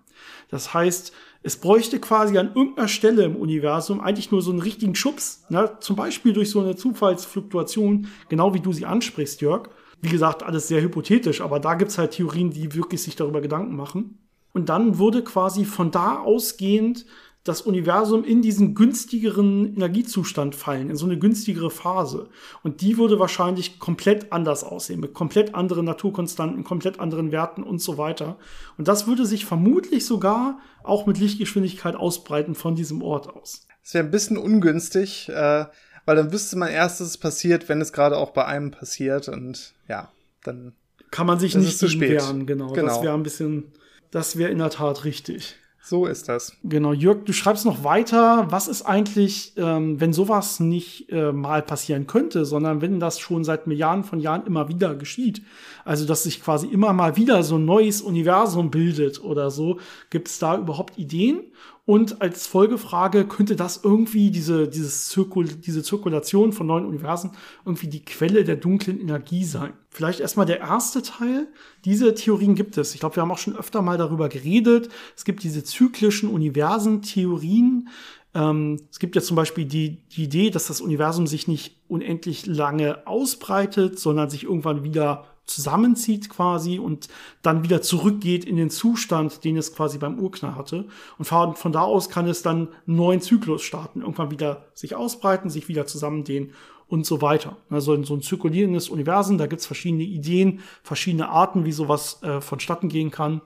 Das 0.51 0.75
heißt, 0.75 1.13
es 1.43 1.57
bräuchte 1.57 1.99
quasi 2.01 2.37
an 2.37 2.53
irgendeiner 2.55 2.89
Stelle 2.89 3.25
im 3.25 3.37
Universum 3.37 4.01
eigentlich 4.01 4.31
nur 4.31 4.43
so 4.43 4.51
einen 4.51 4.61
richtigen 4.61 4.95
Schubs, 4.95 5.45
ne? 5.49 5.79
zum 5.81 5.97
Beispiel 5.97 6.33
durch 6.33 6.51
so 6.51 6.61
eine 6.61 6.77
Zufallsfluktuation, 6.77 8.09
genau 8.29 8.53
wie 8.53 8.61
du 8.61 8.73
sie 8.73 8.85
ansprichst, 8.85 9.41
Jörg. 9.41 9.71
Wie 10.03 10.11
gesagt, 10.11 10.43
alles 10.43 10.69
sehr 10.69 10.83
hypothetisch, 10.83 11.41
aber 11.41 11.61
da 11.61 11.75
gibt's 11.75 11.99
halt 11.99 12.13
Theorien, 12.13 12.51
die 12.51 12.75
wirklich 12.75 13.03
sich 13.03 13.17
darüber 13.17 13.41
Gedanken 13.41 13.77
machen. 13.77 14.19
Und 14.53 14.69
dann 14.69 14.99
würde 14.99 15.23
quasi 15.23 15.65
von 15.65 15.91
da 15.91 16.19
ausgehend 16.19 17.07
das 17.44 17.62
Universum 17.62 18.22
in 18.24 18.42
diesen 18.42 18.74
günstigeren 18.74 19.74
Energiezustand 19.74 20.55
fallen, 20.55 20.90
in 20.90 20.96
so 20.96 21.07
eine 21.07 21.18
günstigere 21.18 21.70
Phase. 21.70 22.29
Und 22.62 22.83
die 22.83 22.98
würde 22.98 23.18
wahrscheinlich 23.18 23.79
komplett 23.79 24.31
anders 24.31 24.62
aussehen, 24.62 25.00
mit 25.00 25.14
komplett 25.14 25.55
anderen 25.55 25.87
Naturkonstanten, 25.87 26.64
komplett 26.64 27.00
anderen 27.00 27.33
Werten 27.33 27.62
und 27.62 27.81
so 27.81 27.96
weiter. 27.96 28.38
Und 28.76 28.88
das 28.88 29.07
würde 29.07 29.24
sich 29.24 29.46
vermutlich 29.46 30.05
sogar 30.05 30.61
auch 30.83 31.07
mit 31.07 31.18
Lichtgeschwindigkeit 31.18 31.96
ausbreiten 31.96 32.55
von 32.55 32.74
diesem 32.74 33.03
Ort 33.03 33.29
aus. 33.29 33.66
Das 33.83 33.94
wäre 33.94 34.05
ein 34.05 34.11
bisschen 34.11 34.37
ungünstig, 34.37 35.31
äh, 35.31 35.64
weil 36.05 36.16
dann 36.16 36.33
wüsste 36.33 36.57
man 36.57 36.68
erst, 36.68 37.00
dass 37.00 37.09
es 37.09 37.18
passiert, 37.18 37.70
wenn 37.70 37.81
es 37.81 37.92
gerade 37.92 38.18
auch 38.18 38.31
bei 38.31 38.44
einem 38.44 38.70
passiert. 38.70 39.29
Und 39.29 39.72
ja, 39.88 40.11
dann 40.44 40.74
kann 41.11 41.26
man 41.26 41.40
sich 41.40 41.55
nicht 41.55 41.79
zu 41.79 41.88
spät. 41.88 42.11
wehren. 42.11 42.44
Genau, 42.44 42.72
genau. 42.72 42.87
das 42.87 43.03
wäre 43.03 43.14
ein 43.14 43.22
bisschen, 43.22 43.72
das 44.11 44.37
wäre 44.37 44.50
in 44.50 44.59
der 44.59 44.70
Tat 44.70 45.05
richtig. 45.05 45.57
So 45.83 46.07
ist 46.07 46.29
das. 46.29 46.57
Genau, 46.62 46.93
Jörg, 46.93 47.25
du 47.25 47.33
schreibst 47.33 47.64
noch 47.64 47.85
weiter, 47.85 48.47
was 48.51 48.69
ist 48.69 48.83
eigentlich, 48.83 49.55
ähm, 49.57 49.99
wenn 49.99 50.12
sowas 50.12 50.61
nicht 50.61 51.11
äh, 51.11 51.33
mal 51.33 51.62
passieren 51.62 52.07
könnte, 52.07 52.45
sondern 52.45 52.83
wenn 52.83 53.01
das 53.01 53.19
schon 53.19 53.45
seit 53.45 53.66
Milliarden 53.66 54.05
von 54.05 54.21
Jahren 54.21 54.47
immer 54.47 54.69
wieder 54.69 54.95
geschieht, 54.95 55.43
also 55.85 56.07
dass 56.07 56.25
sich 56.25 56.43
quasi 56.43 56.66
immer 56.66 56.93
mal 56.93 57.16
wieder 57.16 57.43
so 57.43 57.57
ein 57.57 57.64
neues 57.64 58.03
Universum 58.03 58.71
bildet 58.71 59.25
oder 59.25 59.51
so, 59.51 59.79
gibt 60.11 60.29
es 60.29 60.38
da 60.38 60.59
überhaupt 60.59 60.99
Ideen? 60.99 61.45
Und 61.87 62.23
als 62.23 62.47
Folgefrage 62.47 63.27
könnte 63.27 63.57
das 63.57 63.81
irgendwie 63.83 64.31
diese, 64.31 64.69
dieses 64.69 65.09
Zirkul 65.09 65.47
diese 65.47 65.83
Zirkulation 65.83 66.53
von 66.53 66.66
neuen 66.66 66.85
Universen 66.85 67.33
irgendwie 67.64 67.88
die 67.88 68.05
Quelle 68.05 68.45
der 68.45 68.57
dunklen 68.57 69.01
Energie 69.01 69.45
sein. 69.45 69.73
Vielleicht 69.88 70.21
erstmal 70.21 70.47
der 70.47 70.61
erste 70.61 71.03
Teil. 71.03 71.49
Diese 71.85 72.14
Theorien 72.14 72.55
gibt 72.55 72.79
es. 72.79 72.95
Ich 72.95 73.01
glaube, 73.01 73.16
wir 73.16 73.23
haben 73.23 73.33
auch 73.33 73.38
schon 73.38 73.57
öfter 73.57 73.83
mal 73.83 73.99
darüber 73.99 74.29
geredet. 74.29 74.88
Es 75.16 75.25
gibt 75.25 75.43
diese 75.43 75.64
zyklischen 75.64 76.31
Universentheorien. 76.31 77.88
Ähm, 78.35 78.81
es 78.90 78.99
gibt 78.99 79.16
ja 79.16 79.23
zum 79.23 79.37
Beispiel 79.37 79.64
die, 79.64 80.03
die 80.11 80.25
Idee, 80.25 80.51
dass 80.51 80.69
das 80.69 80.81
Universum 80.81 81.27
sich 81.27 81.49
nicht 81.49 81.81
unendlich 81.88 82.47
lange 82.47 83.07
ausbreitet, 83.07 83.99
sondern 83.99 84.31
sich 84.31 84.45
irgendwann 84.45 84.85
wieder 84.85 85.25
zusammenzieht 85.51 86.31
quasi 86.31 86.79
und 86.79 87.09
dann 87.43 87.63
wieder 87.63 87.83
zurückgeht 87.83 88.45
in 88.45 88.57
den 88.57 88.71
Zustand, 88.71 89.45
den 89.45 89.57
es 89.57 89.75
quasi 89.75 89.99
beim 89.99 90.19
Urknall 90.19 90.57
hatte. 90.57 90.87
Und 91.19 91.25
von, 91.27 91.73
da 91.73 91.83
aus 91.83 92.09
kann 92.09 92.27
es 92.27 92.43
dann 92.43 92.69
einen 92.87 92.97
neuen 92.97 93.21
Zyklus 93.21 93.63
starten, 93.63 94.01
irgendwann 94.01 94.31
wieder 94.31 94.65
sich 94.75 94.95
ausbreiten, 94.95 95.51
sich 95.51 95.69
wieder 95.69 95.87
zusammendehnen 95.87 96.53
und 96.89 97.07
so 97.07 97.21
weiter. 97.23 97.57
Also 97.69 98.03
so 98.03 98.15
ein 98.15 98.23
zirkulierendes 98.23 98.89
Universum, 98.89 99.39
da 99.39 99.47
gibt's 99.47 99.67
verschiedene 99.67 100.05
Ideen, 100.05 100.61
verschiedene 100.83 101.29
Arten, 101.29 101.65
wie 101.65 101.73
sowas 101.73 102.23
äh, 102.23 102.41
vonstatten 102.41 102.89
gehen 102.89 103.11
kann 103.11 103.43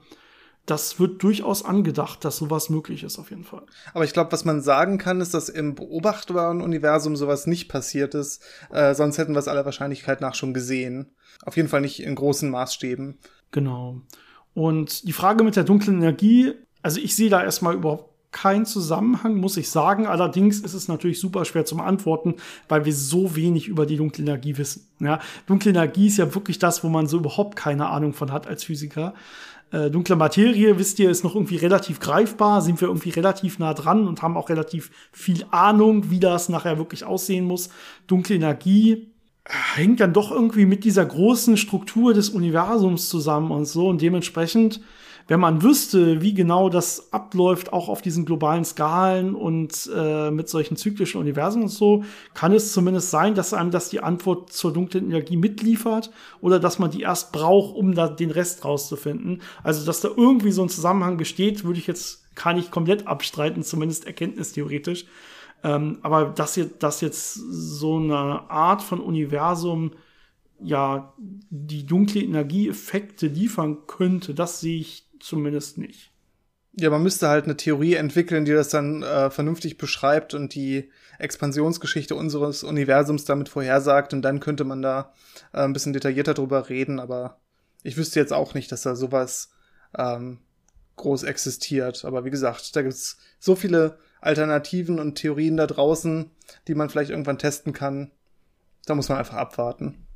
das 0.66 0.98
wird 0.98 1.22
durchaus 1.22 1.64
angedacht, 1.64 2.24
dass 2.24 2.38
sowas 2.38 2.70
möglich 2.70 3.04
ist, 3.04 3.18
auf 3.18 3.30
jeden 3.30 3.44
Fall. 3.44 3.62
Aber 3.92 4.04
ich 4.04 4.12
glaube, 4.12 4.32
was 4.32 4.44
man 4.44 4.62
sagen 4.62 4.96
kann, 4.96 5.20
ist, 5.20 5.34
dass 5.34 5.48
im 5.48 5.74
beobachtbaren 5.74 6.62
Universum 6.62 7.16
sowas 7.16 7.46
nicht 7.46 7.68
passiert 7.68 8.14
ist. 8.14 8.42
Äh, 8.70 8.94
sonst 8.94 9.18
hätten 9.18 9.34
wir 9.34 9.40
es 9.40 9.48
aller 9.48 9.64
Wahrscheinlichkeit 9.64 10.20
nach 10.20 10.34
schon 10.34 10.54
gesehen. 10.54 11.14
Auf 11.44 11.56
jeden 11.56 11.68
Fall 11.68 11.82
nicht 11.82 12.02
in 12.02 12.14
großen 12.14 12.50
Maßstäben. 12.50 13.18
Genau. 13.50 14.00
Und 14.54 15.06
die 15.06 15.12
Frage 15.12 15.44
mit 15.44 15.56
der 15.56 15.64
dunklen 15.64 15.98
Energie, 15.98 16.54
also 16.82 17.00
ich 17.00 17.14
sehe 17.14 17.30
da 17.30 17.42
erstmal 17.42 17.74
überhaupt 17.74 18.14
keinen 18.34 18.66
Zusammenhang, 18.66 19.36
muss 19.36 19.56
ich 19.56 19.70
sagen. 19.70 20.06
Allerdings 20.06 20.60
ist 20.60 20.74
es 20.74 20.88
natürlich 20.88 21.20
super 21.20 21.44
schwer 21.44 21.64
zum 21.64 21.80
Antworten, 21.80 22.34
weil 22.68 22.84
wir 22.84 22.92
so 22.92 23.36
wenig 23.36 23.68
über 23.68 23.86
die 23.86 23.96
dunkle 23.96 24.24
Energie 24.24 24.58
wissen. 24.58 24.88
Ja, 24.98 25.20
dunkle 25.46 25.70
Energie 25.70 26.08
ist 26.08 26.18
ja 26.18 26.34
wirklich 26.34 26.58
das, 26.58 26.82
wo 26.82 26.88
man 26.88 27.06
so 27.06 27.18
überhaupt 27.18 27.56
keine 27.56 27.88
Ahnung 27.88 28.12
von 28.12 28.32
hat 28.32 28.46
als 28.46 28.64
Physiker. 28.64 29.14
Äh, 29.70 29.90
dunkle 29.90 30.16
Materie, 30.16 30.78
wisst 30.78 30.98
ihr, 30.98 31.10
ist 31.10 31.24
noch 31.24 31.34
irgendwie 31.34 31.56
relativ 31.56 32.00
greifbar, 32.00 32.62
sind 32.62 32.80
wir 32.80 32.88
irgendwie 32.88 33.10
relativ 33.10 33.58
nah 33.58 33.74
dran 33.74 34.06
und 34.06 34.22
haben 34.22 34.36
auch 34.36 34.48
relativ 34.48 34.90
viel 35.12 35.44
Ahnung, 35.50 36.10
wie 36.10 36.20
das 36.20 36.48
nachher 36.48 36.78
wirklich 36.78 37.04
aussehen 37.04 37.44
muss. 37.44 37.70
Dunkle 38.06 38.36
Energie 38.36 39.08
hängt 39.46 40.00
dann 40.00 40.12
doch 40.12 40.30
irgendwie 40.30 40.66
mit 40.66 40.84
dieser 40.84 41.04
großen 41.04 41.56
Struktur 41.56 42.14
des 42.14 42.30
Universums 42.30 43.08
zusammen 43.08 43.50
und 43.50 43.66
so 43.66 43.88
und 43.88 44.00
dementsprechend 44.00 44.80
wenn 45.26 45.40
man 45.40 45.62
wüsste, 45.62 46.20
wie 46.20 46.34
genau 46.34 46.68
das 46.68 47.12
abläuft, 47.12 47.72
auch 47.72 47.88
auf 47.88 48.02
diesen 48.02 48.26
globalen 48.26 48.64
Skalen 48.64 49.34
und 49.34 49.90
äh, 49.94 50.30
mit 50.30 50.48
solchen 50.48 50.76
zyklischen 50.76 51.20
Universen 51.20 51.62
und 51.62 51.68
so, 51.68 52.04
kann 52.34 52.52
es 52.52 52.72
zumindest 52.72 53.10
sein, 53.10 53.34
dass 53.34 53.54
einem 53.54 53.70
das 53.70 53.88
die 53.88 54.00
Antwort 54.00 54.52
zur 54.52 54.72
dunklen 54.72 55.06
Energie 55.06 55.36
mitliefert 55.36 56.10
oder 56.40 56.60
dass 56.60 56.78
man 56.78 56.90
die 56.90 57.02
erst 57.02 57.32
braucht, 57.32 57.74
um 57.74 57.94
da 57.94 58.08
den 58.08 58.30
Rest 58.30 58.64
rauszufinden. 58.64 59.40
Also, 59.62 59.86
dass 59.86 60.00
da 60.00 60.08
irgendwie 60.14 60.52
so 60.52 60.62
ein 60.62 60.68
Zusammenhang 60.68 61.16
besteht, 61.16 61.64
würde 61.64 61.78
ich 61.78 61.86
jetzt 61.86 62.24
kann 62.34 62.58
ich 62.58 62.70
komplett 62.70 63.06
abstreiten, 63.06 63.62
zumindest 63.62 64.06
erkenntnistheoretisch. 64.06 65.06
Ähm, 65.62 65.98
aber 66.02 66.26
dass 66.26 66.56
jetzt, 66.56 66.82
dass 66.82 67.00
jetzt 67.00 67.34
so 67.34 67.96
eine 67.96 68.50
Art 68.50 68.82
von 68.82 69.00
Universum 69.00 69.92
ja 70.60 71.14
die 71.50 71.86
dunkle 71.86 72.20
Energieeffekte 72.20 73.26
liefern 73.26 73.86
könnte, 73.86 74.34
das 74.34 74.60
sehe 74.60 74.80
ich 74.80 75.06
zumindest 75.24 75.78
nicht. 75.78 76.12
Ja, 76.76 76.90
man 76.90 77.02
müsste 77.02 77.28
halt 77.28 77.44
eine 77.44 77.56
Theorie 77.56 77.94
entwickeln, 77.94 78.44
die 78.44 78.52
das 78.52 78.68
dann 78.68 79.02
äh, 79.02 79.30
vernünftig 79.30 79.78
beschreibt 79.78 80.34
und 80.34 80.54
die 80.54 80.90
Expansionsgeschichte 81.18 82.16
unseres 82.16 82.64
Universums 82.64 83.24
damit 83.24 83.48
vorhersagt 83.48 84.12
und 84.12 84.22
dann 84.22 84.40
könnte 84.40 84.64
man 84.64 84.82
da 84.82 85.12
äh, 85.52 85.60
ein 85.60 85.72
bisschen 85.72 85.92
detaillierter 85.92 86.34
drüber 86.34 86.68
reden, 86.68 86.98
aber 86.98 87.38
ich 87.84 87.96
wüsste 87.96 88.18
jetzt 88.18 88.32
auch 88.32 88.54
nicht, 88.54 88.72
dass 88.72 88.82
da 88.82 88.96
sowas 88.96 89.52
ähm, 89.96 90.38
groß 90.96 91.22
existiert. 91.24 92.04
Aber 92.04 92.24
wie 92.24 92.30
gesagt, 92.30 92.74
da 92.74 92.82
gibt's 92.82 93.18
so 93.38 93.54
viele 93.54 93.98
Alternativen 94.20 94.98
und 94.98 95.16
Theorien 95.16 95.56
da 95.56 95.66
draußen, 95.66 96.30
die 96.66 96.74
man 96.74 96.88
vielleicht 96.88 97.10
irgendwann 97.10 97.38
testen 97.38 97.72
kann. 97.72 98.10
Da 98.86 98.94
muss 98.94 99.08
man 99.08 99.18
einfach 99.18 99.36
abwarten. 99.36 100.06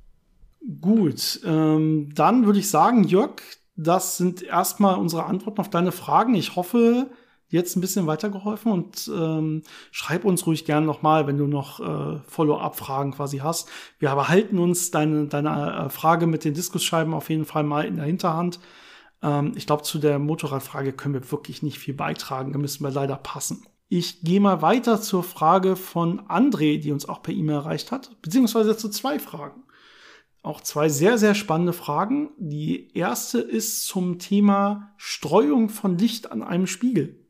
Gut, 0.80 1.40
ähm, 1.44 2.10
dann 2.14 2.46
würde 2.46 2.58
ich 2.58 2.70
sagen, 2.70 3.04
Jörg, 3.04 3.40
das 3.78 4.16
sind 4.16 4.42
erstmal 4.42 4.98
unsere 4.98 5.24
Antworten 5.24 5.60
auf 5.60 5.70
deine 5.70 5.92
Fragen. 5.92 6.34
Ich 6.34 6.56
hoffe, 6.56 7.08
jetzt 7.48 7.76
ein 7.76 7.80
bisschen 7.80 8.08
weitergeholfen 8.08 8.72
und 8.72 9.08
ähm, 9.14 9.62
schreib 9.92 10.24
uns 10.24 10.46
ruhig 10.46 10.64
gern 10.64 10.84
nochmal, 10.84 11.28
wenn 11.28 11.38
du 11.38 11.46
noch 11.46 11.78
äh, 11.78 12.18
Follow-up-Fragen 12.26 13.12
quasi 13.12 13.38
hast. 13.38 13.70
Wir 14.00 14.14
behalten 14.14 14.58
uns 14.58 14.90
deine, 14.90 15.28
deine 15.28 15.86
äh, 15.86 15.90
Frage 15.90 16.26
mit 16.26 16.44
den 16.44 16.54
Diskusscheiben 16.54 17.14
auf 17.14 17.30
jeden 17.30 17.44
Fall 17.44 17.62
mal 17.62 17.84
in 17.84 17.96
der 17.96 18.04
Hinterhand. 18.04 18.58
Ähm, 19.22 19.52
ich 19.54 19.66
glaube, 19.66 19.84
zu 19.84 20.00
der 20.00 20.18
Motorradfrage 20.18 20.92
können 20.92 21.14
wir 21.14 21.30
wirklich 21.30 21.62
nicht 21.62 21.78
viel 21.78 21.94
beitragen. 21.94 22.52
Da 22.52 22.58
müssen 22.58 22.82
wir 22.82 22.90
leider 22.90 23.16
passen. 23.16 23.64
Ich 23.88 24.22
gehe 24.22 24.40
mal 24.40 24.60
weiter 24.60 25.00
zur 25.00 25.22
Frage 25.22 25.76
von 25.76 26.20
André, 26.22 26.80
die 26.80 26.90
uns 26.90 27.08
auch 27.08 27.22
per 27.22 27.32
E-Mail 27.32 27.58
erreicht 27.58 27.92
hat, 27.92 28.20
beziehungsweise 28.22 28.76
zu 28.76 28.90
zwei 28.90 29.20
Fragen 29.20 29.62
auch 30.42 30.60
zwei 30.60 30.88
sehr, 30.88 31.18
sehr 31.18 31.34
spannende 31.34 31.72
Fragen. 31.72 32.30
Die 32.38 32.92
erste 32.94 33.38
ist 33.38 33.86
zum 33.86 34.18
Thema 34.18 34.94
Streuung 34.96 35.68
von 35.68 35.98
Licht 35.98 36.30
an 36.30 36.42
einem 36.42 36.66
Spiegel. 36.66 37.26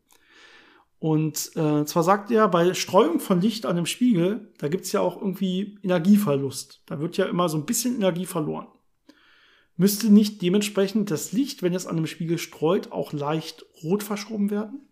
Und 0.98 1.56
äh, 1.56 1.84
zwar 1.84 2.02
sagt 2.02 2.30
er, 2.30 2.48
bei 2.48 2.74
Streuung 2.74 3.20
von 3.20 3.40
Licht 3.40 3.66
an 3.66 3.76
einem 3.76 3.86
Spiegel, 3.86 4.52
da 4.58 4.68
gibt's 4.68 4.92
ja 4.92 5.00
auch 5.00 5.16
irgendwie 5.16 5.78
Energieverlust. 5.82 6.82
Da 6.86 7.00
wird 7.00 7.16
ja 7.16 7.26
immer 7.26 7.48
so 7.48 7.56
ein 7.56 7.66
bisschen 7.66 7.94
Energie 7.94 8.26
verloren. 8.26 8.66
Müsste 9.76 10.12
nicht 10.12 10.42
dementsprechend 10.42 11.12
das 11.12 11.30
Licht, 11.30 11.62
wenn 11.62 11.72
es 11.72 11.86
an 11.86 11.96
einem 11.96 12.08
Spiegel 12.08 12.38
streut, 12.38 12.90
auch 12.90 13.12
leicht 13.12 13.64
rot 13.84 14.02
verschoben 14.02 14.50
werden? 14.50 14.87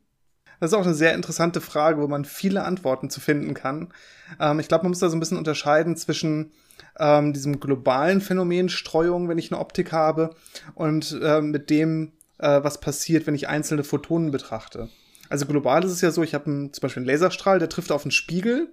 Das 0.60 0.70
ist 0.70 0.74
auch 0.78 0.84
eine 0.84 0.94
sehr 0.94 1.14
interessante 1.14 1.60
Frage, 1.60 2.00
wo 2.00 2.08
man 2.08 2.24
viele 2.24 2.64
Antworten 2.64 3.10
zu 3.10 3.20
finden 3.20 3.54
kann. 3.54 3.92
Ähm, 4.40 4.60
ich 4.60 4.68
glaube, 4.68 4.84
man 4.84 4.90
muss 4.90 5.00
da 5.00 5.08
so 5.08 5.16
ein 5.16 5.20
bisschen 5.20 5.38
unterscheiden 5.38 5.96
zwischen 5.96 6.52
ähm, 6.98 7.32
diesem 7.32 7.60
globalen 7.60 8.20
Phänomen 8.20 8.68
Streuung, 8.68 9.28
wenn 9.28 9.38
ich 9.38 9.52
eine 9.52 9.60
Optik 9.60 9.92
habe, 9.92 10.30
und 10.74 11.18
äh, 11.22 11.40
mit 11.40 11.70
dem, 11.70 12.12
äh, 12.38 12.62
was 12.62 12.80
passiert, 12.80 13.26
wenn 13.26 13.34
ich 13.34 13.48
einzelne 13.48 13.84
Photonen 13.84 14.30
betrachte. 14.30 14.88
Also 15.28 15.46
global 15.46 15.84
ist 15.84 15.92
es 15.92 16.00
ja 16.00 16.10
so, 16.10 16.22
ich 16.22 16.34
habe 16.34 16.44
zum 16.44 16.80
Beispiel 16.80 17.00
einen 17.00 17.10
Laserstrahl, 17.10 17.58
der 17.58 17.68
trifft 17.68 17.92
auf 17.92 18.04
einen 18.04 18.12
Spiegel 18.12 18.68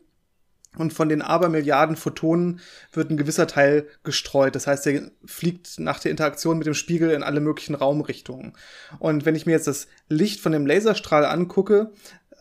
und 0.77 0.93
von 0.93 1.09
den 1.09 1.21
Abermilliarden 1.21 1.95
Photonen 1.95 2.59
wird 2.91 3.09
ein 3.09 3.17
gewisser 3.17 3.47
Teil 3.47 3.87
gestreut. 4.03 4.55
Das 4.55 4.67
heißt, 4.67 4.85
der 4.85 5.11
fliegt 5.25 5.79
nach 5.79 5.99
der 5.99 6.11
Interaktion 6.11 6.57
mit 6.57 6.67
dem 6.67 6.73
Spiegel 6.73 7.11
in 7.11 7.23
alle 7.23 7.41
möglichen 7.41 7.75
Raumrichtungen. 7.75 8.53
Und 8.99 9.25
wenn 9.25 9.35
ich 9.35 9.45
mir 9.45 9.51
jetzt 9.51 9.67
das 9.67 9.87
Licht 10.09 10.39
von 10.39 10.51
dem 10.51 10.65
Laserstrahl 10.65 11.25
angucke, 11.25 11.91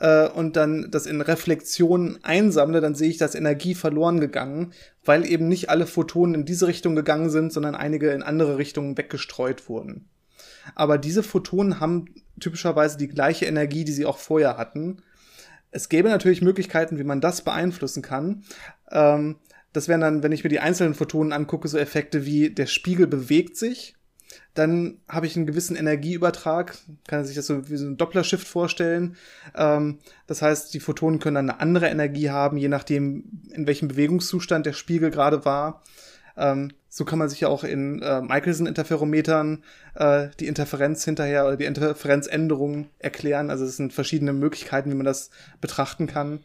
äh, 0.03 0.29
und 0.29 0.57
dann 0.57 0.91
das 0.91 1.07
in 1.07 1.21
Reflexionen 1.21 2.19
einsammle, 2.23 2.81
dann 2.81 2.95
sehe 2.95 3.09
ich, 3.09 3.19
dass 3.19 3.35
Energie 3.35 3.75
verloren 3.75 4.21
gegangen, 4.21 4.73
weil 5.05 5.25
eben 5.25 5.49
nicht 5.49 5.71
alle 5.71 5.87
Photonen 5.87 6.35
in 6.35 6.45
diese 6.45 6.67
Richtung 6.67 6.97
gegangen 6.97 7.31
sind, 7.31 7.53
sondern 7.53 7.75
einige 7.75 8.11
in 8.11 8.23
andere 8.23 8.59
Richtungen 8.59 8.99
weggestreut 8.99 9.69
wurden. 9.69 10.09
Aber 10.75 10.99
diese 10.99 11.23
Photonen 11.23 11.81
haben 11.81 12.07
typischerweise 12.41 12.99
die 12.99 13.09
gleiche 13.09 13.47
Energie, 13.47 13.85
die 13.85 13.93
sie 13.93 14.07
auch 14.07 14.19
vorher 14.19 14.57
hatten. 14.57 15.03
Es 15.73 15.89
gäbe 15.89 16.09
natürlich 16.09 16.43
Möglichkeiten, 16.43 16.99
wie 16.99 17.05
man 17.05 17.21
das 17.21 17.43
beeinflussen 17.43 18.03
kann. 18.03 18.45
Ähm, 18.91 19.37
das 19.73 19.89
wären 19.89 20.03
dann, 20.03 20.23
wenn 20.23 20.33
ich 20.33 20.45
mir 20.45 20.51
die 20.51 20.61
einzelnen 20.61 20.95
Photonen 20.95 21.33
angucke, 21.33 21.67
so 21.67 21.79
Effekte 21.79 22.25
wie 22.25 22.51
der 22.51 22.67
Spiegel 22.67 23.07
bewegt 23.07 23.57
sich 23.57 23.97
dann 24.55 24.99
habe 25.09 25.27
ich 25.27 25.37
einen 25.37 25.47
gewissen 25.47 25.77
Energieübertrag. 25.77 26.77
Kann 27.07 27.25
sich 27.25 27.37
das 27.37 27.47
so 27.47 27.69
wie 27.69 27.77
so 27.77 27.87
ein 27.87 27.97
Doppler-Shift 27.97 28.47
vorstellen. 28.47 29.17
Ähm, 29.55 29.99
das 30.27 30.43
heißt, 30.43 30.75
die 30.75 30.81
Photonen 30.81 31.21
können 31.21 31.37
dann 31.37 31.51
eine 31.51 31.61
andere 31.61 31.89
Energie 31.89 32.31
haben, 32.31 32.57
je 32.57 32.69
nachdem, 32.69 33.25
in 33.51 33.67
welchem 33.67 33.89
Bewegungszustand 33.89 34.67
der 34.67 34.75
Spiegel 34.75 35.11
gerade 35.11 35.45
war. 35.45 35.83
Ähm, 36.37 36.73
so 36.95 37.07
kann 37.07 37.19
man 37.19 37.31
sich 37.31 37.41
ja 37.41 37.49
auch 37.49 37.65
in 37.65 38.03
äh, 38.03 38.21
Michelson-Interferometern 38.21 39.65
äh, 39.95 40.29
die 40.39 40.47
Interferenz 40.47 41.03
hinterher 41.07 41.47
oder 41.47 41.57
die 41.57 41.65
Interferenzänderung 41.65 42.91
erklären. 42.99 43.49
Also 43.49 43.65
es 43.65 43.79
sind 43.79 43.95
verschiedene 43.95 44.35
Möglichkeiten, 44.35 44.91
wie 44.91 44.95
man 44.95 45.07
das 45.07 45.31
betrachten 45.63 46.07
kann. 46.07 46.45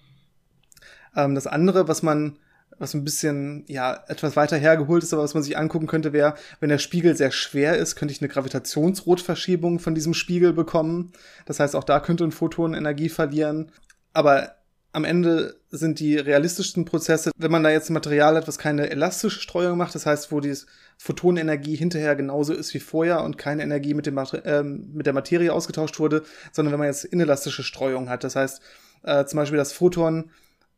Ähm, 1.18 1.36
das 1.36 1.48
andere, 1.48 1.90
was 1.90 2.02
man 2.02 2.40
was 2.80 2.94
ein 2.94 3.04
bisschen, 3.04 3.66
ja, 3.68 4.06
etwas 4.08 4.38
weiter 4.38 4.56
hergeholt 4.56 5.04
ist, 5.04 5.12
aber 5.12 5.24
was 5.24 5.34
man 5.34 5.44
sich 5.44 5.58
angucken 5.58 5.88
könnte, 5.88 6.14
wäre, 6.14 6.36
wenn 6.62 6.70
der 6.70 6.78
Spiegel 6.78 7.18
sehr 7.18 7.32
schwer 7.32 7.76
ist, 7.76 7.98
könnte 7.98 8.14
ich 8.14 8.22
eine 8.22 8.30
Gravitationsrotverschiebung 8.30 9.80
von 9.80 9.96
diesem 9.96 10.14
Spiegel 10.14 10.54
bekommen. 10.54 11.12
Das 11.46 11.60
heißt, 11.60 11.76
auch 11.76 11.84
da 11.84 12.00
könnte 12.00 12.24
ein 12.24 12.32
Photon 12.32 12.74
Energie 12.74 13.10
verlieren. 13.10 13.72
Aber 14.14 14.56
am 14.94 15.04
Ende 15.04 15.57
sind 15.70 16.00
die 16.00 16.18
realistischsten 16.18 16.86
Prozesse, 16.86 17.32
wenn 17.38 17.52
man 17.52 17.64
da 17.64 17.70
jetzt 17.70 17.90
ein 17.90 17.94
Material 17.94 18.36
hat, 18.36 18.48
was 18.48 18.58
keine 18.58 18.90
elastische 18.90 19.40
Streuung 19.40 19.78
macht, 19.78 19.96
das 19.96 20.06
heißt, 20.06 20.32
wo 20.32 20.40
die 20.40 20.56
Photonenergie 20.98 21.76
hinterher 21.76 22.16
genauso 22.16 22.54
ist 22.54 22.74
wie 22.74 22.80
vorher 22.80 23.24
und 23.24 23.38
keine 23.38 23.64
Energie 23.64 23.94
mit, 23.94 24.06
dem 24.06 24.18
äh, 24.18 24.64
mit 24.64 25.06
der 25.06 25.14
Materie 25.14 25.52
ausgetauscht 25.52 26.00
wurde, 26.00 26.24
sondern 26.52 26.72
wenn 26.72 26.80
man 26.80 26.88
jetzt 26.88 27.06
inelastische 27.06 27.64
Streuung 27.64 28.10
hat, 28.10 28.24
das 28.24 28.36
heißt, 28.36 28.62
äh, 29.04 29.26
zum 29.26 29.38
Beispiel 29.38 29.58
das 29.58 29.74
Photon 29.74 30.32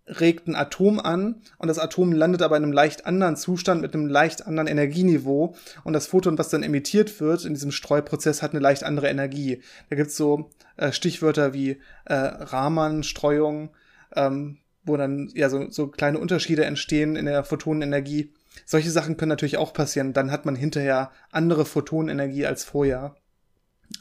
regt 0.10 0.48
ein 0.48 0.56
Atom 0.56 1.00
an 1.00 1.42
und 1.58 1.68
das 1.68 1.78
Atom 1.78 2.12
landet 2.12 2.42
aber 2.42 2.58
in 2.58 2.64
einem 2.64 2.72
leicht 2.72 3.06
anderen 3.06 3.36
Zustand 3.36 3.82
mit 3.82 3.94
einem 3.94 4.08
leicht 4.08 4.48
anderen 4.48 4.68
Energieniveau 4.68 5.56
und 5.84 5.94
das 5.94 6.08
Photon, 6.08 6.38
was 6.38 6.50
dann 6.50 6.64
emittiert 6.64 7.20
wird 7.20 7.46
in 7.46 7.54
diesem 7.54 7.72
Streuprozess, 7.72 8.42
hat 8.42 8.52
eine 8.52 8.60
leicht 8.60 8.84
andere 8.84 9.08
Energie. 9.10 9.62
Da 9.90 9.96
gibt's 9.96 10.18
so 10.18 10.50
äh, 10.78 10.92
Stichwörter 10.92 11.54
wie 11.54 11.80
äh, 12.06 12.16
Raman-Streuung, 12.16 13.70
ähm, 14.16 14.58
wo 14.90 14.98
dann 14.98 15.32
ja 15.34 15.50
so, 15.50 15.70
so 15.70 15.88
kleine 15.88 16.20
Unterschiede 16.20 16.66
entstehen 16.66 17.16
in 17.16 17.26
der 17.26 17.44
Photonenenergie. 17.44 18.34
Solche 18.66 18.92
Sachen 18.92 19.16
können 19.16 19.30
natürlich 19.30 19.58
auch 19.58 19.74
passieren. 19.74 20.14
Dann 20.14 20.32
hat 20.32 20.46
man 20.46 20.56
hinterher 20.56 21.12
andere 21.32 21.66
Photonenergie 21.66 22.46
als 22.46 22.64
vorher. 22.64 23.16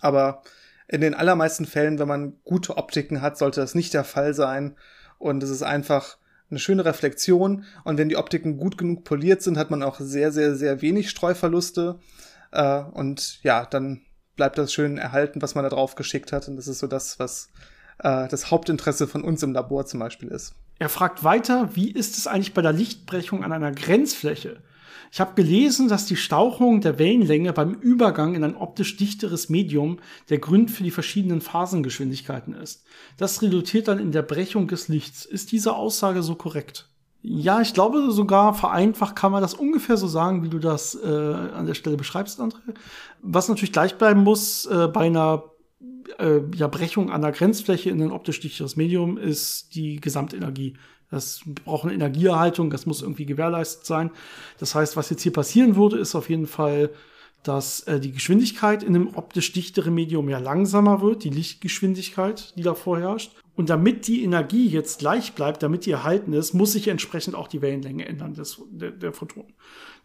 Aber 0.01 0.43
in 0.89 1.01
den 1.01 1.15
allermeisten 1.15 1.67
Fällen, 1.67 1.99
wenn 1.99 2.09
man 2.09 2.37
gute 2.45 2.77
Optiken 2.77 3.21
hat, 3.21 3.39
sollte 3.39 3.61
das 3.61 3.75
nicht 3.75 3.95
der 3.95 4.05
Fall 4.05 4.35
sein. 4.35 4.77
Und 5.19 5.43
es 5.43 5.51
ist 5.51 5.63
einfach 5.63 6.17
eine 6.51 6.59
schöne 6.59 6.85
Reflexion. 6.85 7.65
Und 7.85 7.99
wenn 7.99 8.09
die 8.09 8.17
Optiken 8.17 8.57
gut 8.57 8.79
genug 8.79 9.05
poliert 9.05 9.43
sind, 9.43 9.59
hat 9.59 9.71
man 9.71 9.83
auch 9.83 10.01
sehr, 10.01 10.33
sehr, 10.33 10.57
sehr 10.57 10.81
wenig 10.81 11.11
Streuverluste. 11.11 11.99
Äh, 12.53 12.81
und 12.81 13.43
ja, 13.43 13.67
dann 13.67 14.01
bleibt 14.37 14.57
das 14.57 14.73
schön 14.73 14.99
erhalten, 14.99 15.43
was 15.43 15.55
man 15.55 15.65
da 15.65 15.71
drauf 15.71 15.95
geschickt 15.95 16.33
hat. 16.33 16.49
Und 16.49 16.57
das 16.57 16.69
ist 16.69 16.79
so 16.79 16.87
das, 16.87 17.19
was 17.19 17.51
äh, 17.99 18.29
das 18.29 18.51
Hauptinteresse 18.51 19.07
von 19.07 19.23
uns 19.23 19.43
im 19.43 19.53
Labor 19.53 19.85
zum 19.87 20.01
Beispiel 20.01 20.29
ist. 20.29 20.55
Er 20.79 20.89
fragt 20.89 21.25
weiter, 21.25 21.71
wie 21.75 21.91
ist 21.91 22.19
es 22.19 22.27
eigentlich 22.27 22.55
bei 22.55 22.63
der 22.63 22.73
Lichtbrechung 22.73 23.45
an 23.45 23.53
einer 23.53 23.73
Grenzfläche? 23.73 24.63
Ich 25.11 25.21
habe 25.21 25.35
gelesen, 25.35 25.89
dass 25.89 26.07
die 26.07 26.17
Stauchung 26.17 26.81
der 26.81 26.99
Wellenlänge 26.99 27.53
beim 27.53 27.75
Übergang 27.75 28.35
in 28.35 28.45
ein 28.45 28.57
optisch 28.57 28.97
dichteres 28.97 29.49
Medium 29.49 29.99
der 30.29 30.39
Grund 30.39 30.71
für 30.71 30.83
die 30.83 30.91
verschiedenen 30.91 31.41
Phasengeschwindigkeiten 31.41 32.55
ist. 32.55 32.85
Das 33.17 33.41
resultiert 33.41 33.89
dann 33.89 33.99
in 33.99 34.13
der 34.13 34.23
Brechung 34.23 34.69
des 34.69 34.89
Lichts. 34.89 35.25
Ist 35.25 35.51
diese 35.53 35.75
Aussage 35.75 36.23
so 36.23 36.35
korrekt? 36.35 36.89
Ja, 37.23 37.61
ich 37.61 37.75
glaube 37.75 38.13
sogar 38.13 38.55
vereinfacht 38.55 39.17
kann 39.17 39.33
man 39.33 39.43
das 39.43 39.55
ungefähr 39.55 39.97
so 39.97 40.07
sagen, 40.07 40.45
wie 40.45 40.51
du 40.51 40.59
das 40.59 40.95
äh, 40.95 41.07
an 41.07 41.67
der 41.67 41.75
Stelle 41.75 41.97
beschreibst, 41.97 42.39
André. 42.41 42.61
Was 43.23 43.49
natürlich 43.49 43.73
gleich 43.73 43.97
bleiben 43.97 44.23
muss 44.23 44.67
äh, 44.67 44.87
bei 44.87 45.07
einer 45.07 45.43
äh, 46.19 46.41
ja, 46.55 46.67
Brechung 46.69 47.11
an 47.11 47.23
der 47.23 47.33
Grenzfläche 47.33 47.91
in 47.91 48.03
ein 48.03 48.13
optisch 48.13 48.41
dichteres 48.41 48.77
Medium 48.77 49.19
ist 49.19 49.75
die 49.75 50.01
Gesamtenergie. 50.01 50.75
Das 51.11 51.41
braucht 51.65 51.85
eine 51.85 51.95
Energieerhaltung, 51.95 52.71
das 52.71 52.87
muss 52.87 53.03
irgendwie 53.03 53.27
gewährleistet 53.27 53.87
sein. 53.87 54.11
Das 54.59 54.75
heißt, 54.75 54.97
was 54.97 55.11
jetzt 55.11 55.23
hier 55.23 55.33
passieren 55.33 55.77
würde, 55.77 55.99
ist 55.99 56.15
auf 56.15 56.29
jeden 56.29 56.47
Fall, 56.47 56.91
dass 57.43 57.81
äh, 57.83 58.01
die 58.01 58.13
Geschwindigkeit 58.13 58.83
in 58.83 58.95
einem 58.95 59.15
optisch 59.15 59.53
dichteren 59.53 59.95
Medium 59.95 60.29
ja 60.29 60.39
langsamer 60.39 61.01
wird, 61.01 61.25
die 61.25 61.31
Lichtgeschwindigkeit, 61.31 62.55
die 62.57 62.63
da 62.63 62.75
vorherrscht. 62.75 63.33
Und 63.55 63.71
damit 63.71 64.07
die 64.07 64.23
Energie 64.23 64.69
jetzt 64.69 65.01
gleich 65.01 65.33
bleibt, 65.33 65.63
damit 65.63 65.87
die 65.87 65.91
erhalten 65.91 66.33
ist, 66.33 66.53
muss 66.53 66.73
sich 66.73 66.89
entsprechend 66.89 67.35
auch 67.35 67.49
die 67.49 67.63
Wellenlänge 67.63 68.07
ändern 68.07 68.35
des, 68.35 68.63
der, 68.71 68.93
der 68.93 69.13
Photonen. 69.13 69.53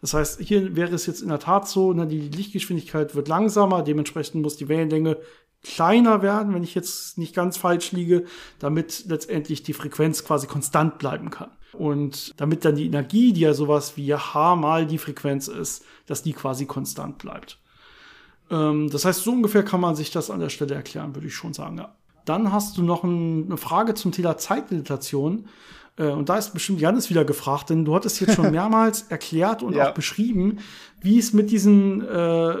Das 0.00 0.12
heißt, 0.12 0.40
hier 0.40 0.74
wäre 0.74 0.94
es 0.94 1.06
jetzt 1.06 1.22
in 1.22 1.28
der 1.28 1.38
Tat 1.38 1.68
so, 1.68 1.92
ne, 1.92 2.06
die 2.06 2.28
Lichtgeschwindigkeit 2.28 3.14
wird 3.14 3.28
langsamer, 3.28 3.82
dementsprechend 3.82 4.42
muss 4.42 4.56
die 4.56 4.68
Wellenlänge 4.68 5.18
kleiner 5.64 6.22
werden, 6.22 6.54
wenn 6.54 6.62
ich 6.62 6.74
jetzt 6.74 7.18
nicht 7.18 7.34
ganz 7.34 7.56
falsch 7.56 7.92
liege, 7.92 8.24
damit 8.58 9.04
letztendlich 9.08 9.62
die 9.62 9.72
Frequenz 9.72 10.24
quasi 10.24 10.46
konstant 10.46 10.98
bleiben 10.98 11.30
kann. 11.30 11.50
Und 11.72 12.38
damit 12.40 12.64
dann 12.64 12.76
die 12.76 12.86
Energie, 12.86 13.32
die 13.32 13.40
ja 13.40 13.52
sowas 13.52 13.96
wie 13.96 14.14
H 14.14 14.56
mal 14.56 14.86
die 14.86 14.98
Frequenz 14.98 15.48
ist, 15.48 15.84
dass 16.06 16.22
die 16.22 16.32
quasi 16.32 16.66
konstant 16.66 17.18
bleibt. 17.18 17.58
Ähm, 18.50 18.88
das 18.90 19.04
heißt, 19.04 19.22
so 19.22 19.32
ungefähr 19.32 19.64
kann 19.64 19.80
man 19.80 19.96
sich 19.96 20.10
das 20.10 20.30
an 20.30 20.40
der 20.40 20.50
Stelle 20.50 20.74
erklären, 20.74 21.14
würde 21.14 21.26
ich 21.26 21.34
schon 21.34 21.52
sagen. 21.52 21.78
Ja. 21.78 21.94
Dann 22.24 22.52
hast 22.52 22.78
du 22.78 22.82
noch 22.82 23.02
ein, 23.02 23.46
eine 23.46 23.56
Frage 23.56 23.94
zum 23.94 24.12
Thema 24.12 24.38
Zeitdilatation. 24.38 25.48
Äh, 25.96 26.08
und 26.08 26.28
da 26.28 26.36
ist 26.36 26.52
bestimmt 26.52 26.80
Janis 26.80 27.10
wieder 27.10 27.24
gefragt, 27.24 27.70
denn 27.70 27.84
du 27.84 27.94
hattest 27.94 28.20
jetzt 28.20 28.34
schon 28.34 28.50
mehrmals 28.52 29.02
erklärt 29.08 29.62
und 29.62 29.74
ja. 29.74 29.88
auch 29.88 29.94
beschrieben, 29.94 30.58
wie 31.00 31.18
es 31.18 31.32
mit 31.32 31.50
diesen 31.50 32.02
äh, 32.02 32.54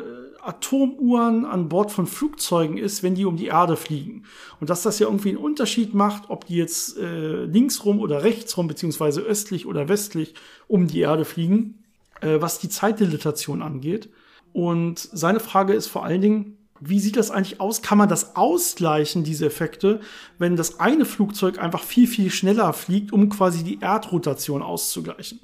Atomuhren 0.46 1.44
an 1.44 1.68
Bord 1.68 1.90
von 1.90 2.06
Flugzeugen 2.06 2.76
ist, 2.76 3.02
wenn 3.02 3.14
die 3.14 3.24
um 3.24 3.36
die 3.36 3.46
Erde 3.46 3.76
fliegen. 3.76 4.24
Und 4.60 4.70
dass 4.70 4.82
das 4.82 4.98
ja 4.98 5.06
irgendwie 5.06 5.30
einen 5.30 5.38
Unterschied 5.38 5.94
macht, 5.94 6.30
ob 6.30 6.46
die 6.46 6.56
jetzt 6.56 6.98
äh, 6.98 7.44
linksrum 7.44 7.98
oder 7.98 8.22
rechtsrum, 8.22 8.68
beziehungsweise 8.68 9.20
östlich 9.20 9.66
oder 9.66 9.88
westlich 9.88 10.34
um 10.68 10.86
die 10.86 11.00
Erde 11.00 11.24
fliegen, 11.24 11.84
äh, 12.20 12.40
was 12.40 12.58
die 12.58 12.68
Zeitdilatation 12.68 13.62
angeht. 13.62 14.10
Und 14.52 14.98
seine 14.98 15.40
Frage 15.40 15.72
ist 15.72 15.88
vor 15.88 16.04
allen 16.04 16.20
Dingen, 16.20 16.58
wie 16.80 17.00
sieht 17.00 17.16
das 17.16 17.30
eigentlich 17.30 17.60
aus? 17.60 17.82
Kann 17.82 17.98
man 17.98 18.08
das 18.08 18.36
ausgleichen, 18.36 19.24
diese 19.24 19.46
Effekte, 19.46 20.00
wenn 20.38 20.56
das 20.56 20.80
eine 20.80 21.04
Flugzeug 21.04 21.58
einfach 21.58 21.82
viel, 21.82 22.06
viel 22.06 22.30
schneller 22.30 22.72
fliegt, 22.72 23.12
um 23.12 23.28
quasi 23.28 23.64
die 23.64 23.80
Erdrotation 23.80 24.62
auszugleichen? 24.62 25.40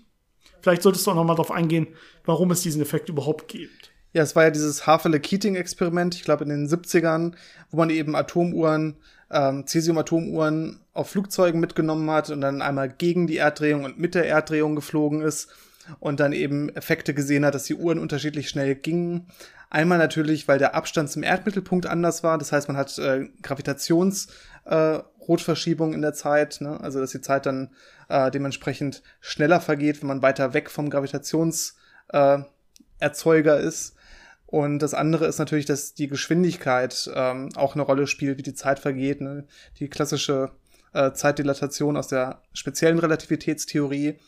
Vielleicht 0.61 0.83
solltest 0.83 1.07
du 1.07 1.13
auch 1.13 1.15
noch 1.15 1.25
mal 1.25 1.35
darauf 1.35 1.51
eingehen, 1.51 1.89
warum 2.25 2.51
es 2.51 2.63
diesen 2.63 2.83
Effekt 2.83 3.09
überhaupt 3.09 3.49
gibt. 3.49 3.90
Ja, 4.13 4.23
es 4.23 4.35
war 4.35 4.45
ja 4.45 4.51
dieses 4.51 4.87
Havele-Keating-Experiment, 4.87 6.15
ich 6.17 6.25
glaube 6.25 6.45
in 6.45 6.51
den 6.51 6.69
70ern, 6.69 7.35
wo 7.71 7.77
man 7.77 7.91
eben 7.91 8.17
Atomuhren, 8.17 8.97
ähm, 9.31 9.67
Cesium-Atomuhren 9.67 10.81
auf 10.93 11.11
Flugzeugen 11.11 11.61
mitgenommen 11.61 12.11
hat 12.11 12.31
und 12.31 12.41
dann 12.41 12.63
einmal 12.63 12.89
gegen 12.89 13.29
die 13.29 13.37
Erddrehung 13.37 13.85
und 13.85 13.99
mit 13.99 14.17
der 14.17 14.27
Erddrehung 14.27 14.75
geflogen 14.75 15.23
ist 15.23 15.49
und 16.01 16.21
dann 16.21 16.33
eben 16.33 16.69
Effekte 16.71 17.13
gesehen 17.15 17.45
hat, 17.45 17.55
dass 17.55 17.65
die 17.65 17.75
Uhren 17.75 17.99
unterschiedlich 17.99 18.49
schnell 18.49 18.75
gingen. 18.75 19.27
Einmal 19.71 19.99
natürlich, 19.99 20.49
weil 20.49 20.59
der 20.59 20.75
Abstand 20.75 21.11
zum 21.11 21.23
Erdmittelpunkt 21.23 21.87
anders 21.87 22.25
war, 22.25 22.39
das 22.39 22.51
heißt, 22.51 22.67
man 22.67 22.77
hat 22.77 22.99
äh, 22.99 23.29
Gravitations 23.43 24.27
äh, 24.65 24.99
in 25.29 26.03
der 26.03 26.13
Zeit, 26.13 26.61
ne? 26.61 26.81
also 26.81 26.99
dass 26.99 27.13
die 27.13 27.21
Zeit 27.21 27.47
dann 27.47 27.71
äh, 28.09 28.33
dementsprechend 28.33 29.05
schneller 29.21 29.61
vergeht, 29.61 30.03
wenn 30.03 30.09
man 30.09 30.23
weiter 30.23 30.55
weg 30.55 30.71
vom 30.71 30.91
Gravitationserzeuger 30.91 33.61
äh, 33.61 33.65
ist. 33.65 33.95
Und 34.51 34.81
das 34.81 34.95
andere 34.95 35.27
ist 35.27 35.39
natürlich, 35.39 35.67
dass 35.67 35.95
die 35.95 36.09
Geschwindigkeit 36.09 37.09
ähm, 37.15 37.51
auch 37.55 37.75
eine 37.75 37.85
Rolle 37.85 38.09
spielt, 38.09 38.37
wie 38.37 38.43
die 38.43 38.55
Zeit 38.55 38.81
vergeht. 38.81 39.21
Ne? 39.21 39.47
Die 39.79 39.89
klassische 39.89 40.51
äh, 40.93 41.13
Zeitdilatation 41.13 41.97
aus 41.97 42.09
der 42.09 42.43
speziellen 42.53 42.99
Relativitätstheorie. 42.99 44.19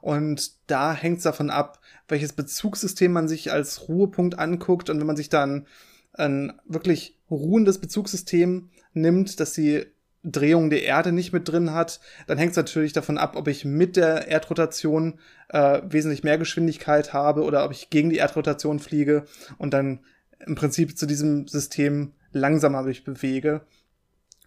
Und 0.00 0.52
da 0.68 0.94
hängt 0.94 1.18
es 1.18 1.24
davon 1.24 1.50
ab, 1.50 1.80
welches 2.06 2.32
Bezugssystem 2.32 3.10
man 3.10 3.26
sich 3.26 3.50
als 3.50 3.88
Ruhepunkt 3.88 4.38
anguckt. 4.38 4.88
Und 4.88 5.00
wenn 5.00 5.06
man 5.06 5.16
sich 5.16 5.30
dann 5.30 5.66
ein 6.12 6.52
wirklich 6.64 7.18
ruhendes 7.28 7.78
Bezugssystem 7.78 8.70
nimmt, 8.92 9.40
das 9.40 9.52
die 9.52 9.84
Drehung 10.24 10.70
der 10.70 10.84
Erde 10.84 11.12
nicht 11.12 11.32
mit 11.32 11.48
drin 11.48 11.72
hat, 11.72 12.00
dann 12.26 12.38
hängt 12.38 12.52
es 12.52 12.56
natürlich 12.56 12.92
davon 12.92 13.18
ab, 13.18 13.34
ob 13.36 13.48
ich 13.48 13.64
mit 13.64 13.96
der 13.96 14.28
Erdrotation 14.28 15.18
äh, 15.48 15.80
wesentlich 15.84 16.22
mehr 16.22 16.38
Geschwindigkeit 16.38 17.12
habe 17.12 17.42
oder 17.42 17.64
ob 17.64 17.72
ich 17.72 17.90
gegen 17.90 18.10
die 18.10 18.18
Erdrotation 18.18 18.78
fliege 18.78 19.24
und 19.58 19.74
dann 19.74 20.00
im 20.46 20.54
Prinzip 20.54 20.96
zu 20.96 21.06
diesem 21.06 21.48
System 21.48 22.12
langsamer 22.32 22.82
mich 22.82 23.04
bewege. 23.04 23.62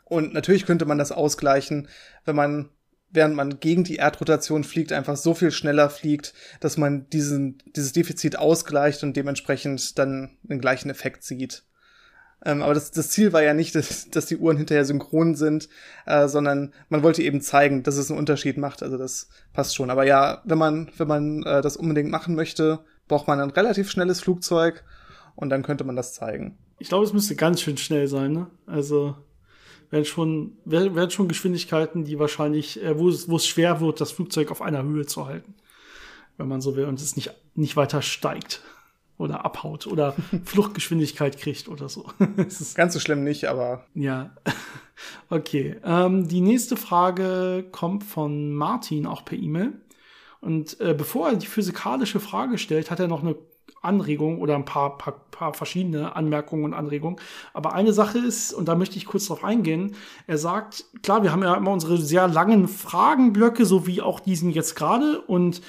Und 0.05 0.34
natürlich 0.34 0.65
könnte 0.65 0.86
man 0.86 0.97
das 0.97 1.11
ausgleichen, 1.11 1.88
wenn 2.26 2.36
man, 2.36 2.69
während 3.09 3.36
man 3.36 3.59
gegen 3.59 3.84
die 3.84 3.97
Erdrotation 3.97 4.63
fliegt, 4.63 4.91
einfach 4.91 5.17
so 5.17 5.34
viel 5.34 5.51
schneller 5.51 5.89
fliegt, 5.89 6.34
dass 6.59 6.78
man 6.78 7.09
diesen, 7.09 7.57
dieses 7.76 7.91
Defizit 7.91 8.38
ausgleicht 8.38 9.03
und 9.03 9.17
dementsprechend 9.17 9.97
dann 9.97 10.38
den 10.43 10.61
gleichen 10.61 10.89
Effekt 10.89 11.23
sieht. 11.23 11.63
Ähm, 12.45 12.61
aber 12.61 12.75
das, 12.75 12.91
das 12.91 13.09
Ziel 13.09 13.33
war 13.33 13.41
ja 13.43 13.55
nicht, 13.55 13.73
dass, 13.73 14.09
dass 14.09 14.27
die 14.27 14.37
Uhren 14.37 14.55
hinterher 14.55 14.85
synchron 14.85 15.35
sind, 15.35 15.67
äh, 16.05 16.27
sondern 16.27 16.73
man 16.89 17.01
wollte 17.01 17.23
eben 17.23 17.41
zeigen, 17.41 17.81
dass 17.81 17.97
es 17.97 18.09
einen 18.09 18.19
Unterschied 18.19 18.57
macht. 18.57 18.83
Also 18.83 18.97
das 18.97 19.29
passt 19.51 19.75
schon. 19.75 19.89
Aber 19.89 20.05
ja, 20.05 20.41
wenn 20.45 20.59
man, 20.59 20.91
wenn 20.97 21.07
man 21.07 21.43
äh, 21.43 21.61
das 21.61 21.75
unbedingt 21.75 22.11
machen 22.11 22.35
möchte, 22.35 22.79
braucht 23.07 23.27
man 23.27 23.39
ein 23.39 23.49
relativ 23.49 23.89
schnelles 23.89 24.21
Flugzeug 24.21 24.83
und 25.35 25.49
dann 25.49 25.63
könnte 25.63 25.83
man 25.83 25.95
das 25.95 26.13
zeigen. 26.13 26.57
Ich 26.77 26.89
glaube, 26.89 27.05
es 27.05 27.13
müsste 27.13 27.35
ganz 27.35 27.61
schön 27.61 27.77
schnell 27.77 28.07
sein, 28.07 28.31
ne? 28.33 28.47
Also 28.67 29.15
werden 29.89 30.05
schon, 30.05 30.57
werden 30.65 31.11
schon 31.11 31.27
Geschwindigkeiten, 31.27 32.03
die 32.05 32.19
wahrscheinlich, 32.19 32.81
äh, 32.83 32.97
wo, 32.97 33.09
es, 33.09 33.27
wo 33.27 33.37
es 33.37 33.47
schwer 33.47 33.81
wird, 33.81 34.01
das 34.01 34.11
Flugzeug 34.11 34.51
auf 34.51 34.61
einer 34.61 34.83
Höhe 34.83 35.07
zu 35.07 35.25
halten. 35.25 35.55
Wenn 36.37 36.47
man 36.47 36.61
so 36.61 36.75
will 36.75 36.85
und 36.85 37.01
es 37.01 37.15
nicht, 37.15 37.33
nicht 37.55 37.75
weiter 37.75 38.01
steigt 38.01 38.61
oder 39.18 39.45
abhaut 39.45 39.88
oder 39.88 40.16
Fluchtgeschwindigkeit 40.45 41.38
kriegt 41.38 41.68
oder 41.68 41.89
so. 41.89 42.05
Ganz 42.76 42.93
so 42.93 42.99
schlimm 42.99 43.24
nicht, 43.24 43.45
aber. 43.45 43.86
Ja. 43.93 44.32
Okay. 45.30 45.76
Ähm, 45.84 46.30
die 46.30 46.39
nächste 46.39 46.78
Frage 46.78 47.66
kommt 47.74 48.05
von 48.05 48.53
Martin 48.53 49.05
auch 49.05 49.26
per 49.26 49.38
E-Mail. 49.38 49.74
Und 50.39 50.80
äh, 50.80 50.93
bevor 50.93 51.30
er 51.30 51.36
die 51.36 51.47
physikalische 51.47 52.22
Frage 52.22 52.57
stellt, 52.57 52.91
hat 52.91 53.01
er 53.01 53.09
noch 53.09 53.22
eine 53.22 53.36
Anregung 53.86 54.41
oder 54.41 54.55
ein 54.55 54.66
paar, 54.66 54.97
paar, 54.97 55.13
paar 55.32 55.53
verschiedene 55.53 56.16
Anmerkungen 56.16 56.66
und 56.66 56.74
Anregungen. 56.74 57.20
Aber 57.53 57.74
eine 57.74 57.93
Sache 57.93 58.20
ist, 58.20 58.53
und 58.53 58.68
da 58.68 58.76
möchte 58.76 58.97
ich 58.97 59.05
kurz 59.05 59.28
drauf 59.28 59.43
eingehen, 59.43 59.95
er 60.28 60.38
sagt, 60.38 60.86
klar, 61.03 61.24
wir 61.24 61.32
haben 61.32 61.43
ja 61.43 61.55
immer 61.55 61.72
unsere 61.72 61.97
sehr 61.97 62.28
langen 62.28 62.68
Fragenblöcke, 62.68 63.66
so 63.66 63.88
wie 63.88 64.01
auch 64.01 64.20
diesen 64.20 64.49
jetzt 64.49 64.76
gerade. 64.76 65.22
Und 65.22 65.61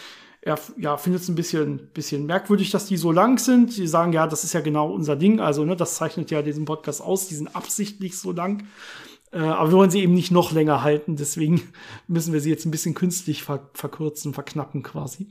er 0.47 0.61
ja, 0.79 0.97
findet 0.97 1.23
es 1.23 1.29
ein 1.29 1.35
bisschen, 1.35 1.89
bisschen 1.93 2.25
merkwürdig, 2.25 2.71
dass 2.71 2.87
die 2.87 2.97
so 2.97 3.11
lang 3.11 3.39
sind. 3.39 3.73
Sie 3.73 3.89
sagen, 3.89 4.13
ja, 4.13 4.29
das 4.29 4.45
ist 4.45 4.53
ja 4.53 4.61
genau 4.61 4.93
unser 4.93 5.17
Ding. 5.17 5.41
Also, 5.41 5.65
ne, 5.65 5.75
das 5.75 5.97
zeichnet 5.97 6.31
ja 6.31 6.41
diesen 6.41 6.65
Podcast 6.65 7.03
aus. 7.03 7.27
Die 7.27 7.35
sind 7.35 7.57
absichtlich 7.57 8.17
so 8.17 8.31
lang. 8.31 8.63
Äh, 9.33 9.41
aber 9.41 9.71
wir 9.71 9.77
wollen 9.79 9.91
sie 9.91 10.03
eben 10.03 10.15
nicht 10.15 10.31
noch 10.31 10.53
länger 10.53 10.85
halten. 10.85 11.17
Deswegen 11.17 11.63
müssen 12.07 12.33
wir 12.33 12.41
sie 12.41 12.51
jetzt 12.51 12.65
ein 12.65 12.71
bisschen 12.71 12.95
künstlich 12.95 13.43
ver 13.43 13.71
verkürzen, 13.75 14.35
verknappen 14.35 14.85
quasi. 14.85 15.27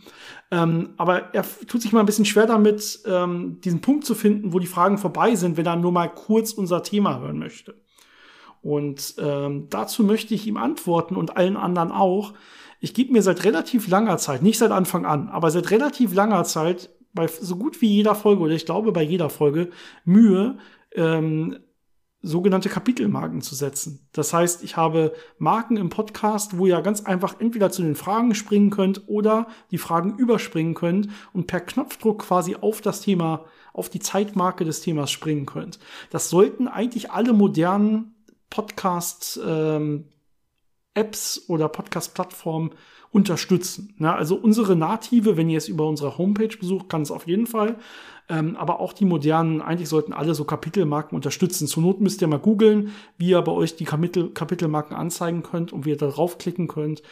Ähm, 0.51 0.89
aber 0.97 1.33
er 1.33 1.45
tut 1.65 1.81
sich 1.81 1.93
mal 1.93 2.01
ein 2.01 2.05
bisschen 2.05 2.25
schwer 2.25 2.45
damit, 2.45 2.99
ähm, 3.05 3.61
diesen 3.61 3.79
Punkt 3.79 4.03
zu 4.05 4.15
finden, 4.15 4.51
wo 4.51 4.59
die 4.59 4.67
Fragen 4.67 4.97
vorbei 4.97 5.35
sind, 5.35 5.55
wenn 5.55 5.65
er 5.65 5.77
nur 5.77 5.93
mal 5.93 6.09
kurz 6.09 6.51
unser 6.51 6.83
Thema 6.83 7.21
hören 7.21 7.39
möchte. 7.39 7.73
Und 8.61 9.15
ähm, 9.19 9.67
dazu 9.69 10.03
möchte 10.03 10.33
ich 10.33 10.45
ihm 10.45 10.57
antworten 10.57 11.15
und 11.15 11.37
allen 11.37 11.55
anderen 11.55 11.93
auch, 11.93 12.33
ich 12.85 12.93
gebe 12.93 13.13
mir 13.13 13.23
seit 13.23 13.43
relativ 13.45 13.87
langer 13.87 14.19
Zeit, 14.19 14.43
nicht 14.43 14.59
seit 14.59 14.69
Anfang 14.69 15.07
an, 15.07 15.27
aber 15.29 15.49
seit 15.49 15.71
relativ 15.71 16.13
langer 16.13 16.43
Zeit 16.43 16.91
bei 17.13 17.25
so 17.25 17.55
gut 17.55 17.81
wie 17.81 17.87
jeder 17.87 18.13
Folge 18.13 18.43
oder 18.43 18.53
ich 18.53 18.67
glaube 18.67 18.91
bei 18.91 19.01
jeder 19.01 19.31
Folge 19.31 19.71
Mühe, 20.03 20.59
ähm, 20.93 21.57
sogenannte 22.21 22.69
Kapitelmarken 22.69 23.41
zu 23.41 23.55
setzen. 23.55 24.07
Das 24.11 24.33
heißt, 24.33 24.63
ich 24.63 24.77
habe 24.77 25.13
Marken 25.39 25.77
im 25.77 25.89
Podcast, 25.89 26.59
wo 26.59 26.67
ihr 26.67 26.79
ganz 26.81 27.01
einfach 27.01 27.39
entweder 27.39 27.71
zu 27.71 27.81
den 27.81 27.95
Fragen 27.95 28.35
springen 28.35 28.69
könnt 28.69 29.07
oder 29.07 29.47
die 29.71 29.79
Fragen 29.79 30.15
überspringen 30.19 30.75
könnt 30.75 31.09
und 31.33 31.47
per 31.47 31.61
Knopfdruck 31.61 32.19
quasi 32.19 32.55
auf 32.55 32.81
das 32.81 33.01
Thema, 33.01 33.45
auf 33.73 33.89
die 33.89 33.99
Zeitmarke 33.99 34.63
des 34.63 34.81
Themas 34.81 35.09
springen 35.09 35.47
könnt. 35.47 35.79
Das 36.11 36.29
sollten 36.29 36.67
eigentlich 36.67 37.09
alle 37.09 37.33
modernen 37.33 38.13
Podcast 38.51 39.39
ähm, 39.43 40.05
Apps 40.95 41.45
oder 41.47 41.69
Podcast-Plattformen 41.69 42.71
unterstützen. 43.11 43.93
Ja, 43.99 44.15
also 44.15 44.35
unsere 44.35 44.75
native, 44.75 45.37
wenn 45.37 45.49
ihr 45.49 45.57
es 45.57 45.69
über 45.69 45.87
unsere 45.87 46.17
Homepage 46.17 46.57
besucht, 46.59 46.89
kann 46.89 47.01
es 47.01 47.11
auf 47.11 47.27
jeden 47.27 47.47
Fall. 47.47 47.77
Ähm, 48.27 48.57
aber 48.57 48.79
auch 48.79 48.91
die 48.91 49.05
modernen, 49.05 49.61
eigentlich 49.61 49.87
sollten 49.87 50.11
alle 50.11 50.33
so 50.33 50.43
Kapitelmarken 50.43 51.15
unterstützen. 51.15 51.67
Zur 51.67 51.83
Not 51.83 52.01
müsst 52.01 52.21
ihr 52.21 52.27
mal 52.27 52.39
googeln, 52.39 52.91
wie 53.17 53.29
ihr 53.29 53.41
bei 53.41 53.51
euch 53.51 53.75
die 53.75 53.85
Kapitel, 53.85 54.31
Kapitelmarken 54.31 54.97
anzeigen 54.97 55.43
könnt 55.43 55.71
und 55.71 55.85
wie 55.85 55.91
ihr 55.91 55.97
da 55.97 56.07
draufklicken 56.07 56.67
könnt. 56.67 57.03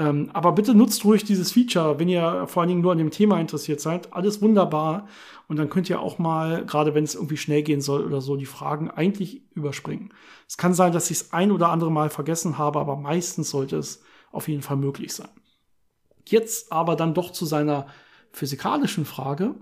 Ähm, 0.00 0.30
aber 0.32 0.52
bitte 0.52 0.74
nutzt 0.74 1.04
ruhig 1.04 1.24
dieses 1.24 1.52
Feature, 1.52 1.98
wenn 1.98 2.08
ihr 2.08 2.46
vor 2.46 2.62
allen 2.62 2.70
Dingen 2.70 2.80
nur 2.80 2.92
an 2.92 2.98
dem 2.98 3.10
Thema 3.10 3.38
interessiert 3.38 3.82
seid. 3.82 4.14
Alles 4.14 4.40
wunderbar. 4.40 5.06
Und 5.46 5.58
dann 5.58 5.68
könnt 5.68 5.90
ihr 5.90 6.00
auch 6.00 6.18
mal, 6.18 6.64
gerade 6.64 6.94
wenn 6.94 7.04
es 7.04 7.14
irgendwie 7.14 7.36
schnell 7.36 7.62
gehen 7.62 7.82
soll 7.82 8.06
oder 8.06 8.22
so, 8.22 8.36
die 8.36 8.46
Fragen 8.46 8.90
eigentlich 8.90 9.42
überspringen. 9.54 10.14
Es 10.48 10.56
kann 10.56 10.72
sein, 10.72 10.92
dass 10.92 11.10
ich 11.10 11.18
es 11.18 11.32
ein 11.34 11.50
oder 11.52 11.68
andere 11.68 11.92
Mal 11.92 12.08
vergessen 12.08 12.56
habe, 12.56 12.80
aber 12.80 12.96
meistens 12.96 13.50
sollte 13.50 13.76
es 13.76 14.02
auf 14.32 14.48
jeden 14.48 14.62
Fall 14.62 14.78
möglich 14.78 15.12
sein. 15.12 15.28
Jetzt 16.26 16.72
aber 16.72 16.96
dann 16.96 17.12
doch 17.12 17.30
zu 17.30 17.44
seiner 17.44 17.86
physikalischen 18.32 19.04
Frage. 19.04 19.54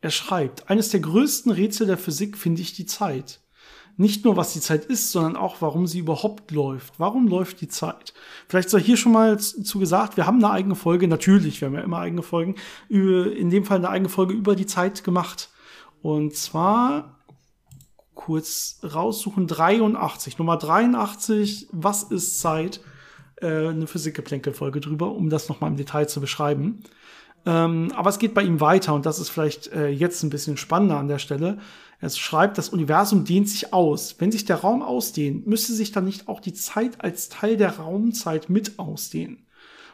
Er 0.00 0.10
schreibt, 0.10 0.68
eines 0.68 0.88
der 0.88 1.00
größten 1.00 1.52
Rätsel 1.52 1.86
der 1.86 1.98
Physik 1.98 2.36
finde 2.36 2.62
ich 2.62 2.72
die 2.72 2.86
Zeit. 2.86 3.40
Nicht 3.98 4.24
nur, 4.24 4.36
was 4.36 4.52
die 4.52 4.60
Zeit 4.60 4.84
ist, 4.84 5.10
sondern 5.10 5.36
auch, 5.36 5.56
warum 5.60 5.86
sie 5.86 6.00
überhaupt 6.00 6.50
läuft. 6.50 6.94
Warum 6.98 7.28
läuft 7.28 7.62
die 7.62 7.68
Zeit? 7.68 8.12
Vielleicht 8.46 8.68
sei 8.68 8.80
hier 8.80 8.98
schon 8.98 9.12
mal 9.12 9.38
zu 9.38 9.78
gesagt, 9.78 10.18
wir 10.18 10.26
haben 10.26 10.44
eine 10.44 10.52
eigene 10.52 10.74
Folge, 10.74 11.08
natürlich, 11.08 11.60
wir 11.60 11.68
haben 11.68 11.74
ja 11.74 11.80
immer 11.80 11.98
eigene 11.98 12.22
Folgen, 12.22 12.56
in 12.88 13.48
dem 13.48 13.64
Fall 13.64 13.78
eine 13.78 13.88
eigene 13.88 14.10
Folge 14.10 14.34
über 14.34 14.54
die 14.54 14.66
Zeit 14.66 15.02
gemacht. 15.02 15.50
Und 16.02 16.34
zwar 16.36 17.16
kurz 18.14 18.80
raussuchen, 18.82 19.46
83, 19.46 20.38
Nummer 20.38 20.56
83, 20.56 21.68
was 21.72 22.02
ist 22.02 22.40
Zeit? 22.40 22.80
Äh, 23.40 23.68
eine 23.68 23.86
Physikgeplänkel-Folge 23.86 24.80
drüber, 24.80 25.12
um 25.12 25.30
das 25.30 25.48
nochmal 25.48 25.70
im 25.70 25.76
Detail 25.76 26.06
zu 26.06 26.20
beschreiben. 26.20 26.82
Ähm, 27.44 27.92
aber 27.94 28.10
es 28.10 28.18
geht 28.18 28.34
bei 28.34 28.42
ihm 28.42 28.60
weiter 28.60 28.94
und 28.94 29.06
das 29.06 29.18
ist 29.18 29.28
vielleicht 29.28 29.68
äh, 29.68 29.88
jetzt 29.88 30.22
ein 30.22 30.30
bisschen 30.30 30.56
spannender 30.56 30.96
an 30.98 31.08
der 31.08 31.18
Stelle. 31.18 31.58
Er 32.00 32.10
schreibt, 32.10 32.58
das 32.58 32.68
Universum 32.68 33.24
dehnt 33.24 33.48
sich 33.48 33.72
aus. 33.72 34.16
Wenn 34.18 34.30
sich 34.30 34.44
der 34.44 34.56
Raum 34.56 34.82
ausdehnt, 34.82 35.46
müsste 35.46 35.72
sich 35.72 35.92
dann 35.92 36.04
nicht 36.04 36.28
auch 36.28 36.40
die 36.40 36.52
Zeit 36.52 37.02
als 37.02 37.28
Teil 37.28 37.56
der 37.56 37.78
Raumzeit 37.78 38.50
mit 38.50 38.78
ausdehnen. 38.78 39.46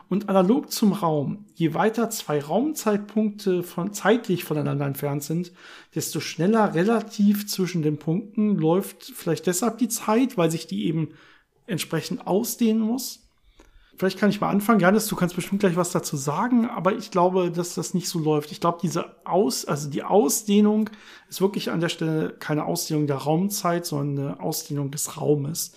Und 0.09 0.29
analog 0.29 0.71
zum 0.71 0.93
Raum, 0.93 1.47
je 1.55 1.73
weiter 1.73 2.11
zwei 2.11 2.41
Raumzeitpunkte 2.41 3.63
von, 3.63 3.95
zeitlich 3.95 4.45
voneinander 4.45 4.85
entfernt 4.85 5.23
sind, 5.23 5.53
desto 5.95 6.21
schneller 6.21 6.75
relativ 6.75 7.47
zwischen 7.47 7.83
den 7.83 7.99
Punkten 7.99 8.57
läuft 8.57 9.05
vielleicht 9.15 9.47
deshalb 9.47 9.79
die 9.79 9.89
Zeit, 9.89 10.37
weil 10.37 10.51
sich 10.51 10.67
die 10.67 10.85
eben 10.85 11.15
entsprechend 11.67 12.27
ausdehnen 12.27 12.83
muss. 12.83 13.22
Vielleicht 13.97 14.19
kann 14.19 14.31
ich 14.31 14.41
mal 14.41 14.49
anfangen. 14.49 14.81
Janis, 14.81 15.07
du 15.07 15.17
kannst 15.17 15.37
bestimmt 15.37 15.61
gleich 15.61 15.77
was 15.77 15.93
dazu 15.93 16.17
sagen, 16.17 16.69
aber 16.69 16.95
ich 16.95 17.11
glaube, 17.11 17.51
dass 17.51 17.75
das 17.75 17.95
nicht 17.95 18.09
so 18.09 18.19
läuft. 18.19 18.51
Ich 18.51 18.61
glaube, 18.61 18.79
diese 18.83 19.27
Aus, 19.27 19.65
also 19.65 19.91
die 19.91 20.03
Ausdehnung 20.03 20.91
ist 21.29 21.41
wirklich 21.41 21.71
an 21.71 21.81
der 21.81 21.91
Stelle 21.91 22.35
keine 22.39 22.65
Ausdehnung 22.65 23.07
der 23.07 23.17
Raumzeit, 23.17 23.85
sondern 23.85 24.27
eine 24.27 24.41
Ausdehnung 24.41 24.91
des 24.91 25.21
Raumes. 25.21 25.73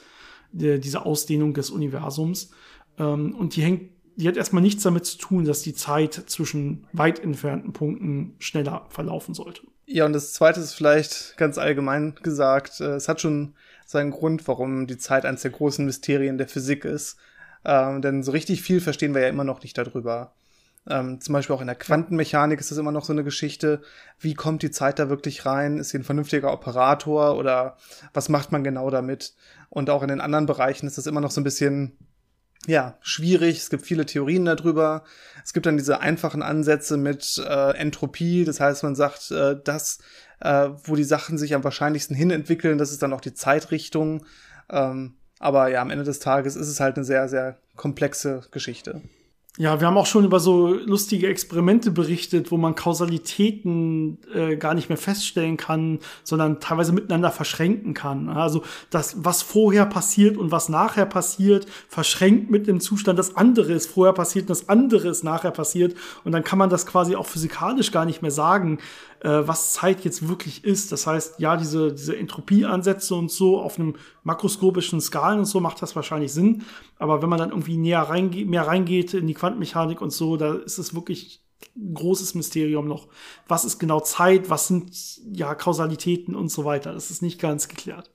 Die, 0.51 0.80
diese 0.80 1.05
Ausdehnung 1.05 1.53
des 1.53 1.70
Universums. 1.70 2.51
Ähm, 2.97 3.36
und 3.36 3.57
die 3.57 3.61
hängt, 3.61 3.91
die 4.16 4.28
hat 4.28 4.38
erstmal 4.38 4.63
nichts 4.63 4.84
damit 4.84 5.05
zu 5.05 5.18
tun, 5.18 5.43
dass 5.43 5.61
die 5.61 5.74
Zeit 5.74 6.13
zwischen 6.28 6.88
weit 6.93 7.20
entfernten 7.20 7.74
Punkten 7.74 8.36
schneller 8.39 8.86
verlaufen 8.89 9.34
sollte. 9.34 9.61
Ja, 9.86 10.05
und 10.05 10.13
das 10.13 10.34
zweite 10.34 10.61
ist 10.61 10.74
vielleicht 10.74 11.36
ganz 11.38 11.57
allgemein 11.57 12.16
gesagt, 12.24 12.80
äh, 12.80 12.95
es 12.95 13.09
hat 13.09 13.20
schon 13.20 13.53
seinen 13.86 14.11
Grund, 14.11 14.47
warum 14.47 14.88
die 14.88 14.97
Zeit 14.97 15.26
eines 15.26 15.41
der 15.41 15.51
großen 15.51 15.86
Mysterien 15.86 16.38
der 16.38 16.47
Physik 16.47 16.86
ist 16.86 17.18
ähm, 17.66 18.01
denn 18.01 18.24
so 18.24 18.32
richtig 18.32 18.61
viel 18.61 18.80
verstehen 18.80 19.13
wir 19.13 19.22
ja 19.22 19.30
immer 19.30 19.43
noch 19.43 19.63
nicht 19.63 19.78
darüber. 19.78 20.34
Ähm, 20.88 21.20
zum 21.20 21.34
Beispiel 21.34 21.55
auch 21.55 21.61
in 21.61 21.68
der 21.68 21.76
Quantenmechanik 21.76 22.59
ist 22.59 22.70
das 22.70 22.78
immer 22.78 22.91
noch 22.91 23.05
so 23.05 23.13
eine 23.13 23.24
Geschichte. 23.24 23.82
Wie 24.20 24.36
kommt 24.36 24.61
die 24.61 24.70
Zeit 24.70 24.99
da 24.99 25.09
wirklich 25.09 25.45
rein? 25.45 25.80
Ist 25.80 25.89
sie 25.89 25.97
ein 25.97 26.03
vernünftiger 26.03 26.53
Operator 26.53 27.38
oder 27.38 27.78
was 28.13 28.30
macht 28.30 28.51
man 28.51 28.63
genau 28.63 28.91
damit? 28.91 29.34
Und 29.70 29.89
auch 29.89 30.03
in 30.03 30.09
den 30.09 30.22
anderen 30.22 30.45
Bereichen 30.45 30.86
ist 30.86 30.97
das 30.97 31.07
immer 31.07 31.22
noch 31.22 31.32
so 31.32 31.41
ein 31.41 31.43
bisschen, 31.43 31.97
ja, 32.68 32.97
schwierig. 33.01 33.57
Es 33.57 33.72
gibt 33.72 33.84
viele 33.84 34.05
Theorien 34.05 34.45
darüber. 34.45 35.03
Es 35.43 35.53
gibt 35.53 35.66
dann 35.66 35.78
diese 35.78 36.01
einfachen 36.01 36.43
Ansätze 36.43 36.97
mit 36.97 37.43
äh, 37.43 37.72
Entropie. 37.78 38.45
Das 38.45 38.59
heißt, 38.59 38.84
man 38.84 38.95
sagt, 38.95 39.32
äh, 39.32 39.55
das, 39.63 39.99
äh, 40.39 40.70
wo 40.84 40.95
die 40.95 41.03
Sachen 41.03 41.39
sich 41.39 41.55
am 41.55 41.63
wahrscheinlichsten 41.63 42.16
hin 42.16 42.30
entwickeln, 42.30 42.78
das 42.78 42.91
ist 42.91 43.01
dann 43.01 43.13
auch 43.13 43.22
die 43.22 43.34
Zeitrichtung. 43.34 44.24
Ähm, 44.70 45.16
aber 45.46 45.70
ja, 45.70 45.82
am 45.82 45.91
Ende 45.91 46.04
des 46.04 46.18
Tages 46.18 46.56
ist 46.56 46.68
es 46.68 46.80
halt 46.80 46.96
eine 46.96 47.06
sehr, 47.06 47.30
sehr 47.30 47.58
komplexe 47.76 48.41
Geschichte. 48.50 49.02
Ja, 49.58 49.80
wir 49.80 49.88
haben 49.88 49.98
auch 49.98 50.06
schon 50.06 50.26
über 50.26 50.41
so 50.41 50.74
lustige 50.74 51.28
Experimente 51.28 51.89
berichtet, 51.89 52.52
wo 52.52 52.58
man 52.58 52.76
Kausalitäten 52.76 54.18
äh, 54.34 54.58
gar 54.58 54.74
nicht 54.74 54.89
mehr 54.89 54.98
feststellen 54.98 55.56
kann, 55.56 56.00
sondern 56.24 56.60
teilweise 56.60 56.91
miteinander 56.91 57.32
verschränken 57.32 57.93
kann. 57.93 58.28
Also 58.28 58.64
das, 58.89 59.24
was 59.24 59.43
vorher 59.43 59.86
passiert 59.86 60.36
und 60.36 60.52
was 60.52 60.68
nachher 60.68 61.06
passiert, 61.06 61.68
verschränkt 61.88 62.52
mit 62.52 62.68
dem 62.68 62.82
Zustand, 62.82 63.18
das 63.18 63.38
andere 63.38 63.72
ist 63.72 63.89
vorher 63.89 64.14
passiert 64.14 64.43
und 64.43 64.50
das 64.50 64.68
andere 64.68 65.08
ist 65.08 65.24
nachher 65.24 65.52
passiert. 65.52 65.96
Und 66.26 66.34
dann 66.34 66.43
kann 66.43 66.60
man 66.60 66.70
das 66.70 66.86
quasi 66.86 67.16
auch 67.16 67.28
physikalisch 67.28 67.93
gar 67.93 68.04
nicht 68.04 68.22
mehr 68.22 68.32
sagen, 68.32 68.80
was 69.30 69.74
Zeit 69.74 70.04
jetzt 70.06 70.28
wirklich 70.28 70.64
ist. 70.64 70.92
Das 70.92 71.08
heißt, 71.08 71.40
ja, 71.40 71.58
diese, 71.58 71.94
diese 71.94 72.16
Entropieansätze 72.16 73.16
und 73.16 73.32
so 73.32 73.60
auf 73.60 73.80
einem 73.80 73.96
makroskopischen 74.24 75.02
Skalen 75.02 75.40
und 75.40 75.46
so 75.46 75.60
macht 75.60 75.82
das 75.82 75.96
wahrscheinlich 75.96 76.34
Sinn. 76.34 76.64
Aber 77.00 77.22
wenn 77.22 77.30
man 77.30 77.40
dann 77.40 77.50
irgendwie 77.50 77.78
näher 77.78 78.02
reingeht, 78.02 78.48
mehr 78.48 78.68
reingeht 78.68 79.14
in 79.14 79.28
die 79.28 79.34
Quantenmechanik 79.34 80.02
und 80.02 80.12
so, 80.12 80.38
da 80.38 80.54
ist 80.54 80.78
es 80.78 80.94
wirklich 80.94 81.42
ein 81.76 81.94
großes 81.94 82.36
Mysterium 82.36 82.88
noch. 82.88 83.08
Was 83.48 83.66
ist 83.66 83.80
genau 83.80 84.00
Zeit? 84.00 84.50
Was 84.50 84.68
sind 84.68 84.92
ja 85.34 85.56
Kausalitäten 85.56 86.36
und 86.36 86.50
so 86.50 86.66
weiter? 86.66 86.94
Das 86.94 87.12
ist 87.12 87.22
nicht 87.22 87.40
ganz 87.40 87.68
geklärt. 87.68 88.12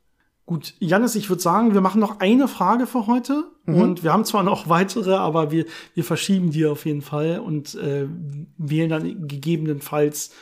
Gut, 0.47 0.75
Janis, 0.81 1.15
ich 1.15 1.29
würde 1.29 1.43
sagen, 1.43 1.75
wir 1.75 1.81
machen 1.81 2.01
noch 2.01 2.19
eine 2.19 2.49
Frage 2.49 2.89
für 2.89 3.07
heute. 3.07 3.45
Mhm. 3.67 3.75
Und 3.81 4.03
wir 4.03 4.13
haben 4.13 4.25
zwar 4.25 4.43
noch 4.43 4.69
weitere, 4.69 5.15
aber 5.15 5.53
wir, 5.53 5.65
wir 5.95 6.03
verschieben 6.05 6.51
die 6.51 6.67
auf 6.67 6.87
jeden 6.87 7.03
Fall 7.03 7.39
und 7.39 7.77
äh, 7.77 8.09
wählen 8.59 8.91
dann 8.91 9.29
gegebenenfalls 9.29 10.33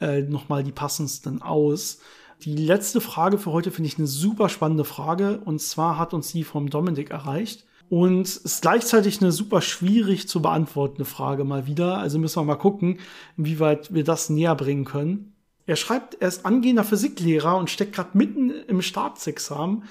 äh, 0.00 0.22
nochmal 0.22 0.64
die 0.64 0.72
passendsten 0.72 1.42
aus. 1.42 1.98
Die 2.42 2.56
letzte 2.56 3.00
Frage 3.00 3.38
für 3.38 3.52
heute 3.52 3.70
finde 3.70 3.88
ich 3.88 3.98
eine 3.98 4.06
super 4.06 4.48
spannende 4.48 4.84
Frage. 4.84 5.40
Und 5.44 5.60
zwar 5.60 5.98
hat 5.98 6.14
uns 6.14 6.32
die 6.32 6.44
vom 6.44 6.70
Dominik 6.70 7.10
erreicht. 7.10 7.66
Und 7.88 8.28
ist 8.28 8.62
gleichzeitig 8.62 9.20
eine 9.20 9.32
super 9.32 9.60
schwierig 9.60 10.28
zu 10.28 10.40
beantwortende 10.40 11.04
Frage 11.04 11.44
mal 11.44 11.66
wieder. 11.66 11.98
Also 11.98 12.18
müssen 12.18 12.40
wir 12.40 12.44
mal 12.44 12.54
gucken, 12.54 12.98
inwieweit 13.36 13.92
wir 13.92 14.04
das 14.04 14.30
näher 14.30 14.54
bringen 14.54 14.84
können. 14.84 15.32
Er 15.66 15.76
schreibt, 15.76 16.14
er 16.20 16.28
ist 16.28 16.46
angehender 16.46 16.84
Physiklehrer 16.84 17.56
und 17.56 17.68
steckt 17.68 17.94
gerade 17.94 18.16
mitten 18.16 18.50
im 18.50 18.80
Staatsexamen 18.80 19.84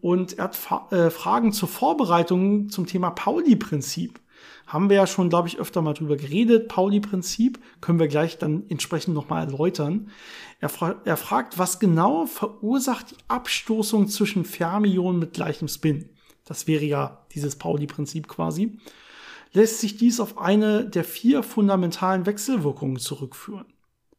und 0.00 0.38
er 0.38 0.44
hat 0.44 0.56
Fa 0.56 0.88
äh, 0.90 1.10
Fragen 1.10 1.52
zur 1.52 1.68
Vorbereitung 1.68 2.70
zum 2.70 2.86
Thema 2.86 3.10
Pauli-Prinzip 3.10 4.18
haben 4.72 4.88
wir 4.88 4.96
ja 4.96 5.06
schon, 5.06 5.28
glaube 5.28 5.48
ich, 5.48 5.58
öfter 5.58 5.82
mal 5.82 5.94
drüber 5.94 6.16
geredet. 6.16 6.68
Pauli-Prinzip 6.68 7.58
können 7.80 7.98
wir 7.98 8.06
gleich 8.06 8.38
dann 8.38 8.64
entsprechend 8.68 9.14
nochmal 9.14 9.44
erläutern. 9.44 10.10
Er, 10.60 10.68
fra 10.68 11.00
er, 11.04 11.16
fragt, 11.16 11.58
was 11.58 11.80
genau 11.80 12.26
verursacht 12.26 13.10
die 13.10 13.16
Abstoßung 13.26 14.06
zwischen 14.06 14.44
Fermionen 14.44 15.18
mit 15.18 15.32
gleichem 15.34 15.66
Spin? 15.66 16.08
Das 16.44 16.68
wäre 16.68 16.84
ja 16.84 17.26
dieses 17.34 17.56
Pauli-Prinzip 17.56 18.28
quasi. 18.28 18.78
Lässt 19.52 19.80
sich 19.80 19.96
dies 19.96 20.20
auf 20.20 20.38
eine 20.38 20.84
der 20.88 21.02
vier 21.02 21.42
fundamentalen 21.42 22.24
Wechselwirkungen 22.24 22.98
zurückführen? 22.98 23.66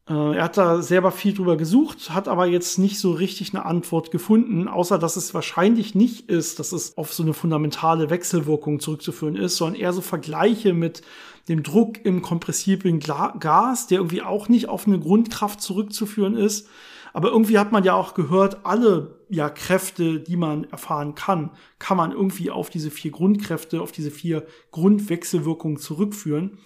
Äh, 0.08 0.36
er 0.36 0.44
hat 0.44 0.56
da 0.56 0.82
selber 0.82 1.12
viel 1.12 1.32
drüber 1.32 1.56
gesucht, 1.56 2.10
hat 2.10 2.28
aber 2.28 2.46
jetzt 2.46 2.78
nicht 2.78 2.98
so 2.98 3.12
richtig 3.12 3.54
eine 3.54 3.64
Antwort 3.64 4.10
gefunden, 4.10 4.68
außer 4.68 4.98
dass 4.98 5.16
es 5.16 5.32
wahrscheinlich 5.34 5.94
nicht 5.94 6.28
ist, 6.28 6.58
dass 6.58 6.72
es 6.72 6.96
auf 6.96 7.12
so 7.12 7.22
eine 7.22 7.34
fundamentale 7.34 8.10
Wechselwirkung 8.10 8.80
zurückzuführen 8.80 9.36
ist, 9.36 9.56
sondern 9.56 9.80
eher 9.80 9.92
so 9.92 10.00
Vergleiche 10.00 10.72
mit 10.72 11.02
dem 11.48 11.62
Druck 11.62 12.04
im 12.04 12.22
kompressiblen 12.22 13.00
Gas, 13.00 13.86
der 13.86 13.98
irgendwie 13.98 14.22
auch 14.22 14.48
nicht 14.48 14.68
auf 14.68 14.86
eine 14.86 14.98
Grundkraft 14.98 15.60
zurückzuführen 15.60 16.36
ist. 16.36 16.68
Aber 17.12 17.28
irgendwie 17.30 17.58
hat 17.58 17.72
man 17.72 17.84
ja 17.84 17.94
auch 17.94 18.14
gehört, 18.14 18.64
alle 18.64 19.18
ja 19.28 19.50
Kräfte, 19.50 20.18
die 20.20 20.36
man 20.36 20.64
erfahren 20.64 21.14
kann, 21.14 21.50
kann 21.78 21.96
man 21.96 22.12
irgendwie 22.12 22.50
auf 22.50 22.70
diese 22.70 22.90
vier 22.90 23.10
Grundkräfte, 23.10 23.82
auf 23.82 23.92
diese 23.92 24.10
vier 24.10 24.46
Grundwechselwirkungen 24.70 25.76
zurückführen. 25.76 26.58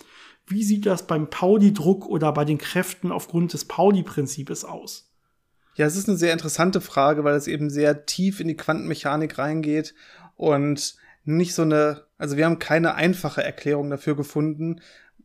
Wie 0.46 0.62
sieht 0.62 0.86
das 0.86 1.06
beim 1.06 1.28
Pauli-Druck 1.28 2.06
oder 2.06 2.32
bei 2.32 2.44
den 2.44 2.58
Kräften 2.58 3.10
aufgrund 3.10 3.52
des 3.52 3.64
Pauli-Prinzips 3.64 4.64
aus? 4.64 5.10
Ja, 5.74 5.86
es 5.86 5.96
ist 5.96 6.08
eine 6.08 6.16
sehr 6.16 6.32
interessante 6.32 6.80
Frage, 6.80 7.24
weil 7.24 7.34
es 7.34 7.48
eben 7.48 7.68
sehr 7.68 8.06
tief 8.06 8.40
in 8.40 8.48
die 8.48 8.56
Quantenmechanik 8.56 9.38
reingeht 9.38 9.94
und 10.36 10.96
nicht 11.24 11.54
so 11.54 11.62
eine, 11.62 12.04
also 12.16 12.36
wir 12.36 12.46
haben 12.46 12.58
keine 12.58 12.94
einfache 12.94 13.42
Erklärung 13.42 13.90
dafür 13.90 14.16
gefunden, 14.16 14.80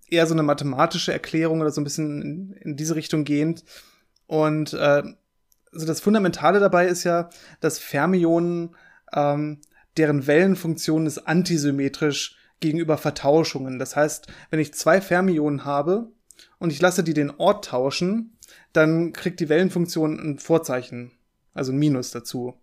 eher 0.09 0.27
so 0.27 0.33
eine 0.33 0.43
mathematische 0.43 1.13
Erklärung 1.13 1.61
oder 1.61 1.71
so 1.71 1.79
ein 1.79 1.85
bisschen 1.85 2.21
in, 2.21 2.51
in 2.53 2.75
diese 2.75 2.95
Richtung 2.95 3.23
gehend. 3.23 3.63
Und 4.27 4.73
äh, 4.73 5.03
also 5.71 5.85
das 5.85 6.01
Fundamentale 6.01 6.59
dabei 6.59 6.87
ist 6.87 7.03
ja, 7.03 7.29
dass 7.61 7.79
Fermionen, 7.79 8.75
ähm, 9.13 9.59
deren 9.97 10.27
Wellenfunktion 10.27 11.05
ist 11.05 11.19
antisymmetrisch 11.19 12.37
gegenüber 12.61 12.97
Vertauschungen. 12.97 13.77
Das 13.77 13.95
heißt, 13.95 14.27
wenn 14.49 14.59
ich 14.59 14.73
zwei 14.73 15.01
Fermionen 15.01 15.65
habe 15.65 16.11
und 16.59 16.71
ich 16.71 16.81
lasse 16.81 17.03
die 17.03 17.13
den 17.13 17.31
Ort 17.31 17.65
tauschen, 17.65 18.37
dann 18.71 19.11
kriegt 19.11 19.39
die 19.39 19.49
Wellenfunktion 19.49 20.17
ein 20.19 20.39
Vorzeichen, 20.39 21.11
also 21.53 21.73
ein 21.73 21.77
Minus 21.77 22.11
dazu. 22.11 22.55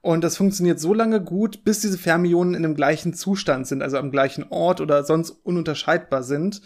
Und 0.00 0.22
das 0.22 0.36
funktioniert 0.36 0.80
so 0.80 0.92
lange 0.92 1.22
gut, 1.22 1.64
bis 1.64 1.80
diese 1.80 1.96
Fermionen 1.96 2.54
in 2.54 2.62
dem 2.62 2.74
gleichen 2.74 3.14
Zustand 3.14 3.66
sind, 3.66 3.82
also 3.82 3.96
am 3.96 4.10
gleichen 4.10 4.44
Ort 4.50 4.80
oder 4.80 5.02
sonst 5.04 5.30
ununterscheidbar 5.30 6.22
sind. 6.22 6.60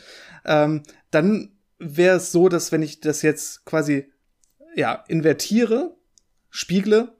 Ähm, 0.44 0.82
dann 1.10 1.52
wäre 1.78 2.16
es 2.16 2.32
so, 2.32 2.48
dass 2.48 2.72
wenn 2.72 2.82
ich 2.82 3.00
das 3.00 3.22
jetzt 3.22 3.64
quasi 3.64 4.10
ja 4.74 5.04
invertiere, 5.06 5.96
spiegle, 6.50 7.16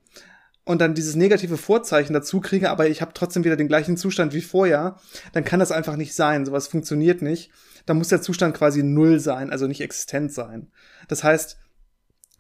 und 0.69 0.83
dann 0.83 0.93
dieses 0.93 1.17
negative 1.17 1.57
Vorzeichen 1.57 2.13
dazu 2.13 2.43
kriege, 2.43 2.69
aber 2.69 2.89
ich 2.89 3.01
habe 3.01 3.13
trotzdem 3.15 3.43
wieder 3.43 3.57
den 3.57 3.69
gleichen 3.69 3.97
Zustand 3.97 4.35
wie 4.35 4.43
vorher, 4.43 4.97
dann 5.33 5.43
kann 5.43 5.61
das 5.61 5.73
einfach 5.73 5.97
nicht 5.97 6.15
sein. 6.15 6.45
Sowas 6.45 6.69
funktioniert 6.69 7.23
nicht. 7.23 7.51
Da 7.87 7.95
muss 7.95 8.09
der 8.09 8.21
Zustand 8.21 8.55
quasi 8.55 8.83
null 8.83 9.19
sein, 9.19 9.51
also 9.51 9.67
nicht 9.67 9.81
existent 9.81 10.31
sein. 10.31 10.71
Das 11.09 11.25
heißt, 11.25 11.57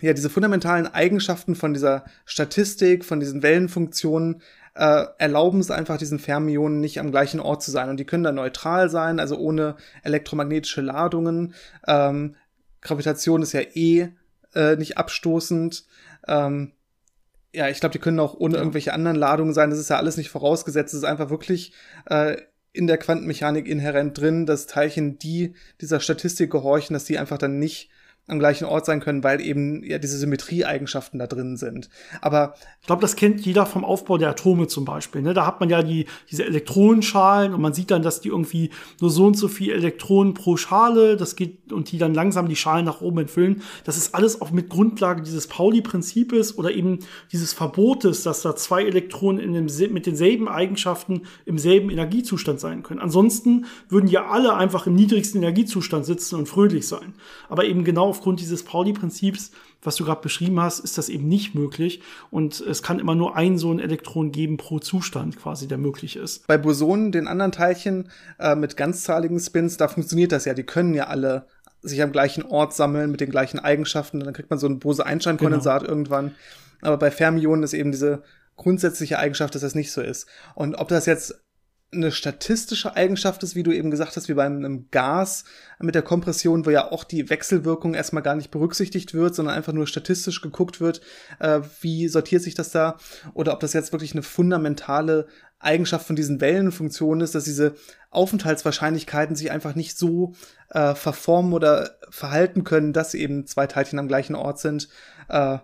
ja, 0.03 0.13
diese 0.13 0.29
fundamentalen 0.29 0.87
Eigenschaften 0.87 1.55
von 1.55 1.73
dieser 1.73 2.05
Statistik, 2.27 3.07
von 3.07 3.19
diesen 3.19 3.43
Wellenfunktionen, 3.43 4.43
äh, 4.75 5.07
erlauben 5.17 5.61
es 5.61 5.71
einfach 5.71 5.97
diesen 5.97 6.19
Fermionen 6.19 6.81
nicht 6.81 7.01
am 7.01 7.11
gleichen 7.11 7.41
Ort 7.41 7.63
zu 7.63 7.71
sein. 7.71 7.89
Und 7.89 7.99
die 7.99 8.05
können 8.05 8.25
da 8.25 8.33
neutral 8.33 8.91
sein, 8.91 9.21
also 9.21 9.39
ohne 9.39 9.77
elektromagnetische 10.03 10.83
Ladungen. 10.83 11.55
Ähm, 11.87 12.37
Gravitation 12.83 13.41
ist 13.41 13.55
ja 13.55 13.63
eh 13.63 14.11
äh, 14.55 14.77
nicht 14.77 14.99
abstoßend. 14.99 15.87
Ähm, 16.27 16.73
ja, 17.53 17.69
ich 17.69 17.81
glaube, 17.81 17.93
die 17.93 17.99
können 17.99 18.21
auch 18.21 18.35
ohne 18.35 18.55
ja. 18.55 18.61
irgendwelche 18.61 18.93
anderen 18.93 19.17
Ladungen 19.17 19.55
sein. 19.55 19.71
Das 19.71 19.79
ist 19.79 19.91
ja 19.91 19.97
alles 19.97 20.17
nicht 20.17 20.31
vorausgesetzt. 20.31 20.93
Es 20.93 20.99
ist 20.99 21.05
einfach 21.05 21.31
wirklich 21.31 21.73
äh, 22.07 22.37
in 22.73 22.87
der 22.87 22.99
Quantenmechanik 22.99 23.67
inhärent 23.67 24.19
drin, 24.19 24.47
dass 24.47 24.67
Teilchen, 24.67 25.19
die 25.19 25.55
dieser 25.81 26.01
Statistik 26.01 26.51
gehorchen, 26.51 26.95
dass 26.95 27.05
die 27.05 27.19
einfach 27.19 27.39
dann 27.39 27.59
nicht 27.59 27.91
am 28.29 28.39
gleichen 28.39 28.67
Ort 28.67 28.85
sein 28.87 29.01
können, 29.01 29.25
weil 29.25 29.41
eben 29.41 29.83
ja 29.83 29.99
diese 29.99 30.19
Symmetrieeigenschaften 30.19 31.19
da 31.19 31.27
drin 31.27 31.57
sind. 31.57 31.89
Aber 32.21 32.55
ich 32.81 32.87
glaube, 32.87 33.01
das 33.01 33.17
kennt 33.17 33.41
jeder 33.41 33.65
vom 33.67 33.85
Aufbau 33.85 34.19
der 34.19 34.31
Atome 34.31 34.67
zum 34.67 34.85
Beispiel. 34.85 35.23
Ne? 35.23 35.33
Da 35.33 35.47
hat 35.47 35.61
man 35.61 35.71
ja 35.71 35.83
die 35.83 36.07
diese 36.31 36.45
Elektronenschalen 36.45 37.55
und 37.55 37.61
man 37.61 37.73
sieht 37.73 37.91
dann, 37.91 38.03
dass 38.03 38.21
die 38.21 38.29
irgendwie 38.29 38.71
nur 39.01 39.11
so 39.11 39.27
und 39.27 39.35
so 39.35 39.49
viel 39.49 39.73
Elektronen 39.73 40.35
pro 40.35 40.57
Schale, 40.59 41.17
das 41.17 41.37
geht 41.37 41.73
und 41.73 41.91
die 41.91 41.99
dann 41.99 42.13
langsam 42.13 42.49
die 42.49 42.57
Schalen 42.57 42.85
nach 42.85 43.01
oben 43.01 43.19
entfüllen. 43.19 43.63
Das 43.85 43.97
ist 43.97 44.15
alles 44.15 44.41
auch 44.43 44.51
mit 44.51 44.69
Grundlage 44.69 45.23
dieses 45.23 45.47
Pauli-Prinzips 45.47 46.57
oder 46.57 46.71
eben 46.71 46.99
dieses 47.33 47.55
Verbotes, 47.55 48.23
dass 48.23 48.43
da 48.43 48.55
zwei 48.57 48.85
Elektronen 48.85 49.43
in 49.43 49.55
dem, 49.55 49.93
mit 49.93 50.05
denselben 50.05 50.49
Eigenschaften 50.49 51.23
im 51.47 51.59
selben 51.59 51.89
Energiezustand 51.89 52.61
sein 52.61 52.83
können. 52.83 53.01
Ansonsten 53.01 53.65
würden 53.89 54.09
ja 54.09 54.27
alle 54.27 54.55
einfach 54.55 54.87
im 54.87 54.95
niedrigsten 54.95 55.43
Energiezustand 55.43 56.05
sitzen 56.05 56.37
und 56.37 56.47
fröhlich 56.47 56.87
sein. 56.87 57.15
Aber 57.49 57.65
eben 57.65 57.85
genau 57.85 58.18
aufgrund 58.19 58.41
dieses 58.41 58.65
Pauli-Prinzips, 58.65 59.53
was 59.83 59.95
du 59.95 60.05
gerade 60.05 60.21
beschrieben 60.21 60.61
hast, 60.61 60.81
ist 60.81 60.99
das 60.99 61.09
eben 61.09 61.29
nicht 61.29 61.55
möglich. 61.55 62.03
Und 62.31 62.61
es 62.61 62.83
kann 62.83 62.99
immer 62.99 63.15
nur 63.15 63.37
ein 63.37 63.59
so 63.59 63.73
ein 63.73 63.79
Elektron 63.79 64.33
geben 64.33 64.57
pro 64.57 64.81
Zustand 64.81 65.39
quasi, 65.39 65.69
der 65.69 65.79
möglich 65.79 66.17
ist. 66.17 66.47
Bei 66.49 66.59
Bosonen, 66.59 67.13
den 67.13 67.29
anderen 67.29 67.53
Teilchen 67.53 68.11
äh, 68.41 68.57
mit 68.57 68.77
ganzzahligen 68.77 69.39
Spins, 69.39 69.77
da 69.77 69.87
funktioniert 69.87 70.33
das 70.33 70.47
ja. 70.47 70.55
Die 70.55 70.65
können 70.65 70.95
ja 70.95 71.07
alle 71.07 71.47
sich 71.81 72.03
am 72.03 72.11
gleichen 72.11 72.43
Ort 72.43 72.75
sammeln 72.75 73.13
mit 73.13 73.21
den 73.21 73.31
gleichen 73.31 73.61
Eigenschaften. 73.61 74.19
Dann 74.19 74.35
kriegt 74.35 74.51
man 74.51 74.59
so 74.59 74.67
ein 74.67 74.81
Bose-Einstein-Kondensat 74.81 75.83
genau. 75.83 75.93
irgendwann. 75.93 76.35
Aber 76.81 76.97
bei 76.97 77.13
Fermionen 77.13 77.63
ist 77.63 77.73
eben 77.73 77.93
diese 77.93 78.25
grundsätzliche 78.57 79.21
Eigenschaft, 79.21 79.55
dass 79.55 79.63
das 79.63 79.77
nicht 79.77 79.93
so 79.93 80.03
ist. 80.03 80.27
Und 80.57 80.75
ob 80.75 80.89
das 80.89 81.07
jetzt 81.07 81.41
eine 81.91 82.13
statistische 82.13 82.97
Eigenschaft 82.97 83.43
ist, 83.43 83.55
wie 83.55 83.63
du 83.63 83.73
eben 83.73 83.91
gesagt 83.91 84.17
hast, 84.17 84.29
wie 84.29 84.35
bei 84.35 84.45
einem 84.45 84.91
Gas 84.91 85.45
mit 85.79 85.95
der 85.95 86.03
Kompression, 86.03 86.67
wo 86.67 86.71
ja 86.71 86.93
auch 86.93 87.03
die 87.03 87.31
Wechselwirkung 87.31 87.95
erstmal 87.95 88.23
gar 88.23 88.37
nicht 88.37 88.51
berücksichtigt 88.51 89.15
wird, 89.15 89.35
sondern 89.35 89.55
einfach 89.55 89.73
nur 89.73 89.87
statistisch 89.87 90.43
geguckt 90.43 90.81
wird, 90.81 91.01
äh, 91.39 91.61
wie 91.81 92.09
sortiert 92.09 92.43
sich 92.43 92.55
das 92.55 92.71
da, 92.71 92.99
oder 93.33 93.55
ob 93.55 93.61
das 93.61 93.73
jetzt 93.73 93.93
wirklich 93.93 94.13
eine 94.13 94.23
fundamentale 94.23 95.29
Eigenschaft 95.61 96.07
von 96.07 96.17
diesen 96.17 96.43
Wellenfunktionen 96.43 97.23
ist, 97.23 97.35
dass 97.35 97.45
diese 97.45 97.75
Aufenthaltswahrscheinlichkeiten 98.11 99.35
sich 99.35 99.51
einfach 99.51 99.75
nicht 99.75 99.97
so 99.97 100.35
äh, 100.71 100.95
verformen 100.95 101.55
oder 101.55 101.97
verhalten 102.11 102.65
können, 102.65 102.93
dass 102.93 103.15
eben 103.15 103.47
zwei 103.47 103.67
Teilchen 103.67 103.99
am 103.99 104.09
gleichen 104.09 104.35
Ort 104.35 104.59
sind, 104.61 104.89
äh, 105.29 105.59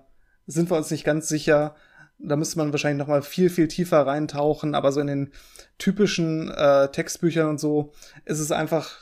sind 0.46 0.70
wir 0.70 0.76
uns 0.76 0.90
nicht 0.90 1.04
ganz 1.04 1.28
sicher. 1.28 1.74
Da 2.18 2.36
müsste 2.36 2.58
man 2.58 2.72
wahrscheinlich 2.72 2.98
noch 2.98 3.08
mal 3.08 3.22
viel, 3.22 3.50
viel 3.50 3.68
tiefer 3.68 4.06
reintauchen, 4.06 4.74
aber 4.74 4.92
so 4.92 5.00
in 5.00 5.08
den 5.08 5.32
typischen 5.78 6.50
äh, 6.50 6.90
Textbüchern 6.90 7.48
und 7.48 7.60
so 7.60 7.92
ist 8.24 8.38
es 8.38 8.52
einfach 8.52 8.98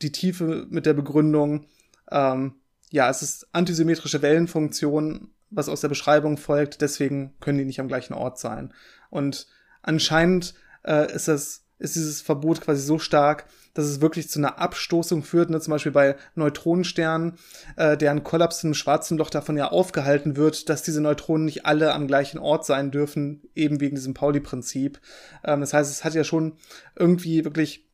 die 0.00 0.12
Tiefe 0.12 0.66
mit 0.70 0.86
der 0.86 0.94
Begründung, 0.94 1.66
ähm, 2.10 2.54
ja, 2.90 3.08
es 3.08 3.22
ist 3.22 3.48
antisymmetrische 3.52 4.22
Wellenfunktion, 4.22 5.30
was 5.50 5.68
aus 5.68 5.80
der 5.80 5.88
Beschreibung 5.88 6.36
folgt, 6.36 6.80
deswegen 6.80 7.34
können 7.40 7.58
die 7.58 7.64
nicht 7.64 7.80
am 7.80 7.88
gleichen 7.88 8.14
Ort 8.14 8.38
sein. 8.38 8.72
Und 9.10 9.46
anscheinend 9.82 10.54
äh, 10.84 11.12
ist 11.12 11.28
das, 11.28 11.64
ist 11.78 11.96
dieses 11.96 12.20
Verbot 12.20 12.60
quasi 12.60 12.82
so 12.82 12.98
stark, 12.98 13.46
dass 13.74 13.86
es 13.86 14.00
wirklich 14.00 14.28
zu 14.28 14.38
einer 14.38 14.58
Abstoßung 14.58 15.22
führt, 15.22 15.50
ne? 15.50 15.60
zum 15.60 15.72
Beispiel 15.72 15.92
bei 15.92 16.16
Neutronensternen, 16.34 17.34
äh, 17.76 17.96
deren 17.96 18.22
Kollaps 18.22 18.62
im 18.64 18.74
schwarzen 18.74 19.18
Loch 19.18 19.30
davon 19.30 19.56
ja 19.56 19.68
aufgehalten 19.68 20.36
wird, 20.36 20.68
dass 20.68 20.82
diese 20.82 21.00
Neutronen 21.00 21.46
nicht 21.46 21.64
alle 21.66 21.94
am 21.94 22.06
gleichen 22.06 22.38
Ort 22.38 22.66
sein 22.66 22.90
dürfen, 22.90 23.42
eben 23.54 23.80
wegen 23.80 23.96
diesem 23.96 24.14
Pauli-Prinzip. 24.14 25.00
Ähm, 25.44 25.60
das 25.60 25.72
heißt, 25.72 25.90
es 25.90 26.04
hat 26.04 26.14
ja 26.14 26.24
schon 26.24 26.54
irgendwie 26.96 27.44
wirklich 27.44 27.88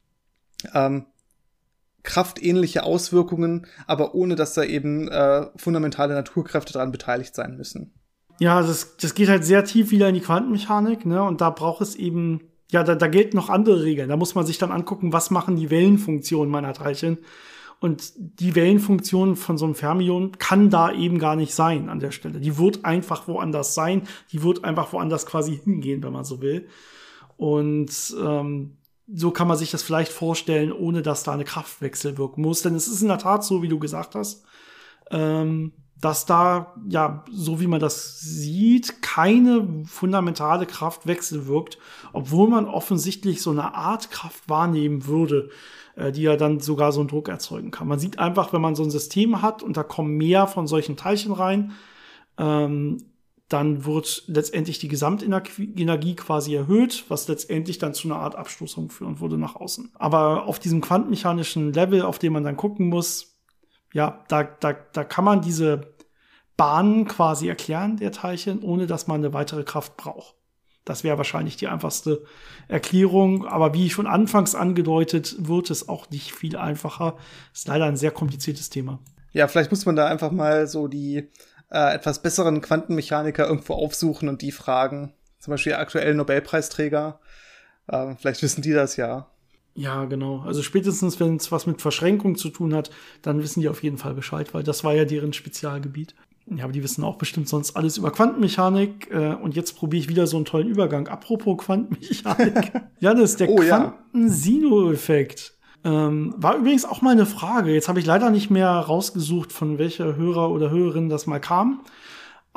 ähm, 0.74 1.06
kraftähnliche 2.02 2.82
Auswirkungen, 2.84 3.66
aber 3.86 4.14
ohne 4.14 4.34
dass 4.34 4.54
da 4.54 4.64
eben 4.64 5.08
äh, 5.08 5.46
fundamentale 5.56 6.14
Naturkräfte 6.14 6.72
daran 6.72 6.92
beteiligt 6.92 7.34
sein 7.34 7.56
müssen. 7.56 7.92
Ja, 8.40 8.62
das, 8.62 8.96
das 8.96 9.14
geht 9.14 9.28
halt 9.28 9.44
sehr 9.44 9.64
tief 9.64 9.90
wieder 9.90 10.08
in 10.08 10.14
die 10.14 10.20
Quantenmechanik, 10.20 11.04
ne? 11.04 11.22
Und 11.22 11.40
da 11.40 11.50
braucht 11.50 11.82
es 11.82 11.96
eben 11.96 12.40
ja, 12.70 12.82
da, 12.82 12.94
da 12.94 13.06
gelten 13.06 13.36
noch 13.36 13.48
andere 13.48 13.82
Regeln. 13.82 14.08
Da 14.08 14.16
muss 14.16 14.34
man 14.34 14.46
sich 14.46 14.58
dann 14.58 14.72
angucken, 14.72 15.12
was 15.12 15.30
machen 15.30 15.56
die 15.56 15.70
Wellenfunktionen 15.70 16.50
meiner 16.50 16.74
Teilchen. 16.74 17.18
Und 17.80 18.12
die 18.16 18.54
Wellenfunktion 18.54 19.36
von 19.36 19.56
so 19.56 19.64
einem 19.64 19.74
Fermion 19.74 20.32
kann 20.38 20.68
da 20.68 20.92
eben 20.92 21.18
gar 21.18 21.36
nicht 21.36 21.54
sein 21.54 21.88
an 21.88 22.00
der 22.00 22.10
Stelle. 22.10 22.40
Die 22.40 22.58
wird 22.58 22.84
einfach 22.84 23.28
woanders 23.28 23.74
sein. 23.74 24.02
Die 24.32 24.42
wird 24.42 24.64
einfach 24.64 24.92
woanders 24.92 25.26
quasi 25.26 25.60
hingehen, 25.64 26.02
wenn 26.02 26.12
man 26.12 26.24
so 26.24 26.42
will. 26.42 26.68
Und 27.36 28.16
ähm, 28.20 28.76
so 29.06 29.30
kann 29.30 29.48
man 29.48 29.56
sich 29.56 29.70
das 29.70 29.82
vielleicht 29.82 30.12
vorstellen, 30.12 30.72
ohne 30.72 31.02
dass 31.02 31.22
da 31.22 31.32
eine 31.32 31.44
Kraftwechsel 31.44 32.18
wirken 32.18 32.42
muss. 32.42 32.62
Denn 32.62 32.74
es 32.74 32.88
ist 32.88 33.00
in 33.00 33.08
der 33.08 33.18
Tat 33.18 33.44
so, 33.44 33.62
wie 33.62 33.68
du 33.68 33.78
gesagt 33.78 34.14
hast. 34.16 34.44
Ähm, 35.10 35.72
dass 36.00 36.26
da, 36.26 36.74
ja, 36.88 37.24
so 37.30 37.60
wie 37.60 37.66
man 37.66 37.80
das 37.80 38.20
sieht, 38.20 39.02
keine 39.02 39.84
fundamentale 39.86 40.66
Kraft 40.66 41.06
wechselwirkt, 41.06 41.78
obwohl 42.12 42.48
man 42.48 42.66
offensichtlich 42.66 43.42
so 43.42 43.50
eine 43.50 43.74
Art 43.74 44.10
Kraft 44.10 44.48
wahrnehmen 44.48 45.06
würde, 45.06 45.50
äh, 45.96 46.12
die 46.12 46.22
ja 46.22 46.36
dann 46.36 46.60
sogar 46.60 46.92
so 46.92 47.00
einen 47.00 47.08
Druck 47.08 47.28
erzeugen 47.28 47.70
kann. 47.70 47.88
Man 47.88 47.98
sieht 47.98 48.18
einfach, 48.18 48.52
wenn 48.52 48.60
man 48.60 48.76
so 48.76 48.84
ein 48.84 48.90
System 48.90 49.42
hat 49.42 49.62
und 49.62 49.76
da 49.76 49.82
kommen 49.82 50.16
mehr 50.16 50.46
von 50.46 50.66
solchen 50.66 50.96
Teilchen 50.96 51.32
rein, 51.32 51.72
ähm, 52.38 52.98
dann 53.48 53.86
wird 53.86 54.24
letztendlich 54.26 54.78
die 54.78 54.88
Gesamtenergie 54.88 56.14
quasi 56.14 56.54
erhöht, 56.54 57.06
was 57.08 57.28
letztendlich 57.28 57.78
dann 57.78 57.94
zu 57.94 58.06
einer 58.06 58.18
Art 58.18 58.36
Abstoßung 58.36 58.90
führen 58.90 59.20
würde 59.20 59.38
nach 59.38 59.56
außen. 59.56 59.90
Aber 59.94 60.44
auf 60.46 60.58
diesem 60.58 60.82
quantenmechanischen 60.82 61.72
Level, 61.72 62.02
auf 62.02 62.18
dem 62.18 62.34
man 62.34 62.44
dann 62.44 62.58
gucken 62.58 62.88
muss, 62.88 63.37
ja, 63.92 64.24
da, 64.28 64.44
da, 64.44 64.74
da 64.92 65.04
kann 65.04 65.24
man 65.24 65.40
diese 65.40 65.94
Bahnen 66.56 67.06
quasi 67.06 67.48
erklären 67.48 67.96
der 67.96 68.12
Teilchen, 68.12 68.62
ohne 68.62 68.86
dass 68.86 69.06
man 69.06 69.20
eine 69.20 69.32
weitere 69.32 69.64
Kraft 69.64 69.96
braucht. 69.96 70.34
Das 70.84 71.04
wäre 71.04 71.18
wahrscheinlich 71.18 71.56
die 71.56 71.68
einfachste 71.68 72.24
Erklärung. 72.66 73.46
Aber 73.46 73.74
wie 73.74 73.90
schon 73.90 74.06
anfangs 74.06 74.54
angedeutet, 74.54 75.36
wird 75.38 75.70
es 75.70 75.88
auch 75.88 76.08
nicht 76.10 76.32
viel 76.32 76.56
einfacher. 76.56 77.16
Ist 77.52 77.68
leider 77.68 77.84
ein 77.84 77.96
sehr 77.96 78.10
kompliziertes 78.10 78.70
Thema. 78.70 78.98
Ja, 79.32 79.48
vielleicht 79.48 79.70
muss 79.70 79.84
man 79.84 79.96
da 79.96 80.06
einfach 80.06 80.30
mal 80.30 80.66
so 80.66 80.88
die 80.88 81.28
äh, 81.70 81.94
etwas 81.94 82.22
besseren 82.22 82.62
Quantenmechaniker 82.62 83.46
irgendwo 83.46 83.74
aufsuchen 83.74 84.28
und 84.28 84.40
die 84.40 84.52
fragen. 84.52 85.12
Zum 85.38 85.52
Beispiel 85.52 85.74
aktuell 85.74 86.14
Nobelpreisträger. 86.14 87.20
Äh, 87.86 88.14
vielleicht 88.16 88.42
wissen 88.42 88.62
die 88.62 88.72
das 88.72 88.96
ja. 88.96 89.28
Ja, 89.78 90.06
genau. 90.06 90.40
Also 90.40 90.62
spätestens, 90.62 91.20
wenn 91.20 91.36
es 91.36 91.52
was 91.52 91.68
mit 91.68 91.80
Verschränkung 91.80 92.34
zu 92.34 92.48
tun 92.48 92.74
hat, 92.74 92.90
dann 93.22 93.40
wissen 93.40 93.60
die 93.60 93.68
auf 93.68 93.84
jeden 93.84 93.96
Fall 93.96 94.12
Bescheid, 94.12 94.52
weil 94.52 94.64
das 94.64 94.82
war 94.82 94.92
ja 94.92 95.04
deren 95.04 95.32
Spezialgebiet. 95.32 96.16
Ja, 96.46 96.64
aber 96.64 96.72
die 96.72 96.82
wissen 96.82 97.04
auch 97.04 97.14
bestimmt 97.14 97.48
sonst 97.48 97.76
alles 97.76 97.96
über 97.96 98.10
Quantenmechanik. 98.10 99.08
Äh, 99.12 99.34
und 99.34 99.54
jetzt 99.54 99.76
probiere 99.76 100.02
ich 100.02 100.08
wieder 100.08 100.26
so 100.26 100.36
einen 100.36 100.46
tollen 100.46 100.66
Übergang. 100.66 101.06
Apropos 101.06 101.58
Quantenmechanik. 101.58 102.72
ja, 102.98 103.14
das 103.14 103.30
ist 103.30 103.40
der 103.40 103.50
oh, 103.50 103.54
Quantensino-Effekt. 103.54 105.54
Ähm, 105.84 106.34
war 106.36 106.56
übrigens 106.56 106.84
auch 106.84 107.00
mal 107.00 107.12
eine 107.12 107.26
Frage. 107.26 107.72
Jetzt 107.72 107.88
habe 107.88 108.00
ich 108.00 108.06
leider 108.06 108.30
nicht 108.30 108.50
mehr 108.50 108.70
rausgesucht, 108.70 109.52
von 109.52 109.78
welcher 109.78 110.16
Hörer 110.16 110.50
oder 110.50 110.70
Hörerin 110.70 111.08
das 111.08 111.28
mal 111.28 111.38
kam. 111.38 111.82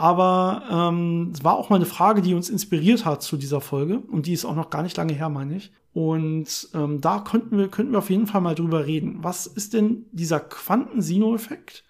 Aber 0.02 0.64
ähm, 0.72 1.32
es 1.32 1.44
war 1.44 1.56
auch 1.56 1.70
mal 1.70 1.76
eine 1.76 1.86
Frage, 1.86 2.24
die 2.24 2.34
uns 2.34 2.50
inspiriert 2.50 3.06
hat 3.06 3.22
zu 3.22 3.38
dieser 3.38 3.62
Folge. 3.62 4.00
Und 4.00 4.26
die 4.26 4.34
ist 4.34 4.46
auch 4.46 4.56
noch 4.56 4.72
gar 4.72 4.82
nicht 4.82 4.98
lange 4.98 5.14
her, 5.14 5.30
meine 5.30 5.58
ich. 5.58 5.72
Und 5.94 6.70
ähm, 6.74 7.02
da 7.02 7.20
könnten 7.20 7.56
wir, 7.60 7.68
könnten 7.68 7.92
wir 7.92 8.00
auf 8.00 8.10
jeden 8.10 8.26
Fall 8.26 8.42
mal 8.42 8.56
drüber 8.56 8.88
reden. 8.88 9.20
Was 9.22 9.46
ist 9.46 9.76
denn 9.76 10.08
dieser 10.12 10.40
Quantensino-Effekt? 10.40 11.84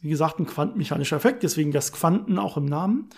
wie 0.00 0.08
gesagt, 0.08 0.40
ein 0.40 0.46
quantenmechanischer 0.46 1.16
Effekt, 1.16 1.42
deswegen 1.42 1.70
das 1.70 1.92
Quanten 1.92 2.38
auch 2.38 2.56
im 2.56 2.64
Namen. 2.64 3.10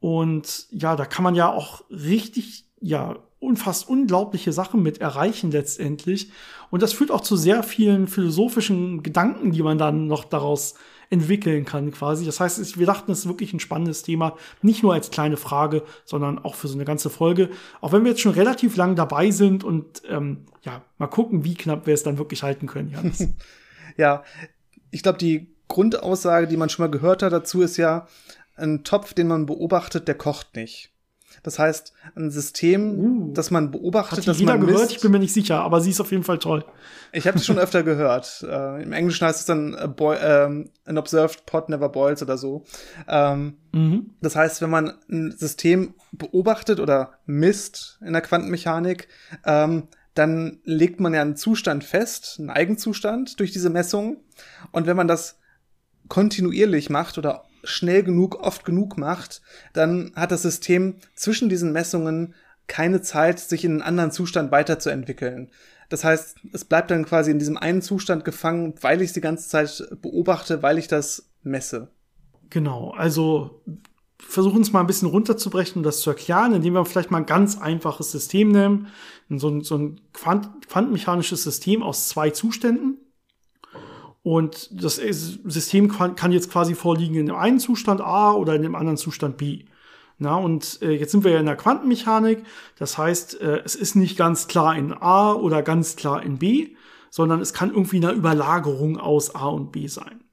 Und 0.00 0.66
ja, 0.70 0.96
da 0.96 1.06
kann 1.06 1.24
man 1.24 1.34
ja 1.34 1.50
auch 1.50 1.82
richtig, 1.88 2.66
ja, 2.80 3.16
unfassbar 3.40 3.96
unglaubliche 3.96 4.52
Sachen 4.52 4.82
mit 4.82 4.98
erreichen 4.98 5.50
letztendlich. 5.50 6.30
Und 6.70 6.82
das 6.82 6.92
führt 6.92 7.10
auch 7.10 7.22
zu 7.22 7.36
sehr 7.36 7.62
vielen 7.62 8.06
philosophischen 8.06 9.02
Gedanken, 9.02 9.52
die 9.52 9.62
man 9.62 9.78
dann 9.78 10.06
noch 10.06 10.24
daraus 10.24 10.74
entwickeln 11.14 11.64
kann 11.64 11.90
quasi. 11.90 12.26
Das 12.26 12.40
heißt, 12.40 12.78
wir 12.78 12.86
dachten, 12.86 13.10
es 13.10 13.20
ist 13.20 13.28
wirklich 13.28 13.52
ein 13.52 13.60
spannendes 13.60 14.02
Thema, 14.02 14.36
nicht 14.60 14.82
nur 14.82 14.92
als 14.92 15.10
kleine 15.10 15.36
Frage, 15.36 15.82
sondern 16.04 16.38
auch 16.38 16.54
für 16.54 16.68
so 16.68 16.74
eine 16.74 16.84
ganze 16.84 17.08
Folge. 17.08 17.48
Auch 17.80 17.92
wenn 17.92 18.04
wir 18.04 18.10
jetzt 18.10 18.20
schon 18.20 18.32
relativ 18.32 18.76
lang 18.76 18.96
dabei 18.96 19.30
sind 19.30 19.64
und 19.64 20.02
ähm, 20.08 20.44
ja, 20.62 20.82
mal 20.98 21.06
gucken, 21.06 21.44
wie 21.44 21.54
knapp 21.54 21.86
wir 21.86 21.94
es 21.94 22.02
dann 22.02 22.18
wirklich 22.18 22.42
halten 22.42 22.66
können, 22.66 22.90
Jans. 22.90 23.28
ja, 23.96 24.22
ich 24.90 25.02
glaube, 25.02 25.18
die 25.18 25.54
Grundaussage, 25.68 26.46
die 26.46 26.56
man 26.56 26.68
schon 26.68 26.84
mal 26.84 26.90
gehört 26.90 27.22
hat 27.22 27.32
dazu, 27.32 27.62
ist 27.62 27.78
ja, 27.78 28.06
ein 28.56 28.84
Topf, 28.84 29.14
den 29.14 29.28
man 29.28 29.46
beobachtet, 29.46 30.08
der 30.08 30.14
kocht 30.14 30.54
nicht. 30.56 30.93
Das 31.44 31.58
heißt, 31.58 31.92
ein 32.16 32.30
System, 32.30 32.98
uh, 32.98 33.32
das 33.34 33.50
man 33.50 33.70
beobachtet, 33.70 34.20
hat 34.20 34.28
das 34.28 34.40
man 34.40 34.58
misst, 34.60 34.72
gehört, 34.72 34.90
ich 34.92 35.00
bin 35.00 35.12
mir 35.12 35.18
nicht 35.18 35.34
sicher, 35.34 35.60
aber 35.60 35.82
sie 35.82 35.90
ist 35.90 36.00
auf 36.00 36.10
jeden 36.10 36.24
Fall 36.24 36.38
toll. 36.38 36.64
Ich 37.12 37.26
habe 37.26 37.36
es 37.36 37.44
schon 37.44 37.58
öfter 37.60 37.82
gehört. 37.82 38.44
Äh, 38.48 38.82
Im 38.82 38.92
Englischen 38.92 39.26
heißt 39.26 39.40
es 39.40 39.46
dann 39.46 39.74
uh, 39.74 39.86
boil, 39.86 40.18
ähm, 40.22 40.70
an 40.86 40.98
observed 40.98 41.44
pot 41.44 41.68
never 41.68 41.90
boils 41.90 42.22
oder 42.22 42.38
so. 42.38 42.64
Ähm, 43.06 43.58
mhm. 43.72 44.14
Das 44.22 44.34
heißt, 44.34 44.62
wenn 44.62 44.70
man 44.70 44.94
ein 45.10 45.32
System 45.32 45.94
beobachtet 46.12 46.80
oder 46.80 47.12
misst 47.26 48.00
in 48.04 48.14
der 48.14 48.22
Quantenmechanik, 48.22 49.08
ähm, 49.44 49.88
dann 50.14 50.60
legt 50.64 51.00
man 51.00 51.12
ja 51.12 51.20
einen 51.20 51.36
Zustand 51.36 51.84
fest, 51.84 52.36
einen 52.38 52.48
Eigenzustand 52.48 53.38
durch 53.38 53.52
diese 53.52 53.68
Messung. 53.68 54.16
Und 54.72 54.86
wenn 54.86 54.96
man 54.96 55.08
das 55.08 55.38
kontinuierlich 56.08 56.88
macht 56.88 57.18
oder 57.18 57.44
schnell 57.64 58.02
genug, 58.02 58.40
oft 58.40 58.64
genug 58.64 58.96
macht, 58.98 59.42
dann 59.72 60.12
hat 60.16 60.30
das 60.30 60.42
System 60.42 60.96
zwischen 61.14 61.48
diesen 61.48 61.72
Messungen 61.72 62.34
keine 62.66 63.02
Zeit, 63.02 63.40
sich 63.40 63.64
in 63.64 63.72
einen 63.72 63.82
anderen 63.82 64.10
Zustand 64.10 64.50
weiterzuentwickeln. 64.50 65.50
Das 65.88 66.04
heißt, 66.04 66.38
es 66.52 66.64
bleibt 66.64 66.90
dann 66.90 67.04
quasi 67.04 67.30
in 67.30 67.38
diesem 67.38 67.56
einen 67.56 67.82
Zustand 67.82 68.24
gefangen, 68.24 68.74
weil 68.80 69.02
ich 69.02 69.08
es 69.08 69.12
die 69.12 69.20
ganze 69.20 69.48
Zeit 69.48 69.86
beobachte, 70.00 70.62
weil 70.62 70.78
ich 70.78 70.88
das 70.88 71.28
messe. 71.42 71.88
Genau, 72.50 72.92
also 72.92 73.62
versuchen 74.18 74.62
es 74.62 74.72
mal 74.72 74.80
ein 74.80 74.86
bisschen 74.86 75.08
runterzubrechen 75.08 75.78
und 75.78 75.82
das 75.82 76.00
zu 76.00 76.10
erklären, 76.10 76.54
indem 76.54 76.74
wir 76.74 76.84
vielleicht 76.84 77.10
mal 77.10 77.18
ein 77.18 77.26
ganz 77.26 77.58
einfaches 77.58 78.10
System 78.10 78.50
nehmen. 78.50 78.88
So 79.28 79.48
ein, 79.48 79.60
so 79.62 79.76
ein 79.76 80.00
Quant 80.12 80.66
quantenmechanisches 80.68 81.42
System 81.42 81.82
aus 81.82 82.08
zwei 82.08 82.30
Zuständen. 82.30 82.98
Und 84.24 84.82
das 84.82 84.96
System 84.96 85.88
kann 85.88 86.32
jetzt 86.32 86.50
quasi 86.50 86.74
vorliegen 86.74 87.14
in 87.14 87.26
dem 87.26 87.36
einen 87.36 87.60
Zustand 87.60 88.00
A 88.00 88.32
oder 88.32 88.54
in 88.54 88.62
dem 88.62 88.74
anderen 88.74 88.96
Zustand 88.96 89.36
B. 89.36 89.66
Na, 90.16 90.36
und 90.36 90.80
äh, 90.80 90.92
jetzt 90.92 91.12
sind 91.12 91.24
wir 91.24 91.32
ja 91.32 91.40
in 91.40 91.46
der 91.46 91.56
Quantenmechanik. 91.56 92.42
Das 92.78 92.96
heißt, 92.96 93.40
äh, 93.42 93.60
es 93.66 93.74
ist 93.74 93.96
nicht 93.96 94.16
ganz 94.16 94.48
klar 94.48 94.74
in 94.76 94.94
A 94.94 95.34
oder 95.34 95.62
ganz 95.62 95.96
klar 95.96 96.22
in 96.22 96.38
B, 96.38 96.70
sondern 97.10 97.42
es 97.42 97.52
kann 97.52 97.68
irgendwie 97.68 97.98
eine 97.98 98.12
Überlagerung 98.12 98.96
aus 98.96 99.34
A 99.34 99.48
und 99.48 99.72
B 99.72 99.88
sein. 99.88 100.24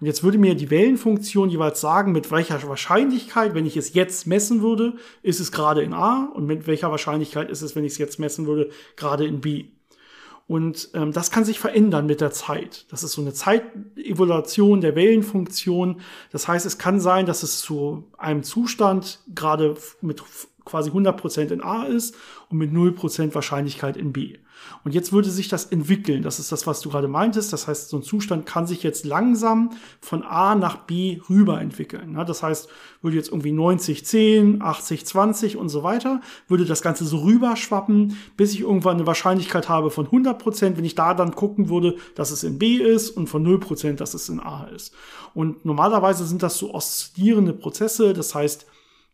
Und 0.00 0.06
jetzt 0.06 0.22
würde 0.22 0.36
mir 0.36 0.54
die 0.54 0.68
Wellenfunktion 0.68 1.48
jeweils 1.48 1.80
sagen, 1.80 2.12
mit 2.12 2.30
welcher 2.30 2.62
Wahrscheinlichkeit, 2.68 3.54
wenn 3.54 3.64
ich 3.64 3.78
es 3.78 3.94
jetzt 3.94 4.26
messen 4.26 4.60
würde, 4.60 4.94
ist 5.22 5.40
es 5.40 5.50
gerade 5.50 5.82
in 5.82 5.94
A 5.94 6.26
und 6.34 6.44
mit 6.44 6.66
welcher 6.66 6.90
Wahrscheinlichkeit 6.90 7.50
ist 7.50 7.62
es, 7.62 7.74
wenn 7.74 7.84
ich 7.84 7.92
es 7.92 7.98
jetzt 7.98 8.18
messen 8.18 8.46
würde, 8.46 8.68
gerade 8.96 9.24
in 9.26 9.40
B. 9.40 9.66
Und 10.50 10.90
ähm, 10.94 11.12
das 11.12 11.30
kann 11.30 11.44
sich 11.44 11.60
verändern 11.60 12.06
mit 12.06 12.20
der 12.20 12.32
Zeit. 12.32 12.84
Das 12.90 13.04
ist 13.04 13.12
so 13.12 13.22
eine 13.22 13.32
Zeitevaluation 13.32 14.80
der 14.80 14.96
Wellenfunktion. 14.96 16.00
Das 16.32 16.48
heißt, 16.48 16.66
es 16.66 16.76
kann 16.76 16.98
sein, 16.98 17.24
dass 17.24 17.44
es 17.44 17.60
zu 17.60 18.08
einem 18.18 18.42
Zustand 18.42 19.20
gerade 19.32 19.76
mit 20.00 20.20
quasi 20.70 20.90
100% 20.90 21.52
in 21.52 21.62
A 21.62 21.84
ist 21.84 22.14
und 22.48 22.58
mit 22.58 22.72
0% 22.72 23.34
Wahrscheinlichkeit 23.34 23.96
in 23.96 24.12
B. 24.12 24.38
Und 24.84 24.94
jetzt 24.94 25.12
würde 25.12 25.30
sich 25.30 25.48
das 25.48 25.66
entwickeln. 25.66 26.22
Das 26.22 26.38
ist 26.38 26.52
das, 26.52 26.66
was 26.66 26.80
du 26.80 26.90
gerade 26.90 27.08
meintest. 27.08 27.52
Das 27.52 27.66
heißt, 27.66 27.88
so 27.88 27.98
ein 27.98 28.02
Zustand 28.02 28.46
kann 28.46 28.66
sich 28.66 28.82
jetzt 28.82 29.04
langsam 29.04 29.70
von 30.00 30.22
A 30.22 30.54
nach 30.54 30.84
B 30.84 31.20
rüber 31.28 31.60
entwickeln. 31.60 32.14
Das 32.26 32.42
heißt, 32.42 32.68
würde 33.02 33.16
jetzt 33.16 33.30
irgendwie 33.30 33.52
90, 33.52 34.04
10, 34.04 34.62
80, 34.62 35.06
20 35.06 35.56
und 35.56 35.68
so 35.68 35.82
weiter, 35.82 36.20
würde 36.48 36.64
das 36.64 36.82
Ganze 36.82 37.04
so 37.04 37.18
rüberschwappen, 37.18 38.16
bis 38.36 38.52
ich 38.52 38.60
irgendwann 38.60 38.96
eine 38.96 39.06
Wahrscheinlichkeit 39.06 39.68
habe 39.68 39.90
von 39.90 40.06
100 40.06 40.38
Prozent, 40.38 40.76
wenn 40.76 40.84
ich 40.84 40.94
da 40.94 41.14
dann 41.14 41.34
gucken 41.34 41.68
würde, 41.68 41.96
dass 42.14 42.30
es 42.30 42.44
in 42.44 42.58
B 42.58 42.76
ist 42.76 43.10
und 43.10 43.28
von 43.28 43.42
0 43.42 43.60
Prozent, 43.60 44.00
dass 44.00 44.14
es 44.14 44.28
in 44.28 44.40
A 44.40 44.64
ist. 44.64 44.94
Und 45.34 45.64
normalerweise 45.64 46.26
sind 46.26 46.42
das 46.42 46.58
so 46.58 46.74
oszillierende 46.74 47.52
Prozesse. 47.52 48.12
Das 48.12 48.34
heißt, 48.34 48.66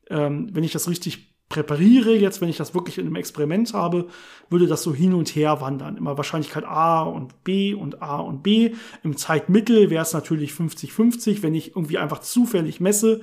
ähm, 0.08 0.48
wenn 0.52 0.64
ich 0.64 0.72
das 0.72 0.88
richtig 0.88 1.35
präpariere, 1.48 2.14
jetzt, 2.14 2.40
wenn 2.40 2.48
ich 2.48 2.56
das 2.56 2.74
wirklich 2.74 2.98
in 2.98 3.06
einem 3.06 3.16
Experiment 3.16 3.72
habe, 3.72 4.08
würde 4.50 4.66
das 4.66 4.82
so 4.82 4.94
hin 4.94 5.14
und 5.14 5.28
her 5.36 5.60
wandern. 5.60 5.96
Immer 5.96 6.16
Wahrscheinlichkeit 6.16 6.64
A 6.64 7.02
und 7.02 7.44
B 7.44 7.74
und 7.74 8.02
A 8.02 8.16
und 8.16 8.42
B. 8.42 8.74
Im 9.04 9.16
Zeitmittel 9.16 9.90
wäre 9.90 10.02
es 10.02 10.12
natürlich 10.12 10.52
50-50. 10.52 11.42
Wenn 11.42 11.54
ich 11.54 11.76
irgendwie 11.76 11.98
einfach 11.98 12.18
zufällig 12.18 12.80
messe, 12.80 13.20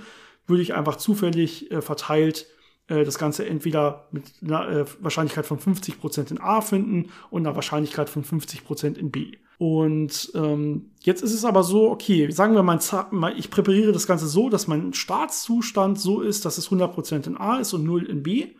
würde 0.47 0.61
ich 0.61 0.73
einfach 0.73 0.95
zufällig 0.95 1.71
äh, 1.71 1.81
verteilt 1.81 2.47
äh, 2.87 3.03
das 3.03 3.17
Ganze 3.17 3.45
entweder 3.45 4.07
mit 4.11 4.31
einer 4.41 4.67
äh, 4.67 4.85
Wahrscheinlichkeit 4.99 5.45
von 5.45 5.59
50% 5.59 6.31
in 6.31 6.39
A 6.39 6.61
finden 6.61 7.11
und 7.29 7.45
einer 7.45 7.55
Wahrscheinlichkeit 7.55 8.09
von 8.09 8.23
50% 8.23 8.97
in 8.97 9.11
B. 9.11 9.37
Und 9.57 10.31
ähm, 10.35 10.91
jetzt 11.01 11.21
ist 11.21 11.33
es 11.33 11.45
aber 11.45 11.63
so, 11.63 11.89
okay, 11.89 12.29
sagen 12.31 12.55
wir 12.55 12.63
mal, 12.63 13.37
ich 13.37 13.49
präpariere 13.49 13.91
das 13.91 14.07
Ganze 14.07 14.27
so, 14.27 14.49
dass 14.49 14.67
mein 14.67 14.93
Startzustand 14.93 15.99
so 15.99 16.21
ist, 16.21 16.43
dass 16.45 16.57
es 16.57 16.69
100% 16.69 17.27
in 17.27 17.37
A 17.37 17.59
ist 17.59 17.73
und 17.73 17.83
0 17.83 18.05
in 18.05 18.23
B. 18.23 18.55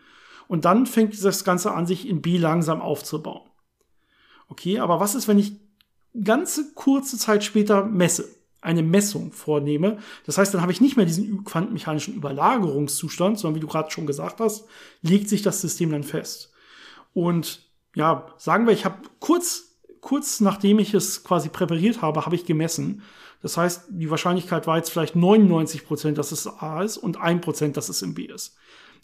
Und 0.47 0.65
dann 0.65 0.86
fängt 0.86 1.21
das 1.24 1.43
Ganze 1.43 1.74
an, 1.74 1.88
sich 1.88 2.07
in 2.07 2.21
B 2.21 2.38
langsam 2.38 2.82
aufzubauen. 2.82 3.49
Okay, 4.47 4.80
aber 4.80 4.99
was 4.99 5.15
ist, 5.15 5.28
wenn 5.28 5.39
ich 5.39 5.59
ganze 6.24 6.74
kurze 6.74 7.17
Zeit 7.17 7.43
später 7.43 7.86
messe? 7.86 8.43
Eine 8.64 8.84
Messung 8.84 9.32
vornehme. 9.32 9.97
Das 10.26 10.38
heißt, 10.38 10.53
dann 10.53 10.61
habe 10.61 10.72
ich 10.72 10.82
nicht 10.82 10.97
mehr 10.97 11.05
diesen 11.05 11.43
quantenmechanischen 11.43 12.16
Überlagerungszustand, 12.16 13.39
sondern 13.39 13.55
wie 13.55 13.61
du 13.61 13.68
gerade 13.68 13.91
schon 13.91 14.07
gesagt 14.07 14.39
hast, 14.39 14.66
legt 15.01 15.30
sich 15.30 15.41
das 15.41 15.61
System 15.61 15.91
dann 15.91 16.03
fest. 16.03 16.51
Und 17.14 17.70
ja, 17.95 18.28
sagen 18.38 18.66
wir, 18.66 18.74
ich 18.74 18.86
habe 18.86 18.97
kurz 19.20 19.74
kurz 20.03 20.41
nachdem 20.41 20.78
ich 20.78 20.93
es 20.93 21.24
quasi 21.24 21.49
präpariert 21.49 22.01
habe, 22.03 22.26
habe 22.26 22.36
ich 22.36 22.45
gemessen. 22.45 23.01
Das 23.41 23.57
heißt, 23.57 23.86
die 23.89 24.11
Wahrscheinlichkeit 24.11 24.68
war 24.68 24.78
jetzt 24.78 24.91
vielleicht 24.91 25.16
99 25.16 25.86
Prozent, 25.86 26.18
dass 26.18 26.32
es 26.32 26.45
A 26.45 26.84
ist 26.84 26.97
und 26.97 27.20
1 27.20 27.41
Prozent, 27.41 27.78
dass 27.78 27.89
es 27.89 28.01
im 28.01 28.14
B 28.14 28.26
ist. 28.26 28.55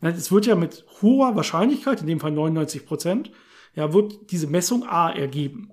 Es 0.02 0.32
wird 0.32 0.46
ja 0.46 0.56
mit 0.56 0.86
hoher 1.02 1.36
Wahrscheinlichkeit, 1.36 2.02
in 2.02 2.08
dem 2.08 2.20
Fall 2.20 2.32
99 2.32 2.86
Prozent, 2.86 3.32
ja, 3.76 3.92
wird 3.94 4.32
diese 4.32 4.48
Messung 4.48 4.88
A 4.88 5.10
ergeben. 5.10 5.72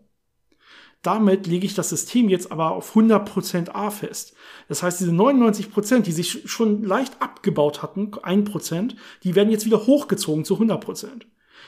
Damit 1.07 1.47
lege 1.47 1.67
ich 1.67 1.75
das 1.75 1.91
System 1.91 2.29
jetzt 2.29 2.51
aber 2.51 2.73
auf 2.73 2.89
100 2.89 3.25
Prozent 3.25 3.77
A 3.77 3.91
fest. 3.91 4.35
Das 4.69 4.83
heißt, 4.83 4.99
diese 4.99 5.13
99%, 5.13 5.71
Prozent, 5.71 6.09
die 6.09 6.13
sich 6.13 6.43
schon 6.47 6.83
leicht 6.83 7.23
abgebaut 7.23 7.81
hatten, 7.81 8.11
1%, 8.11 8.97
die 9.23 9.37
werden 9.37 9.53
jetzt 9.53 9.67
wieder 9.67 9.87
hochgezogen 9.87 10.45
zu 10.45 10.57
100%. 10.57 10.79
Prozent. 10.79 11.27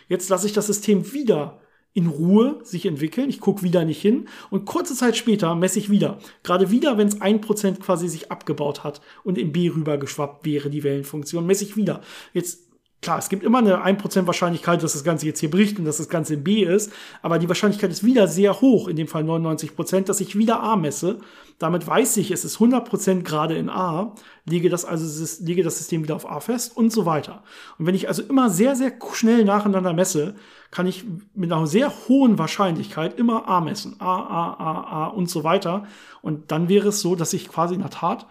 Jetzt 0.08 0.28
lasse 0.28 0.48
ich 0.48 0.54
das 0.54 0.66
System 0.66 1.12
wieder 1.12 1.60
in 1.94 2.08
Ruhe 2.08 2.58
sich 2.64 2.84
entwickeln. 2.84 3.28
Ich 3.28 3.38
gucke 3.38 3.62
wieder 3.62 3.84
nicht 3.84 4.02
hin 4.02 4.28
und 4.50 4.64
kurze 4.64 4.96
Zeit 4.96 5.16
später 5.16 5.54
messe 5.54 5.78
ich 5.78 5.88
wieder. 5.88 6.18
Gerade 6.42 6.72
wieder, 6.72 6.98
wenn 6.98 7.06
es 7.06 7.20
ein 7.20 7.40
Prozent 7.40 7.78
quasi 7.80 8.08
sich 8.08 8.32
abgebaut 8.32 8.82
hat 8.82 9.00
und 9.22 9.38
in 9.38 9.52
B 9.52 9.68
rüber 9.68 9.98
geschwappt 9.98 10.46
wäre, 10.46 10.68
die 10.68 10.82
Wellenfunktion, 10.82 11.46
messe 11.46 11.62
ich 11.62 11.76
wieder. 11.76 12.00
Jetzt 12.32 12.67
Klar, 13.00 13.18
es 13.18 13.28
gibt 13.28 13.44
immer 13.44 13.58
eine 13.58 13.84
1% 13.84 14.26
Wahrscheinlichkeit, 14.26 14.82
dass 14.82 14.94
das 14.94 15.04
Ganze 15.04 15.24
jetzt 15.26 15.38
hier 15.38 15.50
bricht 15.50 15.78
und 15.78 15.84
dass 15.84 15.98
das 15.98 16.08
Ganze 16.08 16.34
in 16.34 16.42
B 16.42 16.64
ist, 16.64 16.92
aber 17.22 17.38
die 17.38 17.46
Wahrscheinlichkeit 17.46 17.92
ist 17.92 18.02
wieder 18.02 18.26
sehr 18.26 18.60
hoch, 18.60 18.88
in 18.88 18.96
dem 18.96 19.06
Fall 19.06 19.22
99%, 19.22 20.06
dass 20.06 20.20
ich 20.20 20.36
wieder 20.36 20.60
A 20.64 20.74
messe. 20.74 21.20
Damit 21.60 21.86
weiß 21.86 22.16
ich, 22.16 22.32
es 22.32 22.44
ist 22.44 22.58
100% 22.58 23.22
gerade 23.22 23.56
in 23.56 23.70
A, 23.70 24.14
lege 24.46 24.68
das 24.68 24.84
also 24.84 25.24
lege 25.44 25.62
das 25.62 25.78
System 25.78 26.02
wieder 26.02 26.16
auf 26.16 26.28
A 26.28 26.40
fest 26.40 26.76
und 26.76 26.92
so 26.92 27.06
weiter. 27.06 27.44
Und 27.78 27.86
wenn 27.86 27.94
ich 27.94 28.08
also 28.08 28.22
immer 28.22 28.50
sehr, 28.50 28.74
sehr 28.74 28.92
schnell 29.12 29.44
nacheinander 29.44 29.92
messe, 29.92 30.34
kann 30.72 30.88
ich 30.88 31.04
mit 31.34 31.52
einer 31.52 31.68
sehr 31.68 31.92
hohen 32.08 32.36
Wahrscheinlichkeit 32.36 33.16
immer 33.16 33.48
A 33.48 33.60
messen. 33.60 33.94
A, 34.00 34.16
A, 34.16 34.52
A, 34.54 35.04
A 35.04 35.06
und 35.06 35.30
so 35.30 35.44
weiter. 35.44 35.86
Und 36.20 36.50
dann 36.50 36.68
wäre 36.68 36.88
es 36.88 37.00
so, 37.00 37.14
dass 37.14 37.32
ich 37.32 37.48
quasi 37.48 37.74
in 37.74 37.80
der 37.80 37.90
Tat 37.90 38.26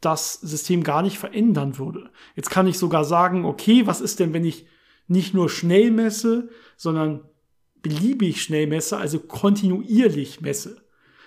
das 0.00 0.34
System 0.34 0.82
gar 0.82 1.02
nicht 1.02 1.18
verändern 1.18 1.78
würde. 1.78 2.10
Jetzt 2.34 2.50
kann 2.50 2.66
ich 2.66 2.78
sogar 2.78 3.04
sagen, 3.04 3.44
okay, 3.44 3.86
was 3.86 4.00
ist 4.00 4.18
denn, 4.20 4.32
wenn 4.32 4.44
ich 4.44 4.66
nicht 5.08 5.34
nur 5.34 5.50
schnell 5.50 5.90
messe, 5.90 6.48
sondern 6.76 7.20
beliebig 7.82 8.42
schnell 8.42 8.66
messe, 8.66 8.96
also 8.96 9.18
kontinuierlich 9.18 10.40
messe. 10.40 10.76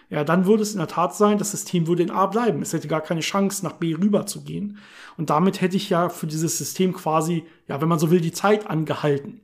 Ja, 0.09 0.23
dann 0.23 0.45
würde 0.45 0.63
es 0.63 0.73
in 0.73 0.77
der 0.77 0.87
Tat 0.87 1.15
sein, 1.15 1.37
das 1.37 1.51
System 1.51 1.87
würde 1.87 2.03
in 2.03 2.11
A 2.11 2.27
bleiben. 2.27 2.61
Es 2.61 2.73
hätte 2.73 2.87
gar 2.87 3.01
keine 3.01 3.21
Chance, 3.21 3.63
nach 3.65 3.73
B 3.73 3.95
rüber 3.95 4.25
zu 4.25 4.43
gehen. 4.43 4.77
Und 5.17 5.29
damit 5.29 5.61
hätte 5.61 5.75
ich 5.75 5.89
ja 5.89 6.09
für 6.09 6.27
dieses 6.27 6.57
System 6.57 6.93
quasi, 6.93 7.45
ja, 7.67 7.81
wenn 7.81 7.87
man 7.87 7.99
so 7.99 8.11
will, 8.11 8.21
die 8.21 8.31
Zeit 8.31 8.67
angehalten. 8.67 9.41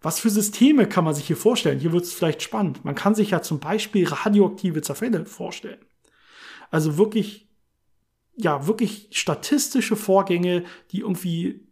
Was 0.00 0.20
für 0.20 0.30
Systeme 0.30 0.86
kann 0.86 1.04
man 1.04 1.14
sich 1.14 1.26
hier 1.26 1.36
vorstellen? 1.36 1.80
Hier 1.80 1.92
wird 1.92 2.04
es 2.04 2.12
vielleicht 2.12 2.42
spannend. 2.42 2.84
Man 2.84 2.94
kann 2.94 3.14
sich 3.14 3.30
ja 3.30 3.42
zum 3.42 3.58
Beispiel 3.58 4.06
radioaktive 4.06 4.82
Zerfälle 4.82 5.26
vorstellen. 5.26 5.84
Also 6.70 6.96
wirklich 6.96 7.45
ja, 8.36 8.66
wirklich 8.66 9.08
statistische 9.12 9.96
Vorgänge, 9.96 10.64
die 10.92 11.00
irgendwie 11.00 11.66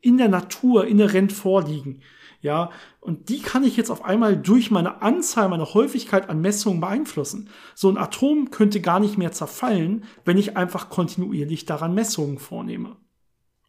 in 0.00 0.18
der 0.18 0.28
Natur 0.28 0.86
inhärent 0.86 1.32
vorliegen. 1.32 2.00
Ja, 2.42 2.70
und 3.00 3.28
die 3.28 3.40
kann 3.40 3.64
ich 3.64 3.76
jetzt 3.76 3.90
auf 3.90 4.04
einmal 4.04 4.36
durch 4.36 4.70
meine 4.70 5.02
Anzahl, 5.02 5.48
meine 5.48 5.74
Häufigkeit 5.74 6.28
an 6.28 6.40
Messungen 6.40 6.80
beeinflussen. 6.80 7.50
So 7.74 7.88
ein 7.88 7.96
Atom 7.96 8.50
könnte 8.50 8.80
gar 8.80 9.00
nicht 9.00 9.18
mehr 9.18 9.32
zerfallen, 9.32 10.04
wenn 10.24 10.38
ich 10.38 10.56
einfach 10.56 10.90
kontinuierlich 10.90 11.64
daran 11.64 11.94
Messungen 11.94 12.38
vornehme. 12.38 12.96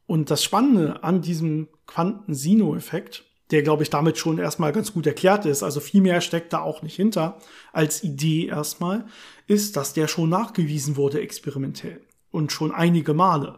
Und 0.06 0.30
das 0.30 0.43
Spannende 0.43 1.04
an 1.04 1.22
diesem 1.22 1.70
Quanten-Sino-Effekt, 1.88 3.26
der 3.52 3.64
glaube 3.64 3.84
ich 3.84 3.89
damit 3.89 4.18
schon 4.18 4.38
erstmal 4.38 4.74
ganz 4.74 4.93
gut 4.93 5.08
erklärt 5.08 5.45
ist, 5.45 5.64
also 5.64 5.80
viel 5.80 6.02
mehr 6.02 6.22
steckt 6.22 6.54
da 6.54 6.60
auch 6.60 6.82
nicht 6.82 6.95
hinter 6.95 7.39
als 7.74 8.04
Idee 8.04 8.45
erstmal, 8.45 9.06
ist, 9.48 9.76
dass 9.76 9.93
der 9.93 10.08
schon 10.08 10.30
nachgewiesen 10.30 10.98
wurde 10.98 11.22
experimentell 11.22 12.07
und 12.38 12.51
schon 12.51 12.71
einige 12.71 13.13
Male. 13.13 13.55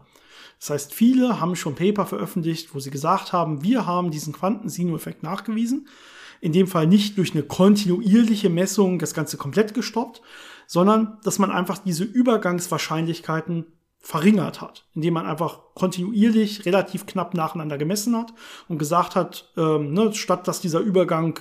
Das 0.60 0.72
heißt, 0.72 0.94
viele 0.94 1.40
haben 1.40 1.56
schon 1.56 1.76
Paper 1.76 2.06
veröffentlicht, 2.06 2.74
wo 2.74 2.80
sie 2.80 2.90
gesagt 2.90 3.34
haben, 3.34 3.62
wir 3.62 3.86
haben 3.86 4.10
diesen 4.10 4.34
Quantensino-Effekt 4.34 5.22
nachgewiesen. 5.22 5.88
In 6.42 6.54
dem 6.54 6.68
Fall 6.68 6.88
nicht 6.88 7.18
durch 7.18 7.34
eine 7.34 7.44
kontinuierliche 7.44 8.50
Messung 8.50 8.98
das 8.98 9.14
Ganze 9.14 9.38
komplett 9.38 9.74
gestoppt, 9.74 10.22
sondern 10.66 11.18
dass 11.24 11.40
man 11.40 11.52
einfach 11.52 11.78
diese 11.80 12.06
Übergangswahrscheinlichkeiten 12.06 13.66
verringert 14.00 14.62
hat, 14.62 14.86
indem 14.96 15.16
man 15.16 15.26
einfach 15.26 15.60
kontinuierlich 15.76 16.66
relativ 16.66 17.06
knapp 17.06 17.34
nacheinander 17.34 17.78
gemessen 17.78 18.16
hat 18.16 18.34
und 18.70 18.78
gesagt 18.78 19.16
hat, 19.16 19.52
ähm, 19.58 19.94
ne, 19.94 20.14
statt 20.14 20.48
dass 20.48 20.62
dieser 20.62 20.80
Übergang 20.80 21.40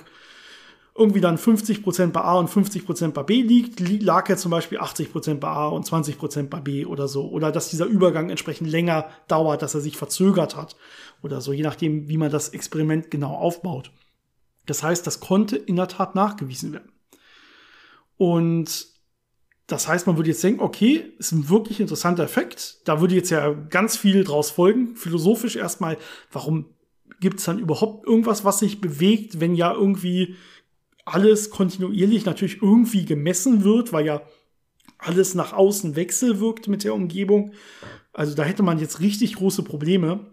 irgendwie 0.99 1.21
dann 1.21 1.37
50% 1.37 2.07
bei 2.07 2.21
A 2.21 2.35
und 2.35 2.49
50% 2.49 3.11
bei 3.11 3.23
B 3.23 3.41
liegt, 3.41 3.79
lag 3.79 4.29
er 4.29 4.37
zum 4.37 4.51
Beispiel 4.51 4.79
80% 4.79 5.35
bei 5.35 5.47
A 5.47 5.69
und 5.69 5.85
20% 5.87 6.49
bei 6.49 6.59
B 6.59 6.85
oder 6.85 7.07
so. 7.07 7.29
Oder 7.29 7.51
dass 7.51 7.69
dieser 7.69 7.85
Übergang 7.85 8.29
entsprechend 8.29 8.69
länger 8.69 9.09
dauert, 9.27 9.61
dass 9.61 9.75
er 9.75 9.81
sich 9.81 9.97
verzögert 9.97 10.55
hat 10.55 10.75
oder 11.23 11.41
so, 11.41 11.53
je 11.53 11.63
nachdem, 11.63 12.07
wie 12.09 12.17
man 12.17 12.31
das 12.31 12.49
Experiment 12.49 13.09
genau 13.09 13.33
aufbaut. 13.33 13.91
Das 14.65 14.83
heißt, 14.83 15.07
das 15.07 15.19
konnte 15.19 15.55
in 15.55 15.77
der 15.77 15.87
Tat 15.87 16.15
nachgewiesen 16.15 16.73
werden. 16.73 16.91
Und 18.17 18.87
das 19.67 19.87
heißt, 19.87 20.07
man 20.07 20.17
würde 20.17 20.29
jetzt 20.29 20.43
denken, 20.43 20.61
okay, 20.61 21.13
ist 21.19 21.31
ein 21.31 21.47
wirklich 21.47 21.79
interessanter 21.79 22.23
Effekt. 22.23 22.81
Da 22.85 23.01
würde 23.01 23.15
jetzt 23.15 23.29
ja 23.29 23.53
ganz 23.53 23.95
viel 23.95 24.23
draus 24.23 24.49
folgen. 24.49 24.95
Philosophisch 24.95 25.55
erstmal, 25.55 25.97
warum 26.31 26.65
gibt 27.19 27.39
es 27.39 27.45
dann 27.45 27.59
überhaupt 27.59 28.05
irgendwas, 28.07 28.43
was 28.43 28.59
sich 28.59 28.81
bewegt, 28.81 29.39
wenn 29.39 29.55
ja 29.55 29.73
irgendwie 29.73 30.35
alles 31.13 31.49
kontinuierlich 31.49 32.25
natürlich 32.25 32.61
irgendwie 32.61 33.05
gemessen 33.05 33.63
wird, 33.63 33.93
weil 33.93 34.05
ja 34.05 34.21
alles 34.97 35.33
nach 35.33 35.53
außen 35.53 35.95
wechselwirkt 35.95 36.67
mit 36.67 36.83
der 36.83 36.93
Umgebung. 36.93 37.53
Also 38.13 38.35
da 38.35 38.43
hätte 38.43 38.63
man 38.63 38.79
jetzt 38.79 38.99
richtig 38.99 39.35
große 39.35 39.63
Probleme 39.63 40.27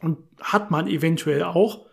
und 0.00 0.18
hat 0.40 0.70
man 0.70 0.88
eventuell 0.88 1.44
auch. 1.44 1.86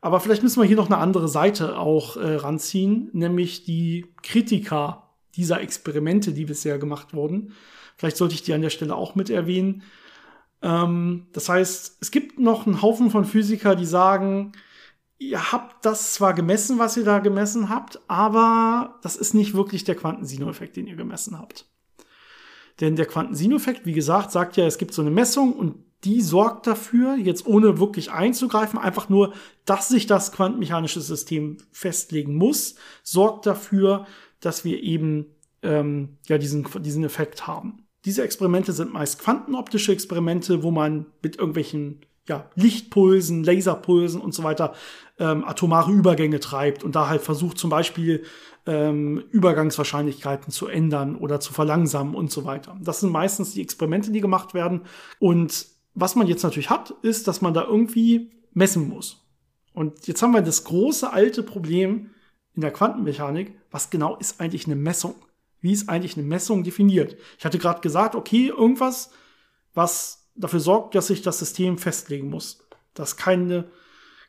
Aber 0.00 0.20
vielleicht 0.20 0.42
müssen 0.42 0.60
wir 0.60 0.66
hier 0.66 0.76
noch 0.76 0.90
eine 0.90 0.98
andere 0.98 1.28
Seite 1.28 1.78
auch 1.78 2.16
äh, 2.16 2.34
ranziehen, 2.34 3.08
nämlich 3.12 3.64
die 3.64 4.06
Kritiker 4.22 5.10
dieser 5.36 5.60
Experimente, 5.60 6.32
die 6.32 6.44
bisher 6.44 6.78
gemacht 6.78 7.14
wurden. 7.14 7.54
Vielleicht 7.96 8.16
sollte 8.16 8.34
ich 8.34 8.42
die 8.42 8.52
an 8.52 8.62
der 8.62 8.70
Stelle 8.70 8.96
auch 8.96 9.14
mit 9.14 9.30
erwähnen. 9.30 9.82
Ähm, 10.62 11.26
das 11.32 11.48
heißt, 11.48 11.98
es 12.00 12.10
gibt 12.10 12.38
noch 12.38 12.66
einen 12.66 12.82
Haufen 12.82 13.10
von 13.10 13.24
Physiker, 13.24 13.76
die 13.76 13.86
sagen, 13.86 14.52
ihr 15.18 15.52
habt 15.52 15.84
das 15.84 16.14
zwar 16.14 16.34
gemessen, 16.34 16.78
was 16.78 16.96
ihr 16.96 17.04
da 17.04 17.18
gemessen 17.18 17.68
habt, 17.68 18.00
aber 18.08 18.98
das 19.02 19.16
ist 19.16 19.34
nicht 19.34 19.54
wirklich 19.54 19.84
der 19.84 19.94
Quantensino-Effekt, 19.94 20.76
den 20.76 20.86
ihr 20.86 20.96
gemessen 20.96 21.38
habt. 21.38 21.66
Denn 22.80 22.96
der 22.96 23.06
Quantensino-Effekt, 23.06 23.86
wie 23.86 23.92
gesagt, 23.92 24.32
sagt 24.32 24.56
ja, 24.56 24.66
es 24.66 24.78
gibt 24.78 24.94
so 24.94 25.02
eine 25.02 25.10
Messung 25.10 25.52
und 25.52 25.76
die 26.04 26.20
sorgt 26.20 26.66
dafür, 26.66 27.16
jetzt 27.16 27.46
ohne 27.46 27.78
wirklich 27.78 28.10
einzugreifen, 28.10 28.78
einfach 28.78 29.08
nur, 29.08 29.32
dass 29.64 29.88
sich 29.88 30.06
das 30.06 30.32
quantenmechanische 30.32 31.00
System 31.00 31.56
festlegen 31.72 32.34
muss, 32.34 32.74
sorgt 33.02 33.46
dafür, 33.46 34.06
dass 34.40 34.64
wir 34.64 34.82
eben 34.82 35.26
ähm, 35.62 36.18
ja 36.26 36.36
diesen, 36.36 36.66
diesen 36.82 37.04
Effekt 37.04 37.46
haben. 37.46 37.86
Diese 38.04 38.22
Experimente 38.22 38.72
sind 38.72 38.92
meist 38.92 39.18
quantenoptische 39.18 39.92
Experimente, 39.92 40.62
wo 40.62 40.70
man 40.70 41.06
mit 41.22 41.36
irgendwelchen 41.36 42.04
ja, 42.28 42.50
Lichtpulsen, 42.54 43.44
Laserpulsen 43.44 44.20
und 44.20 44.34
so 44.34 44.42
weiter 44.42 44.74
ähm, 45.18 45.44
atomare 45.44 45.92
Übergänge 45.92 46.40
treibt 46.40 46.82
und 46.82 46.94
da 46.96 47.08
halt 47.08 47.22
versucht 47.22 47.58
zum 47.58 47.70
Beispiel 47.70 48.24
ähm, 48.66 49.22
Übergangswahrscheinlichkeiten 49.30 50.50
zu 50.50 50.66
ändern 50.66 51.16
oder 51.16 51.40
zu 51.40 51.52
verlangsamen 51.52 52.14
und 52.14 52.30
so 52.30 52.44
weiter. 52.44 52.76
Das 52.80 53.00
sind 53.00 53.10
meistens 53.10 53.52
die 53.52 53.62
Experimente, 53.62 54.10
die 54.10 54.20
gemacht 54.20 54.54
werden. 54.54 54.82
Und 55.18 55.66
was 55.94 56.16
man 56.16 56.26
jetzt 56.26 56.42
natürlich 56.42 56.70
hat, 56.70 56.90
ist, 57.02 57.28
dass 57.28 57.42
man 57.42 57.54
da 57.54 57.64
irgendwie 57.64 58.32
messen 58.52 58.88
muss. 58.88 59.24
Und 59.74 60.06
jetzt 60.06 60.22
haben 60.22 60.32
wir 60.32 60.42
das 60.42 60.64
große 60.64 61.12
alte 61.12 61.42
Problem 61.42 62.10
in 62.54 62.62
der 62.62 62.72
Quantenmechanik. 62.72 63.52
Was 63.70 63.90
genau 63.90 64.16
ist 64.16 64.40
eigentlich 64.40 64.66
eine 64.66 64.76
Messung? 64.76 65.14
Wie 65.60 65.72
ist 65.72 65.88
eigentlich 65.88 66.16
eine 66.16 66.26
Messung 66.26 66.62
definiert? 66.62 67.16
Ich 67.38 67.44
hatte 67.44 67.58
gerade 67.58 67.80
gesagt, 67.80 68.14
okay, 68.14 68.48
irgendwas, 68.48 69.10
was 69.74 70.23
dafür 70.34 70.60
sorgt, 70.60 70.94
dass 70.94 71.08
sich 71.08 71.22
das 71.22 71.38
System 71.38 71.78
festlegen 71.78 72.28
muss. 72.28 72.66
Dass 72.94 73.16
keine, 73.16 73.70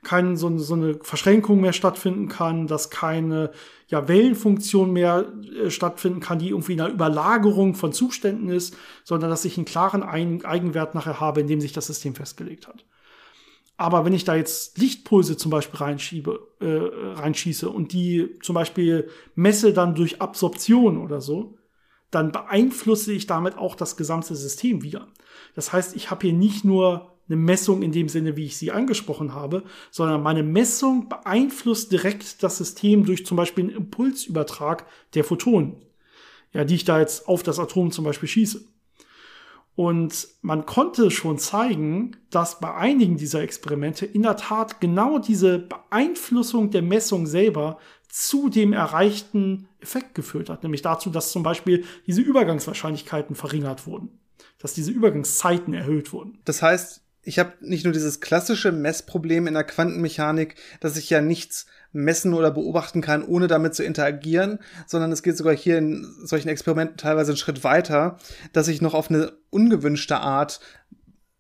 keine 0.04 0.38
so, 0.38 0.58
so 0.58 0.74
eine 0.74 1.00
Verschränkung 1.02 1.62
mehr 1.62 1.74
stattfinden 1.74 2.28
kann, 2.28 2.68
dass 2.68 2.90
keine 2.90 3.52
ja, 3.88 4.08
Wellenfunktion 4.08 4.92
mehr 4.92 5.32
äh, 5.64 5.70
stattfinden 5.70 6.20
kann, 6.20 6.40
die 6.40 6.50
irgendwie 6.50 6.74
in 6.74 6.82
einer 6.82 6.94
Überlagerung 6.94 7.76
von 7.76 7.94
Zuständen 7.94 8.50
ist, 8.50 8.76
sondern 9.04 9.30
dass 9.30 9.46
ich 9.46 9.58
einen 9.58 9.66
klaren 9.66 10.04
Ein 10.04 10.44
Eigenwert 10.46 10.96
nachher 10.96 11.20
habe, 11.20 11.42
in 11.42 11.48
dem 11.48 11.62
sich 11.62 11.74
das 11.74 11.88
System 11.88 12.16
festgelegt 12.16 12.68
hat. 12.68 12.86
Aber 13.78 14.06
wenn 14.06 14.14
ich 14.14 14.24
da 14.24 14.36
jetzt 14.36 14.78
Lichtpulse 14.78 15.36
zum 15.36 15.52
Beispiel 15.52 15.80
reinschiebe, 15.80 16.48
äh, 16.62 17.20
reinschieße 17.20 17.70
und 17.70 17.92
die 17.92 18.40
zum 18.42 18.56
Beispiel 18.56 19.10
messe 19.36 19.74
dann 19.74 19.96
durch 19.96 20.22
Absorption 20.22 20.98
oder 20.98 21.20
so, 21.20 21.58
dann 22.10 22.32
beeinflusse 22.32 23.12
ich 23.12 23.28
damit 23.28 23.58
auch 23.58 23.76
das 23.76 23.98
gesamte 23.98 24.36
System 24.36 24.82
wieder. 24.82 25.08
Das 25.56 25.74
heißt, 25.74 25.96
ich 25.96 26.12
habe 26.12 26.28
hier 26.28 26.34
nicht 26.34 26.66
nur 26.66 27.16
eine 27.28 27.38
Messung 27.38 27.82
in 27.82 27.92
dem 27.92 28.08
Sinne, 28.08 28.38
wie 28.38 28.46
ich 28.46 28.58
sie 28.58 28.72
angesprochen 28.72 29.34
habe, 29.34 29.64
sondern 29.90 30.22
meine 30.22 30.44
Messung 30.44 31.10
beeinflusst 31.10 31.92
direkt 31.92 32.44
das 32.44 32.58
System 32.58 33.06
durch 33.06 33.26
zum 33.26 33.38
Beispiel 33.38 33.66
einen 33.66 33.76
Impulsübertrag 33.76 34.86
der 35.16 35.24
Photonen, 35.24 35.78
ja, 36.54 36.66
die 36.66 36.76
ich 36.76 36.86
da 36.86 37.00
jetzt 37.00 37.28
auf 37.28 37.42
das 37.42 37.60
Atom 37.60 37.92
zum 37.92 38.06
Beispiel 38.06 38.30
schieße. 38.30 38.64
Und 39.76 40.30
man 40.42 40.66
konnte 40.66 41.12
schon 41.12 41.38
zeigen, 41.38 42.16
dass 42.30 42.62
bei 42.62 42.74
einigen 42.76 43.18
dieser 43.18 43.42
Experimente 43.42 44.06
in 44.06 44.22
der 44.22 44.38
Tat 44.38 44.80
genau 44.80 45.20
diese 45.20 45.60
Beeinflussung 45.60 46.70
der 46.72 46.82
Messung 46.82 47.28
selber 47.28 47.78
zu 48.08 48.48
dem 48.50 48.72
erreichten 48.72 49.68
Effekt 49.82 50.16
geführt 50.16 50.50
hat, 50.50 50.64
nämlich 50.64 50.82
dazu, 50.82 51.10
dass 51.10 51.32
zum 51.32 51.44
Beispiel 51.44 51.84
diese 52.08 52.22
Übergangswahrscheinlichkeiten 52.22 53.36
verringert 53.36 53.86
wurden 53.86 54.18
dass 54.60 54.74
diese 54.74 54.92
Übergangszeiten 54.92 55.74
erhöht 55.74 56.14
wurden. 56.14 56.40
Das 56.46 56.62
heißt, 56.62 57.02
ich 57.26 57.40
habe 57.40 57.54
nicht 57.60 57.84
nur 57.84 57.94
dieses 57.94 58.20
klassische 58.20 58.72
Messproblem 58.72 59.48
in 59.48 59.56
der 59.56 59.64
Quantenmechanik, 59.64 60.56
dass 60.80 60.96
ich 60.96 61.10
ja 61.10 61.22
nichts 61.22 61.66
messen 61.92 62.34
oder 62.34 62.52
beobachten 62.52 63.02
kann, 63.02 63.24
ohne 63.24 63.48
damit 63.48 63.74
zu 63.74 63.84
interagieren, 63.84 64.60
sondern 64.86 65.12
es 65.12 65.24
geht 65.24 65.36
sogar 65.36 65.56
hier 65.56 65.80
in 65.80 66.06
solchen 66.24 66.50
Experimenten 66.50 66.98
teilweise 66.98 67.32
einen 67.32 67.38
Schritt 67.38 67.64
weiter, 67.64 68.20
dass 68.54 68.68
ich 68.68 68.82
noch 68.82 68.94
auf 68.94 69.10
eine 69.10 69.34
ungewünschte 69.50 70.18
Art 70.18 70.60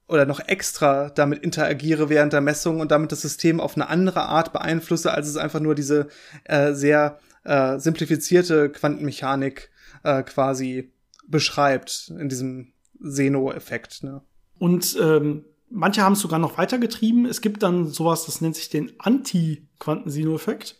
oder 0.07 0.25
noch 0.25 0.39
extra 0.39 1.09
damit 1.09 1.43
interagiere 1.43 2.09
während 2.09 2.33
der 2.33 2.41
Messung 2.41 2.79
und 2.79 2.91
damit 2.91 3.11
das 3.11 3.21
System 3.21 3.59
auf 3.59 3.75
eine 3.75 3.87
andere 3.87 4.23
Art 4.23 4.53
beeinflusse, 4.53 5.11
als 5.11 5.27
es 5.27 5.37
einfach 5.37 5.59
nur 5.59 5.75
diese 5.75 6.07
äh, 6.45 6.73
sehr 6.73 7.19
äh, 7.43 7.77
simplifizierte 7.79 8.69
Quantenmechanik 8.69 9.69
äh, 10.03 10.23
quasi 10.23 10.91
beschreibt 11.27 12.11
in 12.17 12.29
diesem 12.29 12.71
Seno-Effekt. 13.05 14.03
Ne? 14.03 14.21
Und 14.57 14.97
ähm, 15.01 15.45
manche 15.69 16.01
haben 16.01 16.13
es 16.13 16.19
sogar 16.19 16.39
noch 16.39 16.57
weitergetrieben. 16.57 17.25
Es 17.25 17.41
gibt 17.41 17.63
dann 17.63 17.87
sowas, 17.87 18.25
das 18.25 18.41
nennt 18.41 18.55
sich 18.55 18.69
den 18.69 18.93
Anti-Quantensino-Effekt. 18.99 20.79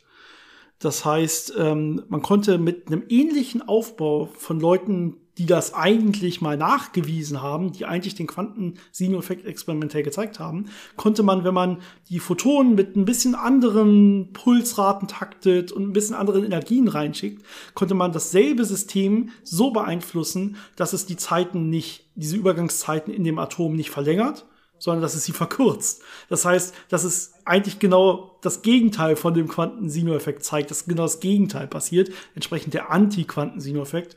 Das 0.80 1.06
heißt, 1.06 1.54
ähm, 1.58 2.04
man 2.10 2.22
konnte 2.22 2.58
mit 2.58 2.88
einem 2.88 3.04
ähnlichen 3.08 3.62
Aufbau 3.62 4.26
von 4.26 4.60
Leuten, 4.60 5.18
die 5.38 5.46
das 5.46 5.74
eigentlich 5.74 6.42
mal 6.42 6.58
nachgewiesen 6.58 7.42
haben, 7.42 7.72
die 7.72 7.86
eigentlich 7.86 8.16
den 8.16 8.28
Quantensino-Effekt 8.28 9.46
experimentell 9.46 10.04
gezeigt 10.04 10.40
haben, 10.40 10.66
konnte 10.96 11.24
man, 11.24 11.44
wenn 11.44 11.54
man 11.54 11.82
die 12.10 12.20
Photonen 12.20 12.76
mit 12.76 12.96
ein 12.96 13.06
bisschen 13.06 13.36
anderen 13.36 14.32
Pulsraten 14.34 15.08
taktet 15.08 15.72
und 15.72 15.84
ein 15.84 15.94
bisschen 15.94 16.16
anderen 16.16 16.46
Energien 16.46 16.88
reinschickt, 16.88 17.46
konnte 17.74 17.96
man 17.96 18.14
dasselbe 18.14 18.64
System 18.66 19.30
so 19.44 19.72
beeinflussen, 19.72 20.56
dass 20.76 20.94
es 20.94 21.06
die 21.06 21.18
Zeiten 21.18 21.70
nicht, 21.70 22.06
diese 22.16 22.38
Übergangszeiten 22.38 23.14
in 23.14 23.24
dem 23.24 23.40
Atom 23.40 23.76
nicht 23.76 23.90
verlängert, 23.90 24.46
sondern 24.78 25.02
dass 25.02 25.16
es 25.16 25.26
sie 25.26 25.32
verkürzt. 25.32 26.02
Das 26.30 26.46
heißt, 26.46 26.74
dass 26.90 27.04
es 27.04 27.34
eigentlich 27.46 27.80
genau 27.80 28.38
das 28.42 28.62
Gegenteil 28.62 29.16
von 29.16 29.34
dem 29.34 29.48
Quantensino-Effekt 29.48 30.44
zeigt, 30.44 30.72
dass 30.72 30.86
genau 30.86 31.04
das 31.04 31.20
Gegenteil 31.20 31.68
passiert, 31.68 32.10
entsprechend 32.36 32.74
der 32.74 32.92
Anti-Quantensino-Effekt. 32.92 34.16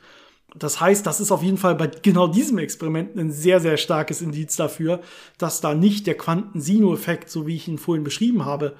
Das 0.55 0.81
heißt, 0.81 1.05
das 1.05 1.19
ist 1.19 1.31
auf 1.31 1.43
jeden 1.43 1.57
Fall 1.57 1.75
bei 1.75 1.87
genau 1.87 2.27
diesem 2.27 2.57
Experiment 2.57 3.15
ein 3.15 3.31
sehr, 3.31 3.59
sehr 3.59 3.77
starkes 3.77 4.21
Indiz 4.21 4.55
dafür, 4.55 5.01
dass 5.37 5.61
da 5.61 5.73
nicht 5.73 6.07
der 6.07 6.17
Quantensino-Effekt, 6.17 7.29
so 7.29 7.45
wie 7.47 7.55
ich 7.55 7.67
ihn 7.67 7.77
vorhin 7.77 8.03
beschrieben 8.03 8.45
habe, 8.45 8.75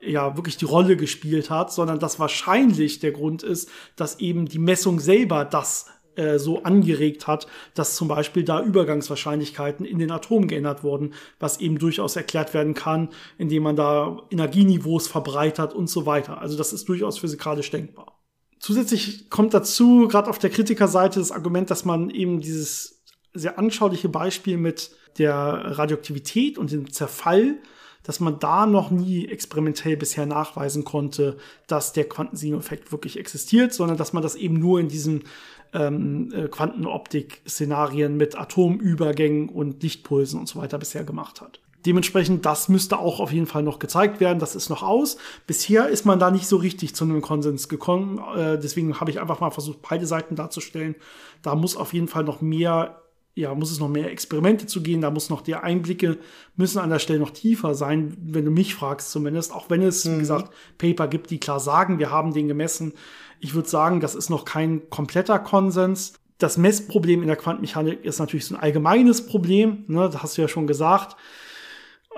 ja 0.00 0.36
wirklich 0.36 0.56
die 0.56 0.64
Rolle 0.64 0.96
gespielt 0.96 1.50
hat, 1.50 1.72
sondern 1.72 1.98
dass 1.98 2.18
wahrscheinlich 2.18 2.98
der 2.98 3.12
Grund 3.12 3.42
ist, 3.42 3.70
dass 3.96 4.18
eben 4.18 4.46
die 4.46 4.58
Messung 4.58 4.98
selber 4.98 5.44
das 5.44 5.86
äh, 6.16 6.38
so 6.38 6.62
angeregt 6.64 7.26
hat, 7.26 7.46
dass 7.74 7.96
zum 7.96 8.08
Beispiel 8.08 8.44
da 8.44 8.62
Übergangswahrscheinlichkeiten 8.62 9.86
in 9.86 9.98
den 9.98 10.10
Atomen 10.10 10.48
geändert 10.48 10.82
wurden, 10.82 11.14
was 11.38 11.60
eben 11.60 11.78
durchaus 11.78 12.16
erklärt 12.16 12.52
werden 12.52 12.74
kann, 12.74 13.10
indem 13.38 13.62
man 13.62 13.76
da 13.76 14.18
Energieniveaus 14.30 15.08
verbreitert 15.08 15.72
und 15.72 15.88
so 15.88 16.04
weiter. 16.04 16.40
Also 16.40 16.58
das 16.58 16.72
ist 16.72 16.88
durchaus 16.88 17.18
physikalisch 17.18 17.70
denkbar. 17.70 18.21
Zusätzlich 18.62 19.28
kommt 19.28 19.54
dazu, 19.54 20.06
gerade 20.06 20.30
auf 20.30 20.38
der 20.38 20.48
Kritikerseite, 20.48 21.18
das 21.18 21.32
Argument, 21.32 21.68
dass 21.68 21.84
man 21.84 22.10
eben 22.10 22.40
dieses 22.40 23.02
sehr 23.34 23.58
anschauliche 23.58 24.08
Beispiel 24.08 24.56
mit 24.56 24.92
der 25.18 25.34
Radioaktivität 25.36 26.58
und 26.58 26.70
dem 26.70 26.92
Zerfall, 26.92 27.56
dass 28.04 28.20
man 28.20 28.38
da 28.38 28.66
noch 28.66 28.92
nie 28.92 29.26
experimentell 29.26 29.96
bisher 29.96 30.26
nachweisen 30.26 30.84
konnte, 30.84 31.38
dass 31.66 31.92
der 31.92 32.08
Quantensino-Effekt 32.08 32.92
wirklich 32.92 33.18
existiert, 33.18 33.74
sondern 33.74 33.96
dass 33.96 34.12
man 34.12 34.22
das 34.22 34.36
eben 34.36 34.60
nur 34.60 34.78
in 34.78 34.86
diesen 34.86 35.24
ähm, 35.72 36.32
äh, 36.32 36.46
Quantenoptik-Szenarien 36.46 38.16
mit 38.16 38.38
Atomübergängen 38.38 39.48
und 39.48 39.82
Lichtpulsen 39.82 40.38
und 40.38 40.48
so 40.48 40.60
weiter 40.60 40.78
bisher 40.78 41.02
gemacht 41.02 41.40
hat. 41.40 41.58
Dementsprechend, 41.84 42.46
das 42.46 42.68
müsste 42.68 42.98
auch 42.98 43.18
auf 43.18 43.32
jeden 43.32 43.46
Fall 43.46 43.62
noch 43.62 43.78
gezeigt 43.78 44.20
werden. 44.20 44.38
Das 44.38 44.54
ist 44.54 44.68
noch 44.68 44.82
aus. 44.82 45.16
Bisher 45.46 45.88
ist 45.88 46.06
man 46.06 46.20
da 46.20 46.30
nicht 46.30 46.46
so 46.46 46.56
richtig 46.56 46.94
zu 46.94 47.04
einem 47.04 47.22
Konsens 47.22 47.68
gekommen. 47.68 48.20
Äh, 48.36 48.58
deswegen 48.58 49.00
habe 49.00 49.10
ich 49.10 49.20
einfach 49.20 49.40
mal 49.40 49.50
versucht, 49.50 49.80
beide 49.82 50.06
Seiten 50.06 50.36
darzustellen. 50.36 50.94
Da 51.42 51.56
muss 51.56 51.76
auf 51.76 51.92
jeden 51.92 52.06
Fall 52.06 52.22
noch 52.22 52.40
mehr, 52.40 53.02
ja, 53.34 53.52
muss 53.54 53.72
es 53.72 53.80
noch 53.80 53.88
mehr 53.88 54.12
Experimente 54.12 54.66
zu 54.66 54.82
gehen. 54.82 55.00
Da 55.00 55.10
muss 55.10 55.28
noch 55.28 55.40
die 55.40 55.56
Einblicke 55.56 56.18
müssen 56.54 56.78
an 56.78 56.90
der 56.90 57.00
Stelle 57.00 57.18
noch 57.18 57.30
tiefer 57.30 57.74
sein, 57.74 58.16
wenn 58.22 58.44
du 58.44 58.52
mich 58.52 58.76
fragst 58.76 59.10
zumindest. 59.10 59.52
Auch 59.52 59.68
wenn 59.68 59.82
es, 59.82 60.04
mhm. 60.04 60.16
wie 60.16 60.20
gesagt, 60.20 60.52
Paper 60.78 61.08
gibt, 61.08 61.30
die 61.30 61.40
klar 61.40 61.58
sagen, 61.58 61.98
wir 61.98 62.12
haben 62.12 62.32
den 62.32 62.46
gemessen. 62.46 62.92
Ich 63.40 63.54
würde 63.54 63.68
sagen, 63.68 63.98
das 63.98 64.14
ist 64.14 64.30
noch 64.30 64.44
kein 64.44 64.88
kompletter 64.88 65.40
Konsens. 65.40 66.12
Das 66.38 66.58
Messproblem 66.58 67.22
in 67.22 67.28
der 67.28 67.36
Quantenmechanik 67.36 68.04
ist 68.04 68.20
natürlich 68.20 68.46
so 68.46 68.54
ein 68.54 68.60
allgemeines 68.60 69.26
Problem. 69.26 69.84
Ne? 69.88 70.08
Das 70.12 70.22
hast 70.22 70.38
du 70.38 70.42
ja 70.42 70.48
schon 70.48 70.68
gesagt. 70.68 71.16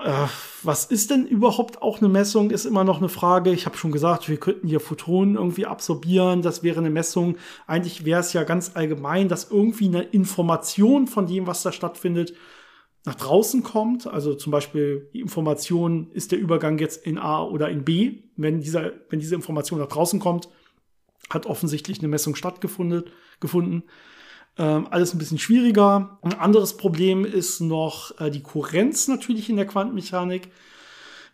Äh, 0.03 0.27
was 0.63 0.85
ist 0.85 1.11
denn 1.11 1.25
überhaupt 1.25 1.81
auch 1.81 1.99
eine 1.99 2.09
Messung, 2.09 2.51
ist 2.51 2.65
immer 2.65 2.83
noch 2.83 2.97
eine 2.97 3.09
Frage. 3.09 3.51
Ich 3.51 3.65
habe 3.65 3.77
schon 3.77 3.91
gesagt, 3.91 4.27
wir 4.27 4.37
könnten 4.37 4.67
hier 4.67 4.79
Photonen 4.79 5.35
irgendwie 5.35 5.65
absorbieren. 5.65 6.41
Das 6.41 6.63
wäre 6.63 6.79
eine 6.79 6.89
Messung. 6.89 7.37
Eigentlich 7.67 8.05
wäre 8.05 8.19
es 8.19 8.33
ja 8.33 8.43
ganz 8.43 8.71
allgemein, 8.75 9.29
dass 9.29 9.51
irgendwie 9.51 9.87
eine 9.87 10.03
Information 10.03 11.07
von 11.07 11.27
dem, 11.27 11.47
was 11.47 11.63
da 11.63 11.71
stattfindet, 11.71 12.33
nach 13.05 13.15
draußen 13.15 13.63
kommt. 13.63 14.07
Also 14.07 14.33
zum 14.33 14.51
Beispiel 14.51 15.09
die 15.13 15.21
Information, 15.21 16.09
ist 16.11 16.31
der 16.31 16.39
Übergang 16.39 16.77
jetzt 16.79 17.05
in 17.05 17.17
A 17.17 17.43
oder 17.43 17.69
in 17.69 17.85
B. 17.85 18.23
Wenn, 18.35 18.59
dieser, 18.61 18.91
wenn 19.09 19.19
diese 19.19 19.35
Information 19.35 19.79
nach 19.79 19.87
draußen 19.87 20.19
kommt, 20.19 20.49
hat 21.29 21.45
offensichtlich 21.45 21.99
eine 21.99 22.07
Messung 22.07 22.35
stattgefunden. 22.35 23.05
Gefunden. 23.39 23.83
Ähm, 24.57 24.87
alles 24.89 25.13
ein 25.13 25.17
bisschen 25.17 25.39
schwieriger. 25.39 26.17
Ein 26.21 26.33
anderes 26.33 26.77
Problem 26.77 27.25
ist 27.25 27.59
noch 27.59 28.19
äh, 28.19 28.31
die 28.31 28.41
Kohärenz 28.41 29.07
natürlich 29.07 29.49
in 29.49 29.57
der 29.57 29.67
Quantenmechanik. 29.67 30.49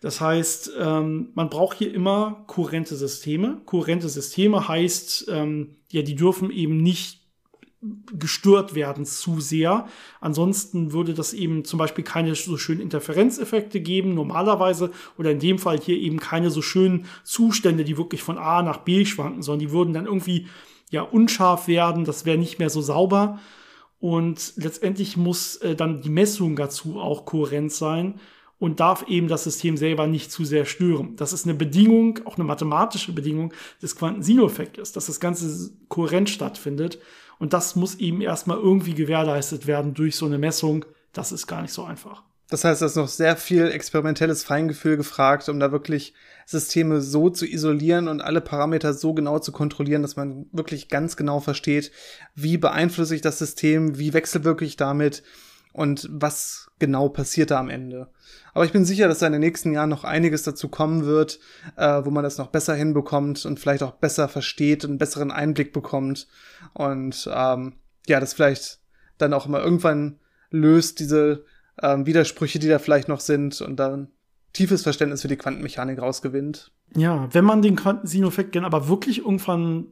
Das 0.01 0.19
heißt, 0.19 0.71
ähm, 0.79 1.29
man 1.35 1.49
braucht 1.49 1.77
hier 1.77 1.93
immer 1.93 2.43
kohärente 2.47 2.95
Systeme. 2.95 3.61
Kohärente 3.65 4.09
Systeme 4.09 4.67
heißt, 4.67 5.27
ähm, 5.29 5.75
ja, 5.91 6.01
die 6.01 6.15
dürfen 6.15 6.49
eben 6.49 6.77
nicht 6.77 7.21
gestört 8.17 8.75
werden 8.75 9.05
zu 9.05 9.39
sehr. 9.39 9.87
Ansonsten 10.19 10.91
würde 10.91 11.13
das 11.13 11.33
eben 11.33 11.65
zum 11.65 11.79
Beispiel 11.79 12.03
keine 12.03 12.35
so 12.35 12.57
schönen 12.57 12.81
Interferenzeffekte 12.81 13.79
geben, 13.79 14.13
normalerweise, 14.13 14.91
oder 15.17 15.31
in 15.31 15.39
dem 15.39 15.57
Fall 15.57 15.79
hier 15.79 15.97
eben 15.97 16.19
keine 16.19 16.51
so 16.51 16.61
schönen 16.61 17.05
Zustände, 17.23 17.83
die 17.83 17.97
wirklich 17.97 18.21
von 18.21 18.37
A 18.37 18.61
nach 18.61 18.77
B 18.77 19.05
schwanken, 19.05 19.41
sondern 19.41 19.67
die 19.67 19.71
würden 19.71 19.93
dann 19.93 20.05
irgendwie 20.05 20.47
ja 20.91 21.01
unscharf 21.01 21.67
werden, 21.67 22.05
das 22.05 22.25
wäre 22.25 22.37
nicht 22.37 22.59
mehr 22.59 22.69
so 22.69 22.81
sauber. 22.81 23.39
Und 23.99 24.53
letztendlich 24.57 25.17
muss 25.17 25.57
äh, 25.57 25.75
dann 25.75 26.01
die 26.01 26.09
Messung 26.09 26.55
dazu 26.55 26.99
auch 26.99 27.25
kohärent 27.25 27.71
sein 27.71 28.19
und 28.59 28.79
darf 28.79 29.07
eben 29.07 29.27
das 29.27 29.43
System 29.43 29.77
selber 29.77 30.05
nicht 30.05 30.31
zu 30.31 30.45
sehr 30.45 30.65
stören. 30.65 31.15
Das 31.15 31.33
ist 31.33 31.45
eine 31.45 31.55
Bedingung, 31.55 32.19
auch 32.25 32.35
eine 32.35 32.43
mathematische 32.43 33.13
Bedingung 33.13 33.53
des 33.81 33.95
Quantensino-Effektes, 33.95 34.91
dass 34.91 35.07
das 35.07 35.19
Ganze 35.19 35.71
kohärent 35.87 36.29
stattfindet. 36.29 36.99
Und 37.39 37.53
das 37.53 37.75
muss 37.75 37.95
eben 37.95 38.21
erstmal 38.21 38.57
irgendwie 38.57 38.93
gewährleistet 38.93 39.65
werden 39.65 39.95
durch 39.95 40.15
so 40.15 40.27
eine 40.27 40.37
Messung. 40.37 40.85
Das 41.13 41.31
ist 41.31 41.47
gar 41.47 41.63
nicht 41.63 41.73
so 41.73 41.83
einfach. 41.83 42.23
Das 42.51 42.65
heißt, 42.65 42.81
da 42.81 42.85
ist 42.85 42.97
noch 42.97 43.07
sehr 43.07 43.37
viel 43.37 43.71
experimentelles 43.71 44.43
Feingefühl 44.43 44.97
gefragt, 44.97 45.47
um 45.47 45.57
da 45.57 45.71
wirklich 45.71 46.13
Systeme 46.45 46.99
so 46.99 47.29
zu 47.29 47.47
isolieren 47.47 48.09
und 48.09 48.19
alle 48.19 48.41
Parameter 48.41 48.93
so 48.93 49.13
genau 49.13 49.39
zu 49.39 49.53
kontrollieren, 49.53 50.01
dass 50.01 50.17
man 50.17 50.47
wirklich 50.51 50.89
ganz 50.89 51.15
genau 51.15 51.39
versteht, 51.39 51.93
wie 52.35 52.57
beeinflusse 52.57 53.15
ich 53.15 53.21
das 53.21 53.39
System, 53.39 53.97
wie 53.97 54.13
wechselwirke 54.13 54.65
ich 54.65 54.75
damit 54.75 55.23
und 55.71 56.09
was 56.11 56.69
genau 56.77 57.07
passiert 57.07 57.51
da 57.51 57.59
am 57.59 57.69
Ende. 57.69 58.09
Aber 58.53 58.65
ich 58.65 58.73
bin 58.73 58.83
sicher, 58.83 59.07
dass 59.07 59.19
da 59.19 59.27
in 59.27 59.31
den 59.31 59.39
nächsten 59.39 59.71
Jahren 59.71 59.89
noch 59.89 60.03
einiges 60.03 60.43
dazu 60.43 60.67
kommen 60.67 61.05
wird, 61.05 61.39
äh, 61.77 62.03
wo 62.03 62.09
man 62.09 62.25
das 62.25 62.37
noch 62.37 62.47
besser 62.47 62.75
hinbekommt 62.75 63.45
und 63.45 63.61
vielleicht 63.61 63.81
auch 63.81 63.93
besser 63.93 64.27
versteht 64.27 64.83
und 64.83 64.91
einen 64.91 64.99
besseren 64.99 65.31
Einblick 65.31 65.71
bekommt. 65.71 66.27
Und 66.73 67.29
ähm, 67.33 67.75
ja, 68.07 68.19
das 68.19 68.33
vielleicht 68.33 68.79
dann 69.17 69.33
auch 69.33 69.47
mal 69.47 69.61
irgendwann 69.61 70.19
löst, 70.49 70.99
diese 70.99 71.45
ähm, 71.81 72.05
Widersprüche, 72.05 72.59
die 72.59 72.67
da 72.67 72.79
vielleicht 72.79 73.07
noch 73.07 73.19
sind 73.19 73.61
und 73.61 73.77
dann 73.77 74.09
tiefes 74.53 74.83
Verständnis 74.83 75.21
für 75.21 75.27
die 75.27 75.37
Quantenmechanik 75.37 76.01
rausgewinnt. 76.01 76.71
Ja, 76.95 77.29
wenn 77.31 77.45
man 77.45 77.61
den 77.61 77.75
Quantensineffekt 77.75 78.55
aber 78.57 78.87
wirklich 78.87 79.19
irgendwann 79.19 79.87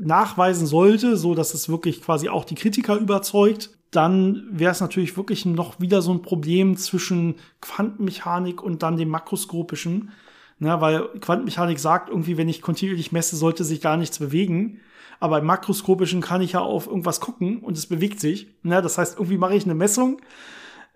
nachweisen 0.00 0.66
sollte, 0.66 1.16
so 1.16 1.34
dass 1.34 1.54
es 1.54 1.68
wirklich 1.68 2.02
quasi 2.02 2.28
auch 2.28 2.44
die 2.44 2.54
Kritiker 2.54 2.96
überzeugt, 2.96 3.70
dann 3.90 4.46
wäre 4.50 4.72
es 4.72 4.80
natürlich 4.80 5.16
wirklich 5.16 5.46
noch 5.46 5.80
wieder 5.80 6.02
so 6.02 6.12
ein 6.12 6.22
Problem 6.22 6.76
zwischen 6.76 7.36
Quantenmechanik 7.60 8.62
und 8.62 8.82
dann 8.82 8.96
dem 8.96 9.08
makroskopischen. 9.08 10.10
Ne, 10.58 10.80
weil 10.80 11.08
Quantenmechanik 11.20 11.78
sagt 11.78 12.10
irgendwie, 12.10 12.36
wenn 12.36 12.48
ich 12.48 12.62
kontinuierlich 12.62 13.12
messe, 13.12 13.36
sollte 13.36 13.64
sich 13.64 13.80
gar 13.80 13.96
nichts 13.96 14.18
bewegen. 14.18 14.80
Aber 15.20 15.38
im 15.38 15.46
makroskopischen 15.46 16.20
kann 16.20 16.42
ich 16.42 16.52
ja 16.52 16.60
auf 16.60 16.86
irgendwas 16.86 17.20
gucken 17.20 17.58
und 17.58 17.76
es 17.76 17.86
bewegt 17.86 18.20
sich. 18.20 18.48
Ne, 18.62 18.82
das 18.82 18.98
heißt, 18.98 19.16
irgendwie 19.16 19.38
mache 19.38 19.54
ich 19.54 19.64
eine 19.64 19.74
Messung 19.74 20.18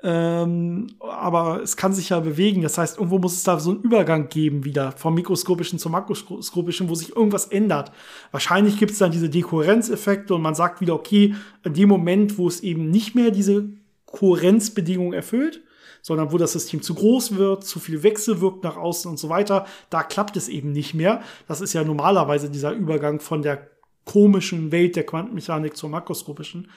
ähm, 0.03 0.87
aber 1.01 1.61
es 1.63 1.77
kann 1.77 1.93
sich 1.93 2.11
ja 2.11 2.21
bewegen. 2.21 2.63
Das 2.63 2.79
heißt, 2.79 2.99
irgendwo 2.99 3.19
muss 3.19 3.35
es 3.35 3.43
da 3.43 3.59
so 3.59 3.71
einen 3.71 3.83
Übergang 3.83 4.29
geben 4.29 4.65
wieder 4.65 4.93
vom 4.93 5.15
mikroskopischen 5.15 5.79
zum 5.79 5.93
makroskopischen, 5.93 6.89
wo 6.89 6.95
sich 6.95 7.17
irgendwas 7.17 7.47
ändert. 7.47 7.91
Wahrscheinlich 8.31 8.79
gibt 8.79 8.93
es 8.93 8.99
dann 8.99 9.11
diese 9.11 9.29
Dekohärenzeffekte 9.29 10.35
und 10.35 10.43
man 10.43 10.55
sagt 10.55 10.81
wieder, 10.81 10.95
okay, 10.95 11.35
in 11.65 11.75
dem 11.75 11.89
Moment, 11.89 12.39
wo 12.39 12.47
es 12.47 12.61
eben 12.61 12.91
nicht 12.91 13.17
mehr 13.17 13.33
diese 13.33 13.69
Kohärenzbedingungen 14.07 15.15
erfüllt, 15.15 15.63
sondern 16.01 16.33
wo 16.33 16.39
das 16.39 16.53
System 16.53 16.81
zu 16.81 16.95
groß 16.95 17.37
wird, 17.37 17.65
zu 17.65 17.81
viel 17.81 18.05
Wechsel 18.05 18.41
wirkt 18.41 18.63
nach 18.63 18.77
außen 18.77 19.11
und 19.11 19.19
so 19.19 19.29
weiter, 19.29 19.67
da 19.91 20.05
klappt 20.05 20.37
es 20.37 20.49
eben 20.49 20.71
nicht 20.71 20.95
mehr. 20.95 21.23
Das 21.49 21.61
ist 21.61 21.73
ja 21.73 21.83
normalerweise 21.83 22.51
dieser 22.51 22.73
Übergang 22.73 23.19
von 23.19 23.43
der 23.43 23.69
komischen 24.05 24.71
Welt 24.71 24.95
der 24.97 25.05
Quantenmechanik 25.05 25.77
zur 25.77 25.91
makroskopischen. 25.91 26.69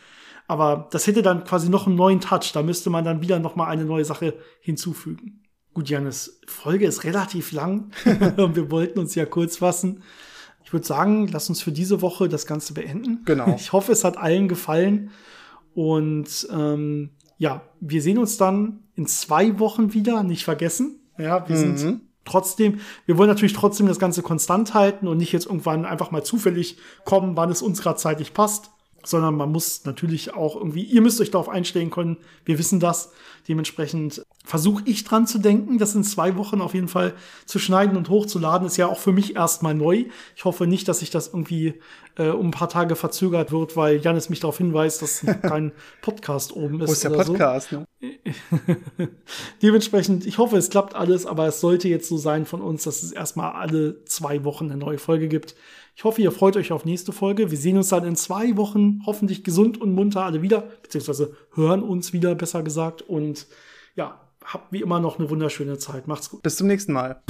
Aber 0.51 0.89
das 0.91 1.07
hätte 1.07 1.21
dann 1.21 1.45
quasi 1.45 1.69
noch 1.69 1.87
einen 1.87 1.95
neuen 1.95 2.19
Touch. 2.19 2.51
Da 2.51 2.61
müsste 2.61 2.89
man 2.89 3.05
dann 3.05 3.21
wieder 3.21 3.39
noch 3.39 3.55
mal 3.55 3.67
eine 3.67 3.85
neue 3.85 4.03
Sache 4.03 4.33
hinzufügen. 4.59 5.45
Gut, 5.73 5.87
Janis, 5.87 6.41
Folge 6.45 6.85
ist 6.85 7.05
relativ 7.05 7.53
lang. 7.53 7.91
wir 8.03 8.69
wollten 8.69 8.99
uns 8.99 9.15
ja 9.15 9.25
kurz 9.25 9.59
fassen. 9.59 10.03
Ich 10.65 10.73
würde 10.73 10.85
sagen, 10.85 11.29
lass 11.29 11.47
uns 11.47 11.61
für 11.61 11.71
diese 11.71 12.01
Woche 12.01 12.27
das 12.27 12.45
Ganze 12.47 12.73
beenden. 12.73 13.21
Genau. 13.23 13.55
Ich 13.55 13.71
hoffe, 13.71 13.93
es 13.93 14.03
hat 14.03 14.17
allen 14.17 14.49
gefallen. 14.49 15.11
Und 15.73 16.49
ähm, 16.51 17.11
ja, 17.37 17.61
wir 17.79 18.01
sehen 18.01 18.17
uns 18.17 18.35
dann 18.35 18.81
in 18.95 19.05
zwei 19.05 19.57
Wochen 19.57 19.93
wieder, 19.93 20.21
nicht 20.21 20.43
vergessen. 20.43 20.99
Ja, 21.17 21.47
wir 21.47 21.55
mhm. 21.55 21.77
sind 21.77 22.01
trotzdem, 22.25 22.81
wir 23.05 23.17
wollen 23.17 23.29
natürlich 23.29 23.53
trotzdem 23.53 23.87
das 23.87 23.99
Ganze 23.99 24.21
konstant 24.21 24.73
halten 24.73 25.07
und 25.07 25.15
nicht 25.15 25.31
jetzt 25.31 25.45
irgendwann 25.45 25.85
einfach 25.85 26.11
mal 26.11 26.25
zufällig 26.25 26.75
kommen, 27.05 27.37
wann 27.37 27.49
es 27.49 27.61
uns 27.61 27.81
gerade 27.81 27.99
zeitlich 27.99 28.33
passt 28.33 28.71
sondern 29.03 29.35
man 29.35 29.51
muss 29.51 29.85
natürlich 29.85 30.33
auch 30.33 30.55
irgendwie, 30.55 30.83
ihr 30.83 31.01
müsst 31.01 31.21
euch 31.21 31.31
darauf 31.31 31.49
einstellen 31.49 31.89
können, 31.89 32.17
wir 32.45 32.59
wissen 32.59 32.79
das. 32.79 33.11
Dementsprechend 33.47 34.23
versuche 34.45 34.83
ich 34.85 35.03
dran 35.03 35.25
zu 35.25 35.39
denken, 35.39 35.77
das 35.77 35.95
in 35.95 36.03
zwei 36.03 36.35
Wochen 36.37 36.61
auf 36.61 36.73
jeden 36.73 36.87
Fall 36.87 37.13
zu 37.45 37.57
schneiden 37.57 37.97
und 37.97 38.09
hochzuladen. 38.09 38.67
Ist 38.67 38.77
ja 38.77 38.87
auch 38.87 38.99
für 38.99 39.11
mich 39.11 39.35
erstmal 39.35 39.73
neu. 39.73 40.05
Ich 40.35 40.45
hoffe 40.45 40.67
nicht, 40.67 40.87
dass 40.87 40.99
sich 40.99 41.09
das 41.09 41.27
irgendwie 41.27 41.79
äh, 42.17 42.29
um 42.29 42.47
ein 42.47 42.51
paar 42.51 42.69
Tage 42.69 42.95
verzögert 42.95 43.51
wird, 43.51 43.75
weil 43.75 43.97
Janis 44.01 44.29
mich 44.29 44.39
darauf 44.39 44.57
hinweist, 44.57 45.01
dass 45.01 45.25
kein 45.41 45.71
Podcast 46.01 46.55
oben 46.55 46.81
ist. 46.81 46.89
Wo 46.89 46.93
ist 46.93 47.03
der 47.03 47.09
Podcast? 47.09 47.69
So. 47.69 47.77
Ne? 47.77 47.87
Dementsprechend, 49.61 50.25
ich 50.25 50.37
hoffe, 50.37 50.57
es 50.57 50.69
klappt 50.69 50.95
alles, 50.95 51.25
aber 51.25 51.47
es 51.47 51.61
sollte 51.61 51.87
jetzt 51.87 52.07
so 52.07 52.17
sein 52.17 52.45
von 52.45 52.61
uns, 52.61 52.83
dass 52.83 53.03
es 53.03 53.11
erstmal 53.11 53.53
alle 53.53 54.03
zwei 54.05 54.43
Wochen 54.43 54.65
eine 54.65 54.77
neue 54.77 54.97
Folge 54.97 55.27
gibt. 55.27 55.55
Ich 56.01 56.05
hoffe, 56.05 56.19
ihr 56.23 56.31
freut 56.31 56.57
euch 56.57 56.71
auf 56.71 56.83
nächste 56.83 57.11
Folge. 57.11 57.51
Wir 57.51 57.59
sehen 57.59 57.77
uns 57.77 57.89
dann 57.89 58.03
in 58.05 58.15
zwei 58.15 58.57
Wochen 58.57 59.01
hoffentlich 59.05 59.43
gesund 59.43 59.79
und 59.79 59.93
munter 59.93 60.23
alle 60.25 60.41
wieder, 60.41 60.63
beziehungsweise 60.81 61.35
hören 61.53 61.83
uns 61.83 62.11
wieder, 62.11 62.33
besser 62.33 62.63
gesagt. 62.63 63.03
Und 63.03 63.45
ja, 63.95 64.19
habt 64.43 64.73
wie 64.73 64.81
immer 64.81 64.99
noch 64.99 65.19
eine 65.19 65.29
wunderschöne 65.29 65.77
Zeit. 65.77 66.07
Macht's 66.07 66.31
gut. 66.31 66.41
Bis 66.41 66.55
zum 66.55 66.65
nächsten 66.65 66.93
Mal. 66.93 67.21